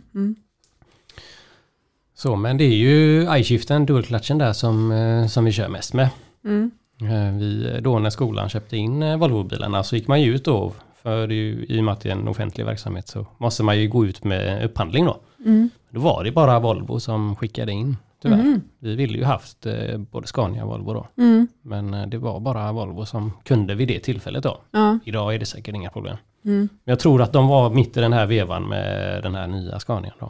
[2.26, 2.32] Mm.
[2.32, 6.10] Så, men det är ju iShiften, dual-clutchen där som, eh, som vi kör mest med.
[6.46, 6.72] Mm.
[7.02, 10.74] Eh, Vi, då när skolan köpte in eh, Volvo-bilarna så gick man ju ut då,
[11.02, 13.64] för det är ju, i och med att det är en offentlig verksamhet så måste
[13.64, 15.18] man ju gå ut med upphandling då.
[15.46, 15.70] Mm.
[15.90, 18.40] Då var det bara Volvo som skickade in, tyvärr.
[18.40, 18.62] Mm.
[18.80, 19.68] Vi ville ju haft
[20.12, 21.08] både Scania och Volvo då.
[21.18, 21.48] Mm.
[21.62, 24.62] Men det var bara Volvo som kunde vid det tillfället då.
[24.72, 25.00] Ja.
[25.06, 26.18] Idag är det säkert inga problem.
[26.46, 26.70] Mm.
[26.84, 29.80] Men jag tror att de var mitt i den här vevan med den här nya
[29.80, 30.30] Scania då.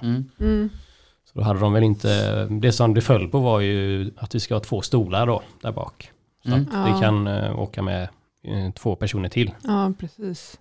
[1.34, 1.34] Mm.
[1.34, 4.40] Så då hade de väl inte, det som det föll på var ju att vi
[4.40, 6.12] ska ha två stolar då, där bak.
[6.46, 6.62] Så Mm.
[6.62, 6.94] att Ja.
[6.96, 8.04] vi kan eh, åka med
[8.44, 9.52] eh, två personer till.
[9.64, 10.60] ja, precis.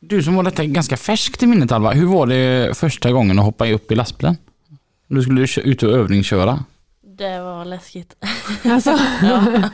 [0.00, 1.90] du som har detta ganska färskt i minnet Alva.
[1.92, 4.36] Hur var det första gången att hoppa upp i lastbilen?
[5.08, 6.64] Du skulle ut och övningsköra.
[7.00, 8.16] Det var läskigt.
[8.64, 8.90] Alltså,
[9.22, 9.70] ja.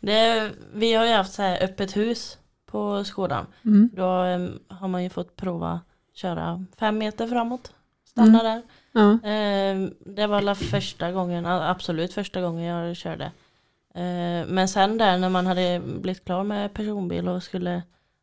[0.00, 3.46] det, vi har ju haft så här öppet hus på skolan.
[3.64, 3.90] mm.
[3.92, 5.80] Då em, har man ju fått prova
[6.14, 7.72] köra fem meter framåt.
[8.08, 8.62] Stanna där.
[8.94, 9.18] Ja.
[9.28, 13.24] Em, det var alla första gången, absolut första gången jag körde.
[13.94, 17.82] Eh, men sen där när man hade blivit klar med personbil och skulle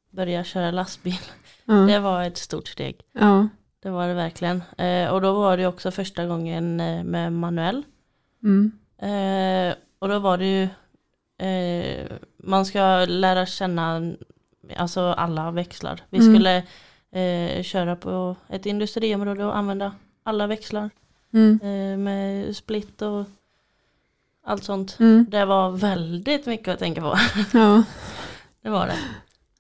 [0.10, 1.20] börja köra lastbil.
[1.66, 1.74] Ja.
[1.74, 3.02] Det var ett stort steg.
[3.14, 3.48] ja.
[3.84, 4.64] Det var det verkligen.
[4.78, 7.84] Eh, och då var det också första gången eh, med manuell.
[8.44, 8.72] Mm.
[9.02, 10.64] Eh, och då var det ju,
[11.48, 12.06] eh,
[12.38, 14.14] man ska lära känna
[14.78, 16.02] alltså alla växlar.
[16.10, 16.34] Vi Mm.
[16.36, 16.64] skulle
[17.12, 19.94] eh, köra på ett industriområde och använda
[20.24, 20.90] alla växlar
[21.34, 21.60] Mm.
[21.64, 23.26] eh, med split och
[24.46, 24.98] allt sånt.
[25.00, 25.26] Mm.
[25.30, 27.18] Det var väldigt mycket att tänka på.
[27.54, 27.84] Ja.
[28.62, 28.98] det var det.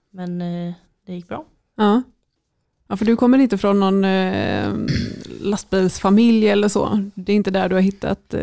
[0.09, 0.73] Men eh,
[1.05, 1.45] det gick bra.
[1.75, 2.01] Ja.
[2.87, 4.73] ja, för du kommer inte från någon eh,
[5.41, 7.09] lastbilsfamilj eller så.
[7.15, 8.33] Det är inte där du har hittat...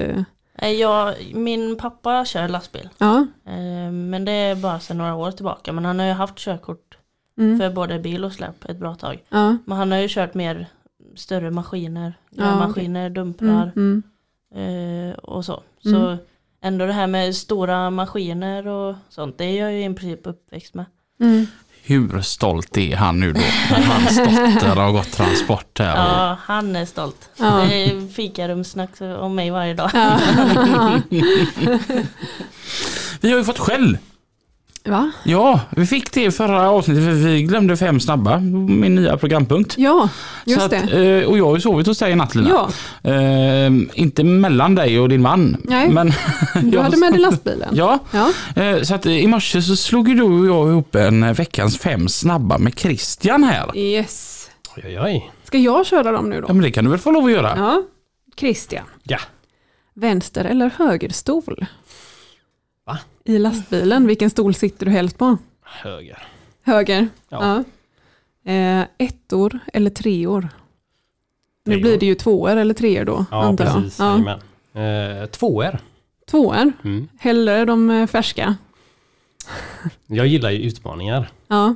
[0.81, 2.89] Jag, min pappa kör lastbil.
[2.99, 3.27] ja.
[3.93, 5.73] Men det är bara sedan några år tillbaka.
[5.73, 6.95] Men han har ju haft körkort
[7.39, 7.59] Mm.
[7.59, 9.23] för både bil och släp ett bra tag.
[9.29, 9.57] ja.
[9.65, 10.67] Men han har ju kört mer
[11.19, 13.15] större maskiner, Ja, grävmaskiner, Mm.
[13.15, 14.03] dumprar Mm.
[14.55, 15.63] eh, och så.
[15.85, 15.99] Mm.
[16.01, 16.17] Så
[16.63, 20.75] ändå det här med stora maskiner och sånt, det är jag ju i princip uppväxt
[20.75, 20.85] med.
[21.21, 21.47] Mm.
[21.83, 23.41] Hur stolt är han nu då?
[23.71, 25.93] När hans dotter har gått transport här.
[25.93, 25.99] Och...
[26.21, 27.31] Ja, han är stolt.
[27.37, 27.65] Ja.
[27.69, 29.91] Det är fikarumssnack om mig varje dag.
[29.95, 30.19] Ja.
[33.21, 33.99] Vi har ju fått skäll.
[34.91, 35.11] Va?
[35.25, 38.39] Ja, vi fick det i förra avsnittet för vi glömde fem snabba.
[38.39, 39.75] Min nya programpunkt.
[39.79, 40.09] Ja,
[40.47, 41.21] just att, det.
[41.21, 42.49] eh, och jag har ju sovit hos dig i natt Lina.
[42.49, 42.69] Ja,
[43.11, 45.57] Eh, inte mellan dig och din man.
[45.65, 45.89] Nej.
[45.91, 46.13] Men,
[46.63, 47.69] du hade med dig lastbilen.
[47.77, 48.33] Ja, Ja.
[48.63, 51.33] eh, så att eh, i morse så slog ju du och jag ihop en eh,
[51.35, 53.77] veckans fem snabba med Christian här.
[53.77, 54.51] Yes.
[54.77, 55.31] Oj, oj, oj.
[55.45, 56.55] Ska jag köra dem nu Ja då?
[56.55, 57.53] men det kan du väl få lov att göra?
[57.57, 57.83] Ja.
[58.37, 59.19] Christian, Ja.
[59.95, 61.67] vänster eller högerstol?
[63.29, 65.37] I lastbilen, vilken stol sitter du helst på?
[65.65, 66.19] Höger.
[66.65, 67.09] Höger?
[67.29, 67.65] Ja.
[68.45, 68.53] Ja.
[68.53, 70.49] Eh, ettor eller treor?
[71.65, 71.83] Nu Treor.
[71.83, 73.75] blir det ju tvåor eller treor då, Ja, antar jag.
[73.75, 73.99] precis.
[73.99, 74.39] Ja.
[74.83, 75.79] Eh, tvåor.
[76.31, 77.09] Tvåor, Mm.
[77.19, 78.57] hellre de eh, färska.
[80.07, 81.31] Jag gillar ju utmaningar.
[81.49, 81.75] Ja,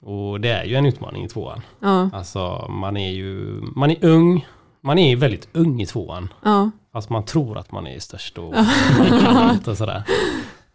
[0.00, 1.60] Och det är ju en utmaning i tvåan.
[1.80, 4.46] ja, Alltså man är ju, man är ung.
[4.80, 6.28] Man är väldigt ung i tvåan.
[6.42, 6.70] ja.
[6.92, 8.54] Fast man tror att man är störst och
[9.68, 10.02] och sådär.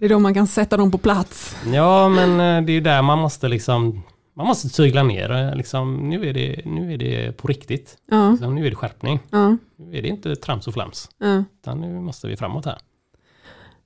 [0.02, 1.56] Det är då man kan sätta dem på plats.
[1.74, 5.56] Ja men eh, det är ju där man måste liksom man måste tygla ner eh,
[5.56, 7.98] liksom, nu, är det, nu är det på riktigt.
[8.12, 9.20] Ja, Liksom, nu är det skärpning.
[9.30, 11.10] ja, Nu är det inte trams och flams.
[11.18, 11.44] ja.
[11.62, 12.78] Utan nu måste vi framåt här.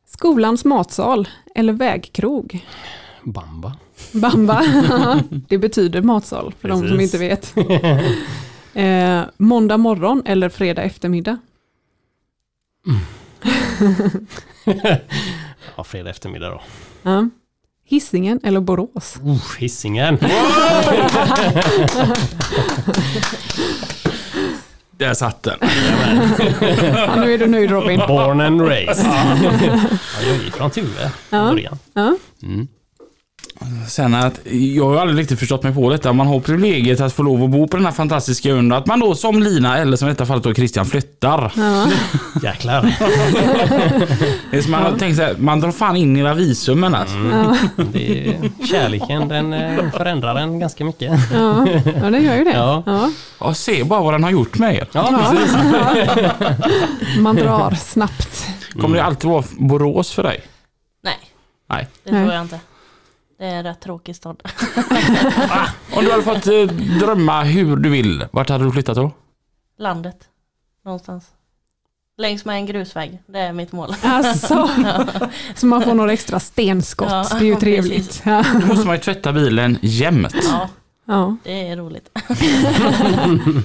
[0.08, 2.66] Skolans matsal eller vägkrog?
[3.24, 3.76] Bamba.
[4.14, 4.64] Bamba.
[5.48, 7.14] det betyder matsal för de som Precis.
[7.14, 7.54] inte vet.
[8.78, 11.38] Eh, måndag morgon eller fredag eftermiddag?
[15.78, 16.62] Ja, fredag eftermiddag då.
[17.04, 17.30] Ja.
[17.86, 19.16] Hisingen eller Borås?
[19.26, 20.18] Uh, Hisingen.
[24.98, 25.58] Där satt den.
[25.62, 28.00] Ja, nu är du nöjd Robin.
[28.08, 29.06] Born and raised.
[29.06, 29.38] ja,
[30.26, 31.78] jag är från Tuve från början.
[31.94, 32.18] Ja.
[33.88, 36.14] Sen att, jag har aldrig riktigt förstått mig på detta.
[36.14, 38.72] Man har privilegiet att få lov att bo på den här fantastiska ön.
[38.72, 41.52] Att man då som Lina, eller som i detta fallet då Christian, flyttar.
[42.44, 42.82] Jäklar.
[44.52, 47.16] Det är som man har tänkt så här, man drar fan in i visumen alltså.
[47.78, 51.20] Det är, kärleken den eh, förändrar en ganska mycket.
[51.34, 51.68] Ja,
[52.02, 52.54] ja, det gör ju det.
[52.54, 52.84] Ja.
[52.86, 53.12] Ja.
[53.40, 54.88] Ja, se bara vad den har gjort med er.
[54.92, 55.56] Ja, precis.
[57.20, 58.48] Man drar snabbt.
[58.82, 60.42] Kommer det alltid vara Borås för dig?
[61.04, 61.18] Nej,
[61.70, 61.88] Nej.
[62.04, 62.60] det tror jag inte.
[63.38, 64.42] Det är en rätt tråkig stad.
[65.96, 66.62] Om du hade fått eh,
[67.00, 69.12] drömma hur du vill, vart hade du flyttat då?
[69.78, 70.18] Landet.
[70.86, 71.26] Någonstans.
[72.18, 73.20] Längs med en grusväg.
[73.26, 73.96] Det är mitt mål.
[74.02, 74.70] Alltså,
[75.56, 77.10] så man får några extra stenskott.
[77.10, 77.62] Ja, det är ju precis.
[77.62, 78.22] trevligt.
[78.26, 78.46] Ja.
[78.62, 80.36] Då måste man ju tvätta bilen jämt.
[80.44, 80.70] Ja,
[81.08, 81.38] Ja.
[81.44, 82.10] det är roligt.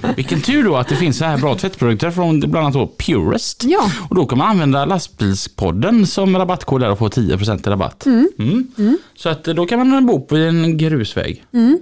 [0.15, 3.63] Vilken tur då att det finns så här bra tvättprodukter från bland annat då Purest.
[3.67, 8.05] ja, Och då kan man använda lastbilspodden som rabattkod där och få 10% i rabatt.
[8.05, 8.97] Mm.
[9.15, 11.43] Så att då kan man bo på en grusväg.
[11.53, 11.79] Mm.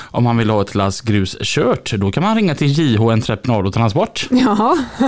[0.00, 3.66] Om man vill ha ett lass grus kört, då kan man ringa till JH Entreprenad
[3.66, 4.28] och Transport.
[4.30, 4.76] ja.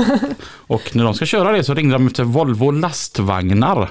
[0.66, 3.90] Och när de ska köra det så ringde de efter Volvo lastvagnar.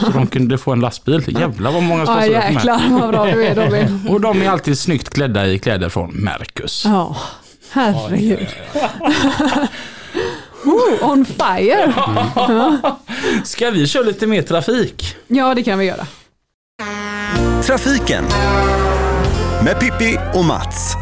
[0.00, 1.22] Så de kunde få en lastbil.
[1.40, 4.00] Jävlar vad många ska ja jäklar vad bra du är Robin.
[4.08, 6.84] Och de är alltid snyggt klädda i kläder från Mercus.
[6.84, 7.16] Ja,
[7.70, 8.48] herregud.
[10.64, 11.92] Oh, on fire!
[13.44, 15.16] Ska vi köra lite mer trafik?
[15.26, 16.06] Ja, det kan vi göra.
[17.62, 18.24] Trafiken
[19.64, 20.94] med Pippi och Mats.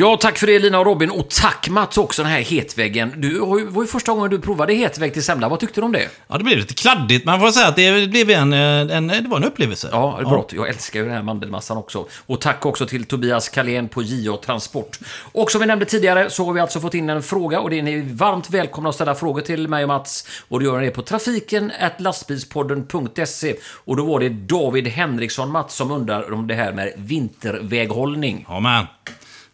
[0.00, 3.12] Ja, tack för det Lina och Robin och tack Mats också den här hetväggen.
[3.16, 5.48] Du var ju första gången du provade hetvägg till semla.
[5.48, 6.08] Vad tyckte du om det?
[6.28, 9.24] Ja, det blev lite kladdigt, men får säga att det blev en, eh, en, det
[9.28, 9.88] var en upplevelse.
[9.92, 10.46] Ja, det är bra.
[10.52, 12.06] Jag älskar ju den här mandelmassan också.
[12.26, 14.98] Och tack också till Tobias Kalén på JA Transport.
[15.32, 17.78] Och som vi nämnde tidigare så har vi alltså fått in en fråga och det
[17.78, 20.28] är ni varmt välkomna att ställa frågor till mig och Mats.
[20.48, 23.54] Och det gör ni på trafiken lastbilspodden.se.
[23.84, 28.44] Och då var det David Henriksson Mats som undrar om det här med vinterväghållning.
[28.48, 28.86] Ja, men.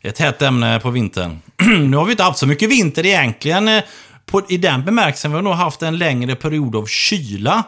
[0.04, 1.40] Ett hett ämne på vintern.
[1.90, 3.68] nu har vi inte haft så mycket vinter egentligen.
[3.68, 3.82] Eh,
[4.26, 7.62] på, I den bemärkelsen vi har nog haft en längre period av kyla.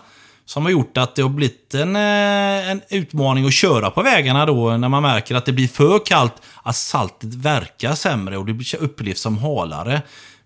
[0.44, 4.46] Som har gjort att det har blivit en, eh, en utmaning att köra på vägarna
[4.46, 6.34] då när man märker att det blir för kallt.
[6.62, 10.02] Att saltet verkar sämre och det upplevs som halare.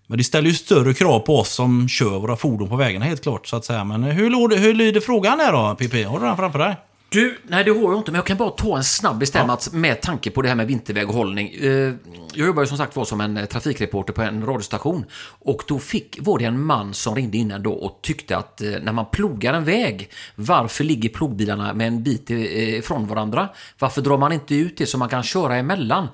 [0.07, 3.23] Men det ställer ju större krav på oss som kör våra fordon på vägarna helt
[3.23, 3.47] klart.
[3.47, 3.83] så att säga.
[3.83, 6.03] Men eh, hur, hur lyder frågan här då, Pippi?
[6.03, 6.75] Har du den framför dig?
[7.13, 10.01] Du, nej det har jag inte, men jag kan bara ta en snabb bestämmelse med
[10.01, 11.49] tanke på det här med vinterväghållning.
[11.53, 11.93] Eh,
[12.33, 15.05] Jag jobbar ju som sagt var som en eh, trafikreporter på en radiostation
[15.39, 18.69] och då fick, var det en man som ringde innan då och tyckte att eh,
[18.81, 23.49] när man plogar en väg, varför ligger plogbilarna med en bit ifrån varandra?
[23.79, 26.07] Varför drar man inte ut det så man kan köra emellan?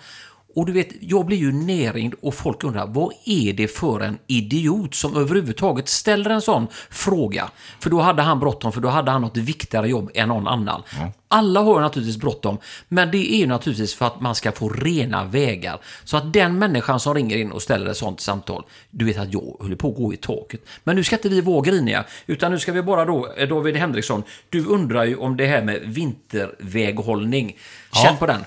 [0.57, 4.17] Och du vet, jag blir ju nerringd och folk undrar vad är det för en
[4.27, 7.49] idiot som överhuvudtaget ställer en sån fråga?
[7.79, 10.81] För då hade han bråttom, för då hade han något viktigare jobb än någon annan.
[11.27, 14.69] Alla har ju naturligtvis bråttom, men det är ju naturligtvis för att man ska få
[14.69, 15.79] rena vägar.
[16.03, 19.33] Så att den människan som ringer in och ställer ett sånt samtal, du vet att
[19.33, 20.61] jag håller på att gå i taket.
[20.83, 24.23] Men nu ska inte vi vara griniga, utan nu ska vi bara då, David Henriksson,
[24.49, 27.57] du undrar ju om det här med vinterväghållning.
[28.03, 28.45] Känn på den.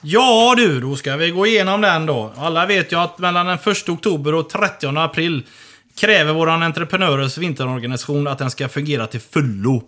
[0.00, 2.32] Ja du, då ska vi gå igenom den då.
[2.36, 5.42] Alla vet ju att mellan den 1 oktober och 30 april
[6.00, 9.82] kräver våran entreprenörers vinterorganisation att den ska fungera till fullo.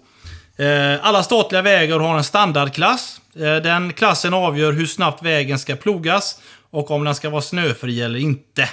[0.56, 3.20] Eh, alla statliga vägar har en standardklass.
[3.36, 6.40] Eh, den klassen avgör hur snabbt vägen ska plogas
[6.70, 8.68] och om den ska vara snöfri eller inte.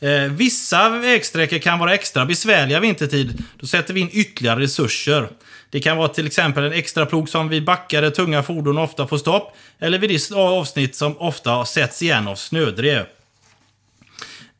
[0.00, 3.44] Eh, vissa vägsträckor kan vara extra besvärliga vintertid.
[3.60, 5.28] Då sätter vi in ytterligare resurser.
[5.76, 9.18] Det kan vara till exempel en extra plog som vid backar tunga fordon ofta får
[9.18, 9.56] stopp.
[9.78, 13.06] Eller vid det avsnitt som ofta sätts igen av snödrev.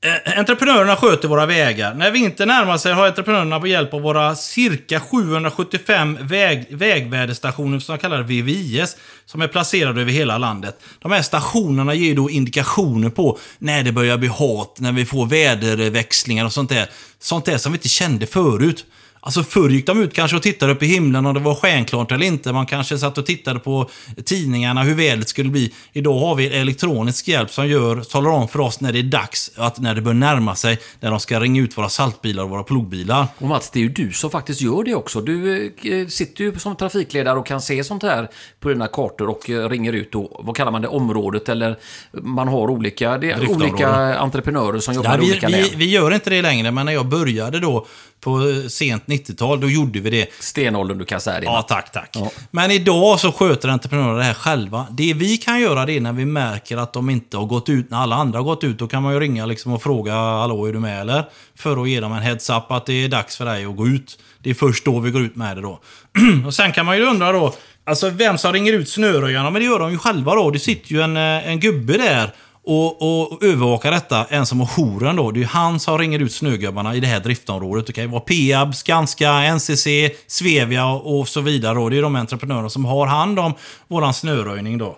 [0.00, 1.94] Eh, Entreprenörerna sköter våra vägar.
[1.94, 7.98] När vintern närmar sig har entreprenörerna på hjälp av våra cirka 775 väg, vägväderstationer som
[7.98, 10.80] kallar VVIS, som är placerade över hela landet.
[10.98, 15.26] De här stationerna ger då indikationer på när det börjar bli hat, när vi får
[15.26, 16.88] väderväxlingar och sånt där.
[17.18, 18.84] Sånt där som vi inte kände förut.
[19.26, 22.12] Alltså förr gick de ut kanske och tittade upp i himlen om det var stjärnklart
[22.12, 22.52] eller inte.
[22.52, 23.88] Man kanske satt och tittade på
[24.24, 25.72] tidningarna hur vädret skulle bli.
[25.92, 29.50] Idag har vi elektronisk hjälp som gör, talar om för oss när det är dags,
[29.56, 32.62] att när det börjar närma sig, när de ska ringa ut våra saltbilar och våra
[32.62, 33.26] plogbilar.
[33.38, 35.20] Och Mats, det är ju du som faktiskt gör det också.
[35.20, 38.28] Du eh, sitter ju som trafikledare och kan se sånt här
[38.60, 41.78] på dina kartor och eh, ringer ut då, vad kallar man det, området eller
[42.12, 45.64] man har olika, det olika entreprenörer som jobbar Ja, vi, olika vi, län.
[45.76, 47.86] vi gör inte det längre, men när jag började då
[48.20, 50.26] på eh, sent 90-tal, då gjorde vi det.
[50.40, 51.44] Stenåldern du kan säga det.
[51.44, 52.10] Ja, tack, tack.
[52.12, 52.30] Ja.
[52.50, 54.86] Men idag så sköter entreprenörerna det här själva.
[54.90, 57.90] Det vi kan göra det är när vi märker att de inte har gått ut,
[57.90, 60.66] när alla andra har gått ut, då kan man ju ringa liksom och fråga hallå
[60.66, 61.24] är du med eller?
[61.54, 64.18] För att ge dem en heads-up att det är dags för dig att gå ut.
[64.38, 65.80] Det är först då vi går ut med det då.
[66.46, 69.50] och sen kan man ju undra då, alltså vem som ringer ut snöröjarna?
[69.50, 70.50] Men det gör de ju själva då.
[70.50, 72.32] Det sitter ju en, eh, en gubbe där
[72.66, 75.30] och, och övervakar detta, en som har jouren då.
[75.30, 77.86] Det är ju han som ringer ut snögubbarna i det här driftområdet.
[77.86, 79.86] Det kan ju vara Peab, Skanska, NCC,
[80.26, 81.74] Svevia och så vidare.
[81.74, 81.88] Då.
[81.88, 83.54] Det är de entreprenörer som har hand om
[83.88, 84.96] våran snöröjning då.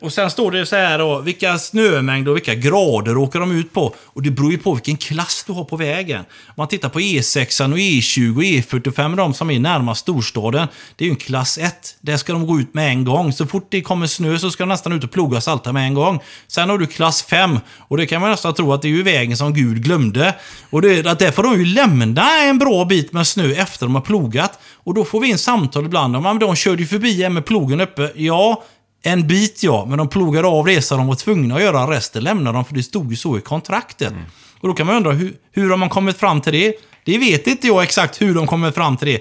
[0.00, 3.72] Och sen står det så här då, vilka snömängder och vilka grader åker de ut
[3.72, 3.94] på?
[3.98, 6.20] Och det beror ju på vilken klass du har på vägen.
[6.46, 11.04] Om man tittar på E6 och E20 och E45, de som är närmast storstaden, det
[11.04, 11.96] är ju en klass 1.
[12.00, 13.32] Där ska de gå ut med en gång.
[13.32, 15.86] Så fort det kommer snö så ska de nästan ut och ploga och salta med
[15.86, 16.20] en gång.
[16.46, 19.02] Sen har du klass 5 och det kan man nästan tro att det är ju
[19.02, 20.34] vägen som Gud glömde.
[20.70, 23.94] Och det, att där får de ju lämna en bra bit med snö efter de
[23.94, 24.58] har plogat.
[24.72, 27.46] Och då får vi in samtal ibland om att de körde ju förbi en med
[27.46, 28.12] plogen uppe.
[28.14, 28.64] Ja,
[29.02, 31.90] en bit ja, men de plogade av det så de var tvungna att göra.
[31.90, 34.12] Resten lämnade de för det stod ju så i kontraktet.
[34.60, 36.74] Och då kan man undra, hur, hur har man kommit fram till det?
[37.04, 39.20] Det vet inte jag exakt hur de kommer fram till det.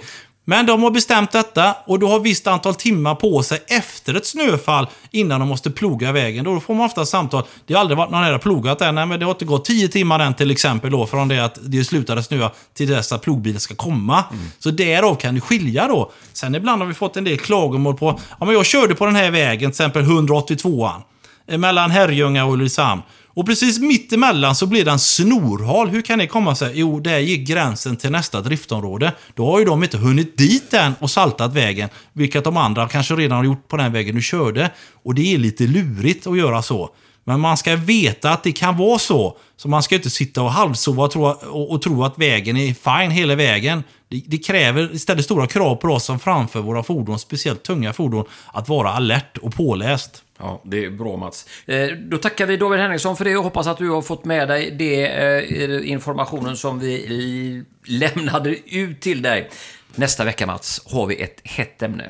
[0.49, 4.25] Men de har bestämt detta och du har visst antal timmar på sig efter ett
[4.25, 6.45] snöfall innan de måste ploga vägen.
[6.45, 7.43] Då får man ofta samtal.
[7.65, 8.95] Det har aldrig varit någon här har plogat än.
[8.95, 11.57] Nej, men det har inte gått 10 timmar än till exempel då från det att
[11.61, 14.23] det slutade snöa till dess att plogbilen ska komma.
[14.59, 16.11] Så därav kan det skilja då.
[16.33, 19.15] Sen ibland har vi fått en del klagomål på, ja men jag körde på den
[19.15, 21.01] här vägen, till exempel 182an.
[21.47, 23.01] Eh, mellan Herrljunga och Ulricehamn.
[23.37, 25.89] Och precis mitt emellan så blir den snorhal.
[25.89, 26.71] Hur kan det komma sig?
[26.75, 29.13] Jo, där gick gränsen till nästa driftområde.
[29.35, 31.89] Då har ju de inte hunnit dit än och saltat vägen.
[32.13, 34.71] Vilket de andra kanske redan har gjort på den vägen du körde.
[35.03, 36.89] Och det är lite lurigt att göra så.
[37.27, 39.37] Men man ska veta att det kan vara så.
[39.57, 42.73] Så man ska inte sitta och halvsova och tro, och, och tro att vägen är
[42.73, 43.83] fine hela vägen.
[44.09, 48.25] Det, det kräver istället stora krav på oss som framför våra fordon, speciellt tunga fordon,
[48.53, 50.23] att vara alert och påläst.
[50.39, 51.45] Ja, det är bra Mats.
[51.65, 54.47] Eh, då tackar vi David Henriksson för det och hoppas att du har fått med
[54.47, 59.49] dig det eh, informationen som vi lämnade ut till dig.
[59.95, 62.09] Nästa vecka Mats har vi ett hett ämne.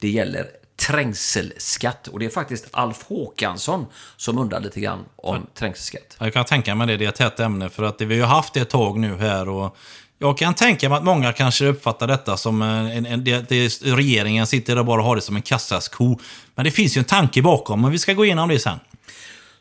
[0.00, 0.46] Det gäller
[0.78, 3.86] trängselskatt och det är faktiskt Alf Håkansson
[4.16, 6.16] som undrar lite grann om trängselskatt.
[6.18, 8.28] Jag kan tänka mig det, det är ett hett ämne för att det, vi har
[8.28, 9.76] ju haft det ett tag nu här och
[10.18, 14.46] jag kan tänka mig att många kanske uppfattar detta som en, en, det, det, regeringen
[14.46, 16.18] sitter där och bara har det som en kassasko.
[16.54, 18.78] Men det finns ju en tanke bakom, men vi ska gå igenom det sen.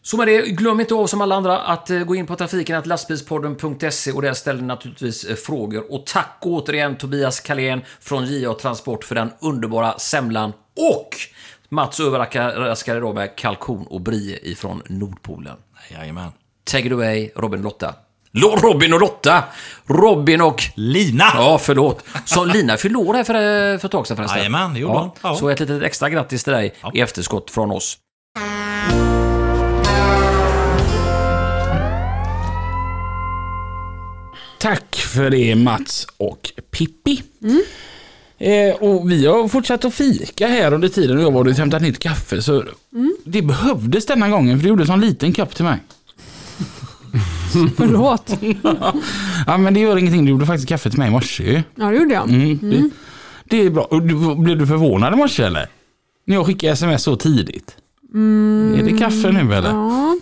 [0.01, 2.81] Så med det, glöm inte av som alla andra att eh, gå in på trafiken
[2.85, 5.93] lastbilspodden.se och där ställer ni naturligtvis eh, frågor.
[5.93, 11.15] Och tack återigen Tobias Kalén från JA Transport för den underbara semlan och
[11.69, 15.55] Mats överraskade idag med kalkon och brie ifrån Nordpolen.
[15.91, 16.31] Jajamän.
[16.63, 17.93] Take it away, Robin och Lotta.
[18.31, 19.43] Lo- Robin och Lotta!
[19.85, 20.63] Robin och...
[20.75, 21.23] Lina!
[21.33, 22.03] Ja, förlåt.
[22.25, 23.33] Som Lina fyllde år här för,
[23.77, 24.37] för ett tag sedan förresten.
[24.37, 25.09] Jajamän, det gjorde hon.
[25.21, 25.35] Ja.
[25.35, 26.91] Så ett litet extra grattis till dig Ja.
[26.93, 27.97] i efterskott från oss.
[34.59, 37.21] Tack för det Mats och Pippi.
[38.39, 41.81] Eh, och vi har fortsatt att fika här under tiden och jag var och hämtat
[41.81, 42.41] nytt kaffe.
[42.41, 42.63] Så
[43.23, 45.79] Det behövdes denna gången för du gjorde en sån liten kopp till mig.
[47.77, 48.37] Förlåt.
[49.47, 51.63] Ja men det gör ingenting, du gjorde faktiskt kaffe till mig i morse ju.
[51.75, 52.29] Ja, det gjorde jag.
[52.29, 52.59] mm.
[52.61, 52.89] Det,
[53.45, 53.87] det är bra.
[53.91, 55.67] Du, blev du förvånad i morse eller?
[56.25, 57.75] När jag skickade sms så tidigt.
[58.77, 59.69] Är det kaffe nu eller?
[59.69, 60.17] Ja.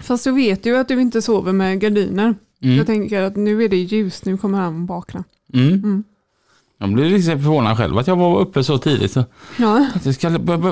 [0.00, 2.34] Fast jag vet ju att du inte sover med gardiner.
[2.62, 2.76] Mm.
[2.76, 5.24] Jag tänker att nu är det ljus, nu kommer han vakna.
[5.54, 6.04] Mm.
[6.82, 9.12] Jag blev lite förvånad själv att jag var uppe så tidigt.
[9.12, 9.24] Så
[9.58, 9.86] Ja.
[10.04, 10.30] jag ska,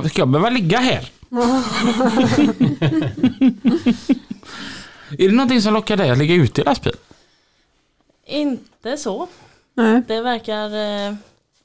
[0.08, 1.10] ska jag behöva ligga här?
[5.18, 6.92] är det någonting som lockar dig att ligga ute i lastbil?
[8.26, 9.28] Inte så.
[9.74, 10.02] Nej.
[10.08, 10.64] Det verkar...
[11.08, 11.14] Eh,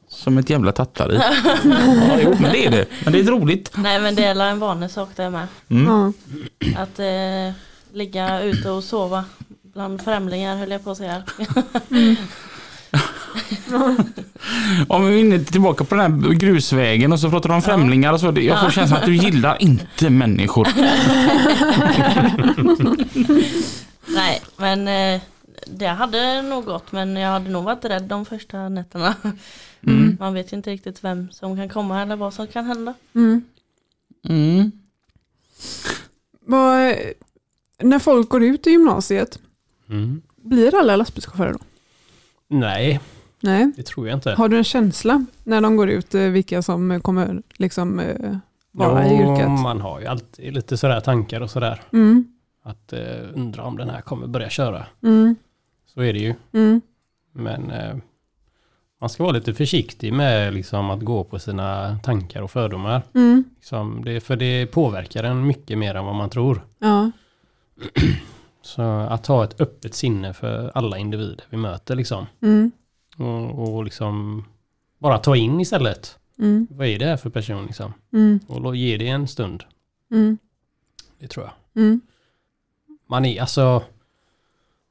[0.08, 1.16] Som ett jävla tattari.
[1.64, 2.86] ja, jo, men det är det.
[3.04, 3.72] Men det är roligt.
[3.76, 5.48] nej men det är en vanlig sak det med.
[5.68, 6.12] Ja.
[6.78, 7.54] Att eh,
[7.94, 9.26] ligga ute och sova
[9.74, 11.24] bland främlingar höll jag på att säga.
[14.88, 18.14] Om vi är inne tillbaka på den här grusvägen och så pratar de om främlingar
[18.14, 18.34] och så.
[18.36, 20.68] Jag får känslan att du gillar inte människor.
[24.08, 25.22] nej men eh,
[25.68, 29.16] det hade nog gått men jag hade nog varit rädd de första nätterna.
[30.20, 32.94] Man vet ju inte riktigt vem som kan komma eller vad som kan hända.
[33.16, 33.44] Mm.
[34.30, 34.72] Mm.
[36.48, 36.96] Vad,
[37.80, 39.40] när folk går ut i gymnasiet,
[39.90, 40.22] Mm.
[40.36, 41.60] blir alla lastbilschaufförer då?
[42.48, 43.00] Nej,
[43.46, 43.72] Nej.
[43.76, 44.32] det tror jag inte.
[44.32, 48.38] Har du en känsla när de går ut eh, vilka som kommer liksom eh,
[48.72, 49.50] vara i Jo, yrket?
[49.50, 51.82] Man har ju alltid lite sådär tankar och sådär.
[51.94, 52.28] Mm.
[52.64, 53.00] Att eh,
[53.34, 54.86] undra om den här kommer börja köra.
[55.04, 55.36] Mm.
[55.86, 56.34] Så är det ju.
[56.54, 56.82] Mm.
[57.32, 57.96] Men eh,
[59.02, 63.02] man ska vara lite försiktig med liksom, att gå på sina tankar och fördomar.
[63.14, 63.44] Mm.
[63.56, 66.62] Liksom, det, för det påverkar en mycket mer än vad man tror.
[66.80, 67.12] Ja.
[68.62, 72.26] Så att ha ett öppet sinne för alla individer vi möter liksom.
[72.42, 72.72] Mm.
[73.18, 74.44] Och, och liksom
[75.00, 76.18] bara ta in istället.
[76.40, 76.68] Mm.
[76.70, 77.94] Vad är det här för person liksom?
[78.14, 78.40] Mm.
[78.48, 79.64] Och ge det en stund.
[80.12, 80.38] Mm.
[81.20, 81.84] Det tror jag.
[81.84, 82.02] Mm.
[83.10, 83.84] Man är alltså,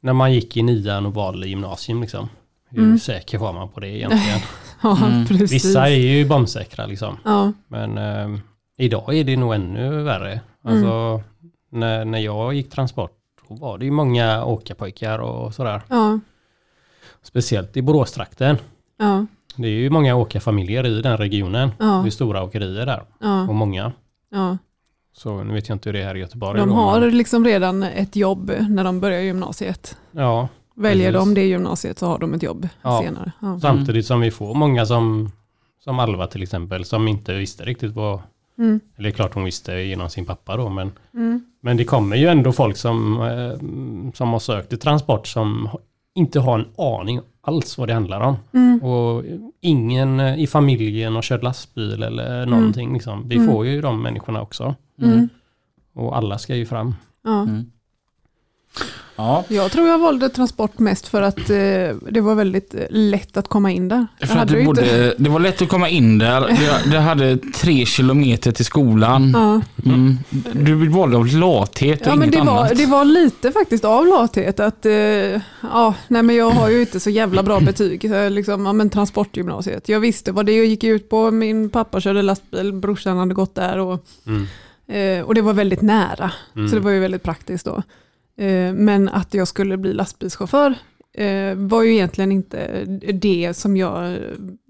[0.01, 2.29] när man gick i nian och valde gymnasium liksom.
[2.69, 2.99] Hur Mm.
[2.99, 4.41] säker var man på det egentligen?
[4.83, 5.27] Ja, Mm.
[5.27, 5.53] precis.
[5.53, 7.17] Vissa är ju bombsäkra liksom.
[7.25, 7.53] Ja.
[7.69, 8.41] Men eh,
[8.77, 10.41] idag är det nog ännu värre.
[10.63, 11.23] Alltså
[11.69, 13.13] när, när jag gick transport
[13.49, 15.83] då var det ju många åkarpojkar och sådär.
[15.89, 16.21] Ja.
[17.25, 18.57] Speciellt i Boråstrakten.
[18.99, 19.27] Ja.
[19.57, 21.71] Det är ju många åkarfamiljer i den regionen.
[21.79, 21.85] Ja.
[22.03, 23.03] Det är stora åkerier där.
[23.21, 23.49] Ja.
[23.49, 23.93] Och många.
[24.31, 24.59] Ja.
[25.13, 26.61] Så nu vet jag inte hur det är här i Göteborg.
[26.61, 29.97] De har men- liksom redan ett jobb när de börjar gymnasiet.
[30.13, 31.27] Ja, Väljer Precis.
[31.29, 33.03] de det gymnasiet så har de ett jobb Ja.
[33.05, 33.33] senare.
[33.41, 33.59] Ja.
[33.61, 35.31] samtidigt som vi får många som,
[35.85, 38.21] som Alva till exempel, som inte visste riktigt vad,
[38.59, 38.81] Mm.
[38.97, 41.45] eller klart hon visste genom sin pappa då, men, Mm.
[41.61, 45.69] men det kommer ju ändå folk som, eh, som har sökt till transport som
[46.15, 48.37] inte har en aning alls vad det handlar om.
[48.53, 48.83] Mm.
[48.83, 49.25] Och
[49.61, 52.93] ingen eh, i familjen har kört lastbil eller någonting.
[52.93, 53.29] Liksom.
[53.29, 53.49] Vi Mm.
[53.49, 54.75] får ju de människorna också.
[55.03, 55.29] Mm.
[55.95, 56.95] Och alla ska ju fram.
[57.25, 57.49] Ja.
[59.17, 61.57] Ja, Jag tror jag valde transport mest för att eh,
[62.11, 64.07] det var väldigt eh, lätt att komma in där.
[64.27, 66.41] För att du bodde, det var lätt att komma in där.
[66.85, 69.31] Det, det hade tre kilometer till skolan.
[69.35, 69.61] Ja.
[69.91, 70.19] Mm.
[70.53, 72.77] Du valde av lathet och Ja, men inget det var, annat.
[72.79, 74.61] det var lite faktiskt av lathet.
[74.61, 78.11] Att, eh, ja, nej, men jag har ju inte så jävla bra betyg.
[78.31, 79.89] Liksom, ja, men transportgymnasiet.
[79.89, 81.31] Jag visste vad det gick ut på.
[81.31, 83.79] Min pappa körde lastbil, brorsan hade gått där.
[83.79, 84.47] Och, Mm.
[85.21, 86.31] eh, och det var väldigt nära.
[86.57, 86.69] Mm.
[86.69, 87.83] Så det var ju väldigt praktiskt då.
[88.37, 90.75] Eh, men att jag skulle bli lastbilschaufför
[91.13, 94.19] eh, var ju egentligen inte det som jag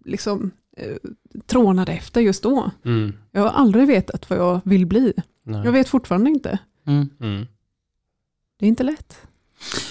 [0.04, 0.96] liksom eh,
[1.46, 2.70] trånade efter just då.
[2.84, 3.12] Mm.
[3.30, 5.12] Jag har aldrig vetat vad jag vill bli.
[5.42, 5.62] Nej.
[5.64, 6.58] Jag vet fortfarande inte.
[6.86, 7.08] Mm.
[7.20, 7.46] Mm.
[8.58, 9.26] Det är inte lätt.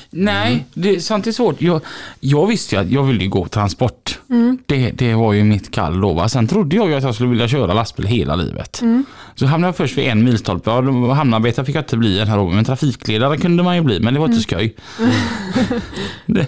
[0.09, 1.61] Nej, det är sant det är svårt.
[1.61, 1.81] Jag,
[2.19, 4.19] jag visste ju att jag ville gå transport.
[4.29, 4.57] Mm.
[4.65, 6.13] Det, det var ju mitt kall då.
[6.13, 6.29] Va?
[6.29, 8.81] Sen trodde jag ju att jag skulle vilja köra lastbil hela livet.
[8.81, 9.05] Mm.
[9.35, 10.69] Så hamnade jag först vid en milstolpe.
[10.69, 13.99] Ja, hamnarbetare fick jag inte bli den här gången, men trafikledare kunde man ju bli,
[13.99, 14.75] men det var inte skoj.
[16.25, 16.47] det,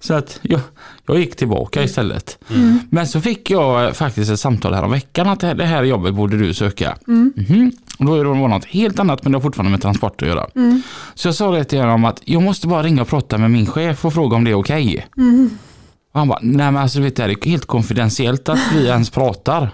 [0.00, 0.60] så att jag,
[1.06, 2.38] jag gick tillbaka istället.
[2.50, 2.80] Mm.
[2.90, 6.38] Men så fick jag faktiskt ett samtal här om veckan att det här, jobbet borde
[6.38, 6.96] du söka.
[7.08, 7.32] Mm.
[7.36, 7.72] Mhm.
[7.98, 10.46] Och då är det något helt annat men det har fortfarande med transport att göra.
[10.54, 10.82] Mm.
[11.14, 13.66] Så jag sa det till honom att jag måste bara ringa och prata med min
[13.66, 15.06] chef och fråga om det är okej.
[15.16, 15.58] Mm.
[16.12, 19.10] Och han bara, nej men alltså vet du, det är helt konfidentiellt att vi ens
[19.10, 19.70] pratar.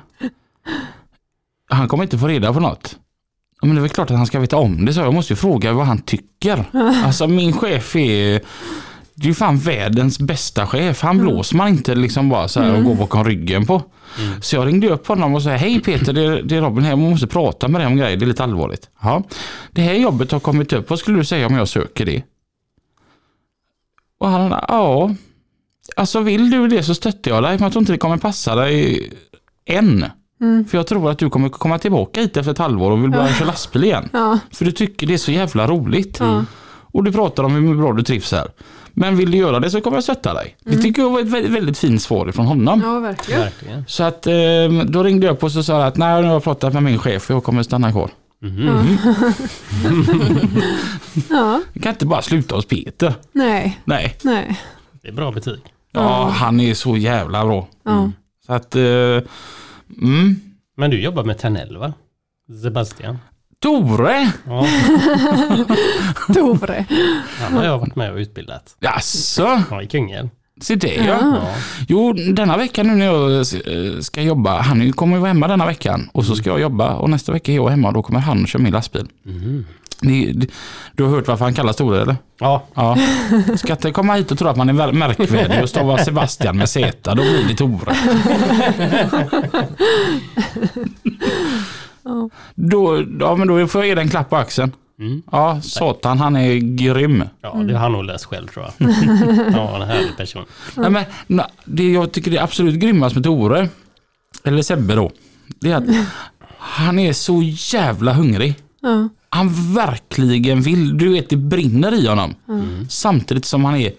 [1.70, 2.96] Han kommer inte få reda på något.
[3.62, 5.36] Men det är väl klart att han ska veta om det så jag måste ju
[5.36, 6.64] fråga vad han tycker.
[7.04, 8.40] Alltså min chef är
[9.22, 11.02] det är ju fan världens bästa chef.
[11.02, 13.82] Han blåser man inte liksom bara så här och går bakom ryggen på.
[14.40, 17.10] Så jag ringde upp honom och sa hej Peter, det, det är Robin här, man
[17.10, 18.90] måste prata med dig om grejer, det är lite allvarligt.
[19.02, 19.22] Ja.
[19.70, 22.22] Det här jobbet har kommit upp, vad skulle du säga om jag söker det?
[24.18, 25.14] Och han ja,
[25.96, 28.54] alltså vill du det så stöttar jag dig, men jag tror inte det kommer passa
[28.54, 29.10] dig
[29.66, 30.04] än.
[30.40, 30.64] Mm.
[30.64, 33.28] För jag tror att du kommer komma tillbaka hit efter ett halvår och vill börja
[33.28, 34.08] köra lastbil igen.
[34.12, 34.38] Ja.
[34.52, 36.16] För du tycker det är så jävla roligt.
[36.20, 36.44] Ja.
[36.92, 38.48] Och du pratar om hur bra du trivs här.
[38.94, 40.56] Men vill du göra det så kommer jag stötta dig.
[40.64, 42.80] Det tycker jag var ett väldigt, väldigt fint svar från honom.
[42.84, 43.40] ja, verkligen.
[43.40, 43.84] Verkligen.
[43.88, 44.32] Så att eh,
[44.88, 46.98] då ringde jag upp och så sa att nej, nu har jag pratat med min
[46.98, 48.10] chef och jag kommer stanna kvar.
[48.40, 48.98] Mhm.
[51.30, 51.62] Ja.
[51.72, 53.14] Jag kan inte bara sluta hos Peter.
[53.32, 54.60] Nej, Nej, nej.
[55.02, 55.60] Det är bra betyg.
[55.92, 57.68] ja, han är så jävla bra.
[57.84, 58.10] Ja.
[58.46, 58.82] Så att, eh,
[60.02, 60.36] mm.
[60.76, 61.92] Men du jobbar med Tenell va?
[62.62, 63.18] Sebastian?
[63.62, 64.32] Tore!
[64.46, 64.66] Ja,
[66.34, 66.84] Tore.
[67.40, 68.76] han har jag varit med och utbildat.
[68.80, 70.28] Jaså, Ja, i Kungälv.
[70.60, 71.04] se det ja.
[71.20, 71.40] Ja.
[71.88, 73.42] Jo, denna vecka nu när jag eh,
[74.00, 77.10] ska jobba, han kommer ju vara hemma denna veckan och så ska jag jobba och
[77.10, 79.06] nästa vecka är jag hemma och då kommer han köra min lastbil.
[80.00, 80.46] Det, det,
[80.92, 82.16] du har hört varför han kallas Tore eller?
[82.40, 82.98] Ja, Ja.
[83.56, 87.14] Ska inte komma hit och tro att man är märkvärdig och stava Sebastian med Z,
[87.14, 87.94] då blir det Tore.
[92.04, 92.28] Ja.
[92.54, 94.72] Då, ja, men då får jag ge dig en klapp på axeln.
[94.98, 95.22] Mm.
[95.32, 97.24] Ja, satan han är grym.
[97.40, 98.90] ja det har han nog läst själv tror jag.
[99.52, 100.44] Ja, en härlig person.
[100.76, 103.68] Nej, men, na, det jag tycker det är absolut grymmast med Tore,
[104.44, 105.10] eller Sebbe då,
[105.60, 105.84] det är att
[106.58, 107.42] han är så
[107.72, 108.54] jävla hungrig.
[108.80, 109.08] Ja.
[109.28, 112.34] Han verkligen vill, du vet det brinner i honom.
[112.48, 112.88] Mm.
[112.88, 113.92] Samtidigt som han är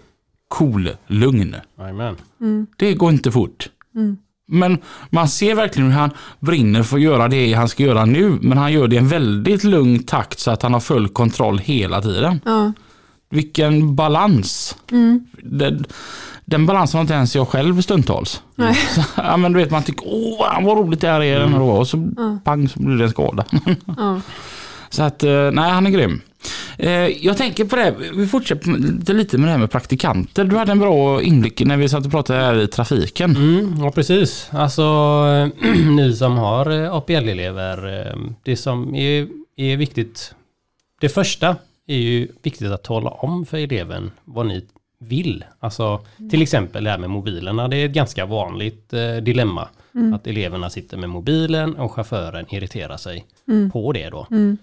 [0.48, 1.56] cool, lugn.
[1.80, 2.16] Jajamän.
[2.78, 3.70] Det går inte fort.
[4.48, 4.78] Men
[5.10, 8.38] man ser verkligen hur han brinner för att göra det han ska göra nu.
[8.42, 11.60] Men han gör det i en väldigt lugn takt så att han har full kontroll
[11.60, 12.40] hela tiden.
[12.46, 12.72] Ja.
[13.30, 14.78] Vilken balans.
[14.92, 15.26] Mm.
[15.44, 15.84] Det,
[16.46, 18.42] Den balansen har inte ens jag själv stundtals.
[18.56, 18.74] Nej.
[18.96, 21.62] Så, ja, men du vet man tycker åh vad roligt det här är mm.
[21.62, 22.38] och så Ja.
[22.44, 23.46] pang så blir det en skada.
[23.98, 24.22] Ja.
[24.90, 26.22] Så att eh, nej han är grym.
[26.78, 26.92] Eh,
[27.26, 30.44] Jag tänker på det, vi fortsätter lite- med det här med praktikanter.
[30.44, 33.36] Du hade en bra inblick när vi satt och pratade här i trafiken.
[33.36, 34.50] Mm, ja precis.
[34.52, 34.84] Alltså
[35.98, 40.36] ni som har eh, APL-elever, eh, det som är, är viktigt.
[41.02, 41.56] Det första
[41.88, 44.66] är ju viktigt att tala om för eleven vad ni
[45.00, 45.44] vill.
[45.60, 46.00] Alltså
[46.32, 47.68] till exempel det här med mobilerna.
[47.68, 49.68] Det är ett ganska vanligt eh, dilemma.
[50.16, 53.26] Att eleverna sitter med mobilen och chauffören irriterar sig
[53.74, 54.28] på det då.
[54.32, 54.58] Mm.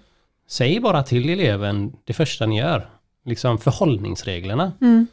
[0.51, 2.90] Säg bara till eleven det första ni gör.
[3.24, 4.72] Liksom förhållningsreglerna.
[4.81, 5.06] Mm.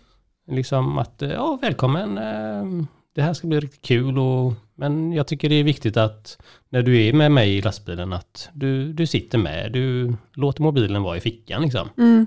[0.47, 2.85] Liksom att, eh, ja välkommen, eh,
[3.15, 6.37] det här ska bli riktigt kul och men jag tycker det är viktigt att
[6.69, 11.03] när du är med mig i lastbilen att du, du sitter med, du låter mobilen
[11.03, 11.89] vara i fickan liksom.
[11.97, 12.25] Mm.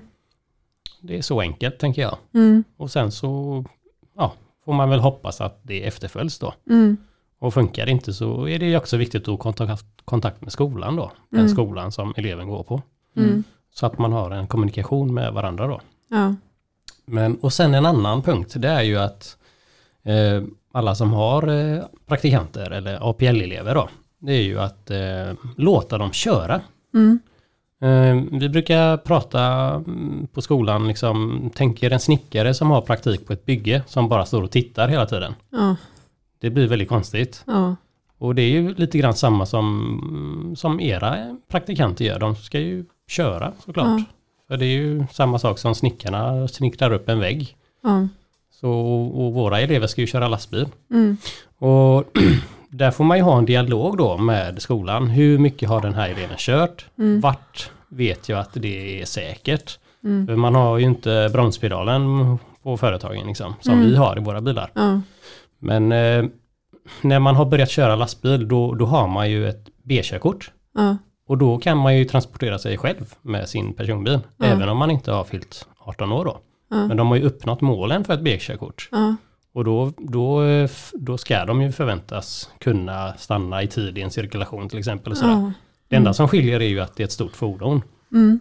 [1.01, 2.17] Det är så enkelt tänker jag.
[2.33, 2.63] Mm.
[2.77, 3.65] Och sen så
[4.15, 4.33] ja,
[4.65, 6.53] får man väl hoppas att det efterföljs då.
[6.69, 6.97] Mm.
[7.39, 11.11] Och funkar det inte så är det också viktigt att kontakt, kontakt med skolan då.
[11.29, 11.51] Den Mm.
[11.51, 12.81] skolan som eleven går på.
[13.15, 13.43] Mm.
[13.73, 15.81] Så att man har en kommunikation med varandra då.
[16.07, 16.35] Ja.
[17.05, 19.37] Men, och sen en annan punkt, det är ju att
[20.03, 23.89] eh, alla som har eh, praktikanter eller APL-elever då,
[24.19, 26.61] det är ju att eh, låta dem köra.
[26.93, 27.19] Mm.
[27.81, 33.27] Eh, vi brukar prata mm, på skolan, liksom, tänk er en snickare som har praktik
[33.27, 35.33] på ett bygge som bara står och tittar hela tiden.
[35.49, 35.75] Ja.
[36.39, 37.43] Det blir väldigt konstigt.
[37.47, 37.75] Ja.
[38.17, 42.19] Och det är ju lite grann samma som, som era praktikanter gör.
[42.19, 43.99] De ska ju köra såklart.
[43.99, 44.03] Ja.
[44.47, 47.55] För det är ju samma sak som snickarna snickrar upp en vägg.
[47.83, 48.07] Ja.
[48.51, 48.71] Så,
[49.15, 50.67] och våra elever ska ju köra lastbil.
[50.91, 51.17] Mm.
[51.57, 52.03] Och
[52.69, 55.07] där får man ju ha en dialog då med skolan.
[55.07, 56.85] Hur mycket har den här eleven kört?
[56.97, 57.21] Mm.
[57.21, 59.79] Vart vet jag att det är säkert?
[60.03, 60.27] Mm.
[60.27, 63.85] För man har ju inte bromspedalen på företagen liksom, som Mm.
[63.85, 64.71] vi har i våra bilar.
[64.73, 65.01] Ja.
[65.59, 66.25] Men eh,
[67.01, 70.51] när man har börjat köra lastbil då, då har man ju ett B-körkort.
[71.31, 74.19] Och då kan man ju transportera sig själv med sin personbil.
[74.37, 74.45] Ja.
[74.45, 76.39] Även om man inte har fyllt 18 år då.
[76.69, 76.87] Ja.
[76.87, 78.89] Men de har ju uppnått målen för ett B-körkort.
[78.91, 79.15] Ja.
[79.53, 80.41] Och då, då,
[80.93, 85.11] då ska de ju förväntas kunna stanna i tid i en cirkulation till exempel.
[85.11, 85.51] Och sådär.
[85.87, 87.81] Det enda som skiljer är ju att det är ett stort fordon.
[88.11, 88.39] Mm.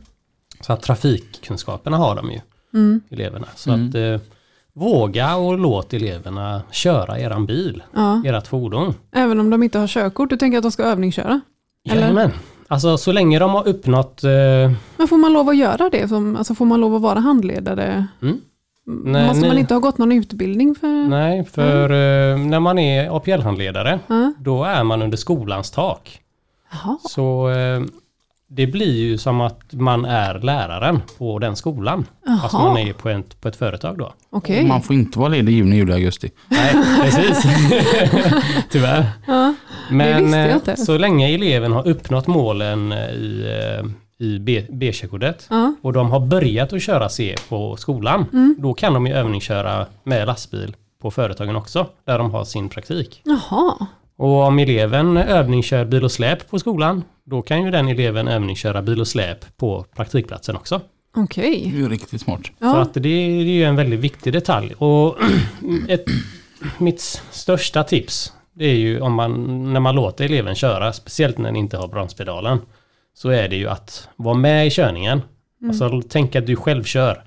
[0.60, 2.40] Så att trafikkunskaperna har de ju,
[2.74, 3.00] Mm.
[3.10, 3.46] eleverna.
[3.56, 3.88] Så Mm.
[3.88, 4.28] att eh,
[4.72, 8.22] våga och låt eleverna köra eran bil, Ja.
[8.26, 8.94] ert fordon.
[9.12, 11.40] Även om de inte har körkort, du tänker att de ska övningsköra?
[11.90, 12.30] Eller?
[12.72, 14.30] Alltså så länge de har uppnått eh,
[14.96, 16.08] Men får man lov att göra det?
[16.08, 18.06] Som, alltså får man lov att vara handledare?
[18.22, 18.40] Mm.
[18.86, 21.08] M- Nej, Måste man ni- inte ha gått någon utbildning för?
[21.08, 24.32] Nej, för eh, när man är APL-handledare, Ja.
[24.38, 26.20] då är man under skolans tak.
[26.72, 26.98] Jaha.
[27.08, 27.80] Så eh,
[28.52, 32.06] det blir ju som att man är läraren på den skolan.
[32.42, 34.12] Fast man är på ett, på ett företag då.
[34.30, 34.64] Okej.
[34.66, 36.30] Man får inte vara ledig i juni, juli, augusti.
[36.48, 37.42] Nej, precis.
[38.70, 39.06] Tyvärr.
[39.26, 39.54] Ja.
[39.90, 43.44] Men eh, så länge eleven har uppnått målen eh, i,
[44.18, 44.38] eh, i
[44.70, 45.74] B-körkortet Ja.
[45.82, 48.56] och de har börjat att köra C på skolan, Mm.
[48.58, 53.22] då kan de ju övningsköra med lastbil på företagen också, där de har sin praktik.
[53.24, 53.86] Jaha.
[54.20, 58.82] Och om eleven övningskör bil och släp på skolan, då kan ju den eleven övningsköra
[58.82, 60.80] bil och släp på praktikplatsen också.
[61.16, 61.60] Okej.
[61.70, 62.40] Det är ju riktigt smart.
[62.46, 62.80] Så Ja.
[62.80, 64.74] att det, är ju en väldigt viktig detalj.
[64.78, 65.16] Och
[65.88, 66.04] ett,
[66.78, 69.32] mitt största tips, det är ju om man,
[69.72, 72.58] när man låter eleven köra, speciellt när den inte har bromspedalen,
[73.14, 75.22] så är det ju att vara med i körningen.
[75.68, 77.22] Alltså tänk att du själv kör.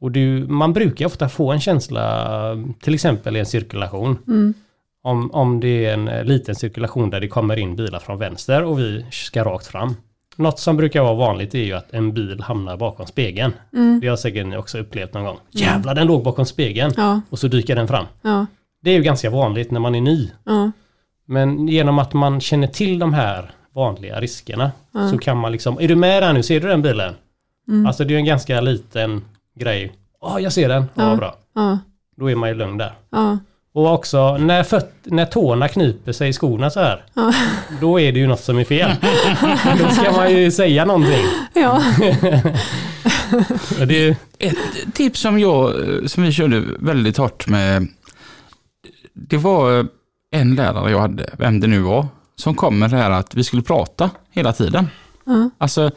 [0.00, 4.54] Och du, man brukar ofta få en känsla, till exempel i en cirkulation, Mm.
[5.02, 8.64] Om, om det är en eh, liten cirkulation där det kommer in bilar från vänster
[8.64, 9.96] och vi ska rakt fram.
[10.36, 13.52] Något som brukar vara vanligt är ju att en bil hamnar bakom spegeln.
[13.72, 14.00] Mm.
[14.00, 15.38] Det har säkert ni också upplevt någon gång.
[15.50, 16.92] Jävlar, den låg bakom spegeln.
[16.96, 17.20] Ja.
[17.30, 18.04] Och så dyker den fram.
[18.22, 18.46] Ja.
[18.82, 20.30] Det är ju ganska vanligt när man är ny.
[20.44, 20.70] Ja.
[21.24, 24.70] Men genom att man känner till de här vanliga riskerna
[25.10, 26.42] så kan man liksom, är du med där nu?
[26.42, 27.14] Ser du den bilen?
[27.68, 27.86] Mm.
[27.86, 29.24] Alltså det är en ganska liten
[29.54, 29.92] grej.
[30.20, 30.84] Ja, jag ser den.
[30.94, 31.16] Ja, Ja.
[31.16, 31.34] bra.
[32.16, 32.92] Då är man ju lugn där.
[33.80, 37.04] Och också när, föt- när tårna kniper sig i skorna så här.
[37.14, 37.32] Ja.
[37.80, 38.90] Då är det ju något som är fel.
[39.78, 41.24] då ska man ju säga någonting.
[41.54, 41.82] Ja.
[43.86, 44.56] Det är, Ett
[44.94, 45.72] tips som jag,
[46.06, 47.88] som vi körde väldigt hårt med,
[49.12, 49.86] det var
[50.30, 53.44] en lärare jag hade, vem det nu var, som kom med det här att vi
[53.44, 54.88] skulle prata hela tiden.
[55.26, 55.50] Ja.
[55.58, 55.90] Alltså,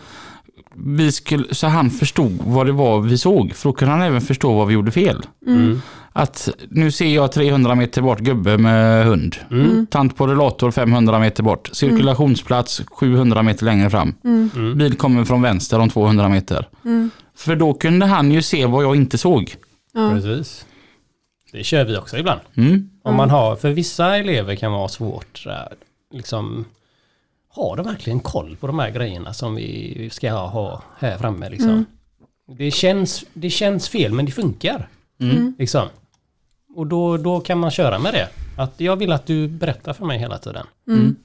[0.76, 4.22] vi skulle, så han förstod vad det var vi såg, för då kunde han även
[4.22, 5.22] förstå vad vi gjorde fel.
[5.48, 5.82] mm.
[6.16, 9.36] Att nu ser jag 300 meter bort gubbe med hund.
[9.52, 9.88] Mm.
[9.88, 11.70] Tant på rullator 500 meter bort.
[11.74, 14.16] Cirkulationsplats 700 meter längre fram.
[14.24, 14.50] Mm.
[14.56, 14.78] Mm.
[14.78, 16.68] Bil kommer från vänster om 200 meter.
[16.86, 17.10] Mm.
[17.36, 19.56] För då kunde han ju se vad jag inte såg.
[19.94, 20.10] Ja.
[20.10, 20.66] Precis.
[21.52, 22.42] Det kör vi också ibland.
[22.56, 22.90] Mm.
[23.04, 25.46] Om man har, för vissa elever kan vara svårt,
[26.12, 26.66] liksom,
[27.50, 31.50] har de verkligen koll på de här grejerna som vi ska ha, ha här framme
[31.50, 31.86] liksom?
[32.58, 34.90] Det, känns, det känns fel men det funkar.
[35.58, 35.88] Liksom.
[36.76, 38.30] Och då, då kan man köra med det.
[38.58, 40.66] Att jag vill att du berättar för mig hela tiden.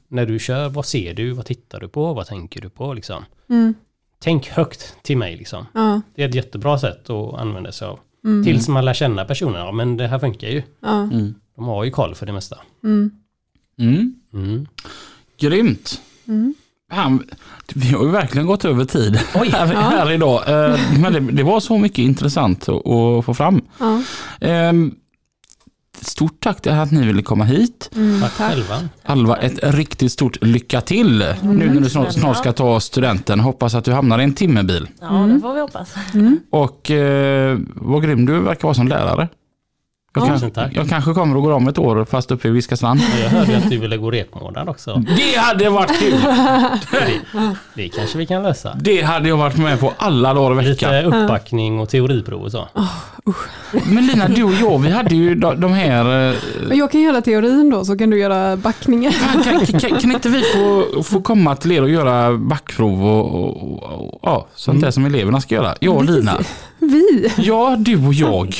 [0.08, 3.24] När du kör, vad ser du, vad tittar du på, vad tänker du på liksom?
[3.50, 3.74] Mm.
[4.20, 5.66] Tänk högt till mig liksom.
[5.74, 7.98] Ja, Det är ett jättebra sätt att använda sig av.
[8.44, 9.60] Tills man lär känna personen.
[9.60, 10.62] Ja men det här funkar ju.
[10.80, 11.08] ja.
[11.56, 12.58] De har ju koll för det mesta.
[12.84, 13.10] Mm.
[13.78, 14.14] Mm.
[14.34, 14.66] Mm.
[15.40, 16.00] Grymt.
[16.90, 17.24] Han,
[17.74, 20.48] vi har ju verkligen gått över tid här, här idag.
[20.48, 23.60] Eh, Men det, det var så mycket intressant att, att få fram.
[23.78, 24.02] Ja.
[24.40, 24.94] Ehm,
[26.04, 27.90] Stort tack till att ni ville komma hit.
[28.20, 28.88] Tack, själva.
[29.04, 33.40] Alva, ett riktigt stort lycka till nu när du snart, snart ska ta studenten.
[33.40, 34.88] Hoppas att du hamnar i en timmerbil.
[35.00, 35.94] Ja, det får vi hoppas.
[36.50, 39.28] Och eh, vad grym du verkar vara som lärare.
[40.18, 40.26] Jag, Ja.
[40.26, 40.72] kan, Tusen tack.
[40.74, 43.00] jag kanske kommer att gå om ett år fast uppe i Viskastrand.
[43.00, 45.02] Och Jag hörde att du ville gå repmånad också.
[45.16, 46.14] Det hade varit kul!
[46.90, 48.74] Det, det kanske vi kan lösa.
[48.80, 50.92] Det hade jag varit med på alla dagar i veckan.
[50.96, 52.68] Lite uppbackning och teoriprov och så.
[53.86, 56.28] Men Lina, du och jag, vi hade ju de, här...
[56.30, 56.34] eh,
[56.68, 59.12] Men jag kan göra teorin då, så kan du göra backningen.
[59.12, 63.34] Kan, kan, kan, kan inte vi få, få komma till er och göra backprov och,
[63.34, 65.74] och, och, och ja, sånt där som eleverna ska göra?
[65.80, 66.38] Jag och Lina.
[66.78, 67.32] Vi?
[67.36, 68.54] Ja, du och jag.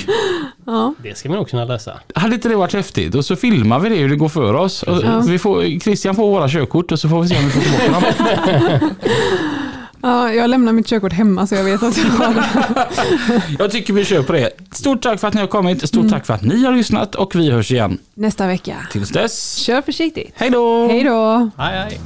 [0.71, 0.95] Ja.
[1.03, 2.01] Det ska vi nog kunna lösa.
[2.15, 3.15] Hade inte det varit häftigt?
[3.15, 4.83] Och så filmar vi det hur det går för oss.
[4.83, 5.21] Och Ja.
[5.21, 8.69] vi får, Christian får våra körkort och så får vi se om vi får tillbaka
[8.79, 8.91] dem.
[10.03, 13.43] ja, jag lämnar mitt körkort hemma så jag vet att jag har det.
[13.59, 14.51] Jag tycker vi kör på det.
[14.73, 15.89] Stort tack för att ni har kommit.
[15.89, 17.99] Stort tack för att ni har lyssnat och vi hörs igen.
[18.15, 18.77] Nästa vecka.
[18.93, 19.55] Tills dess.
[19.57, 20.31] Kör försiktigt.
[20.35, 20.89] Hej då!
[20.89, 21.51] Hej då!
[21.57, 22.01] Hej hej!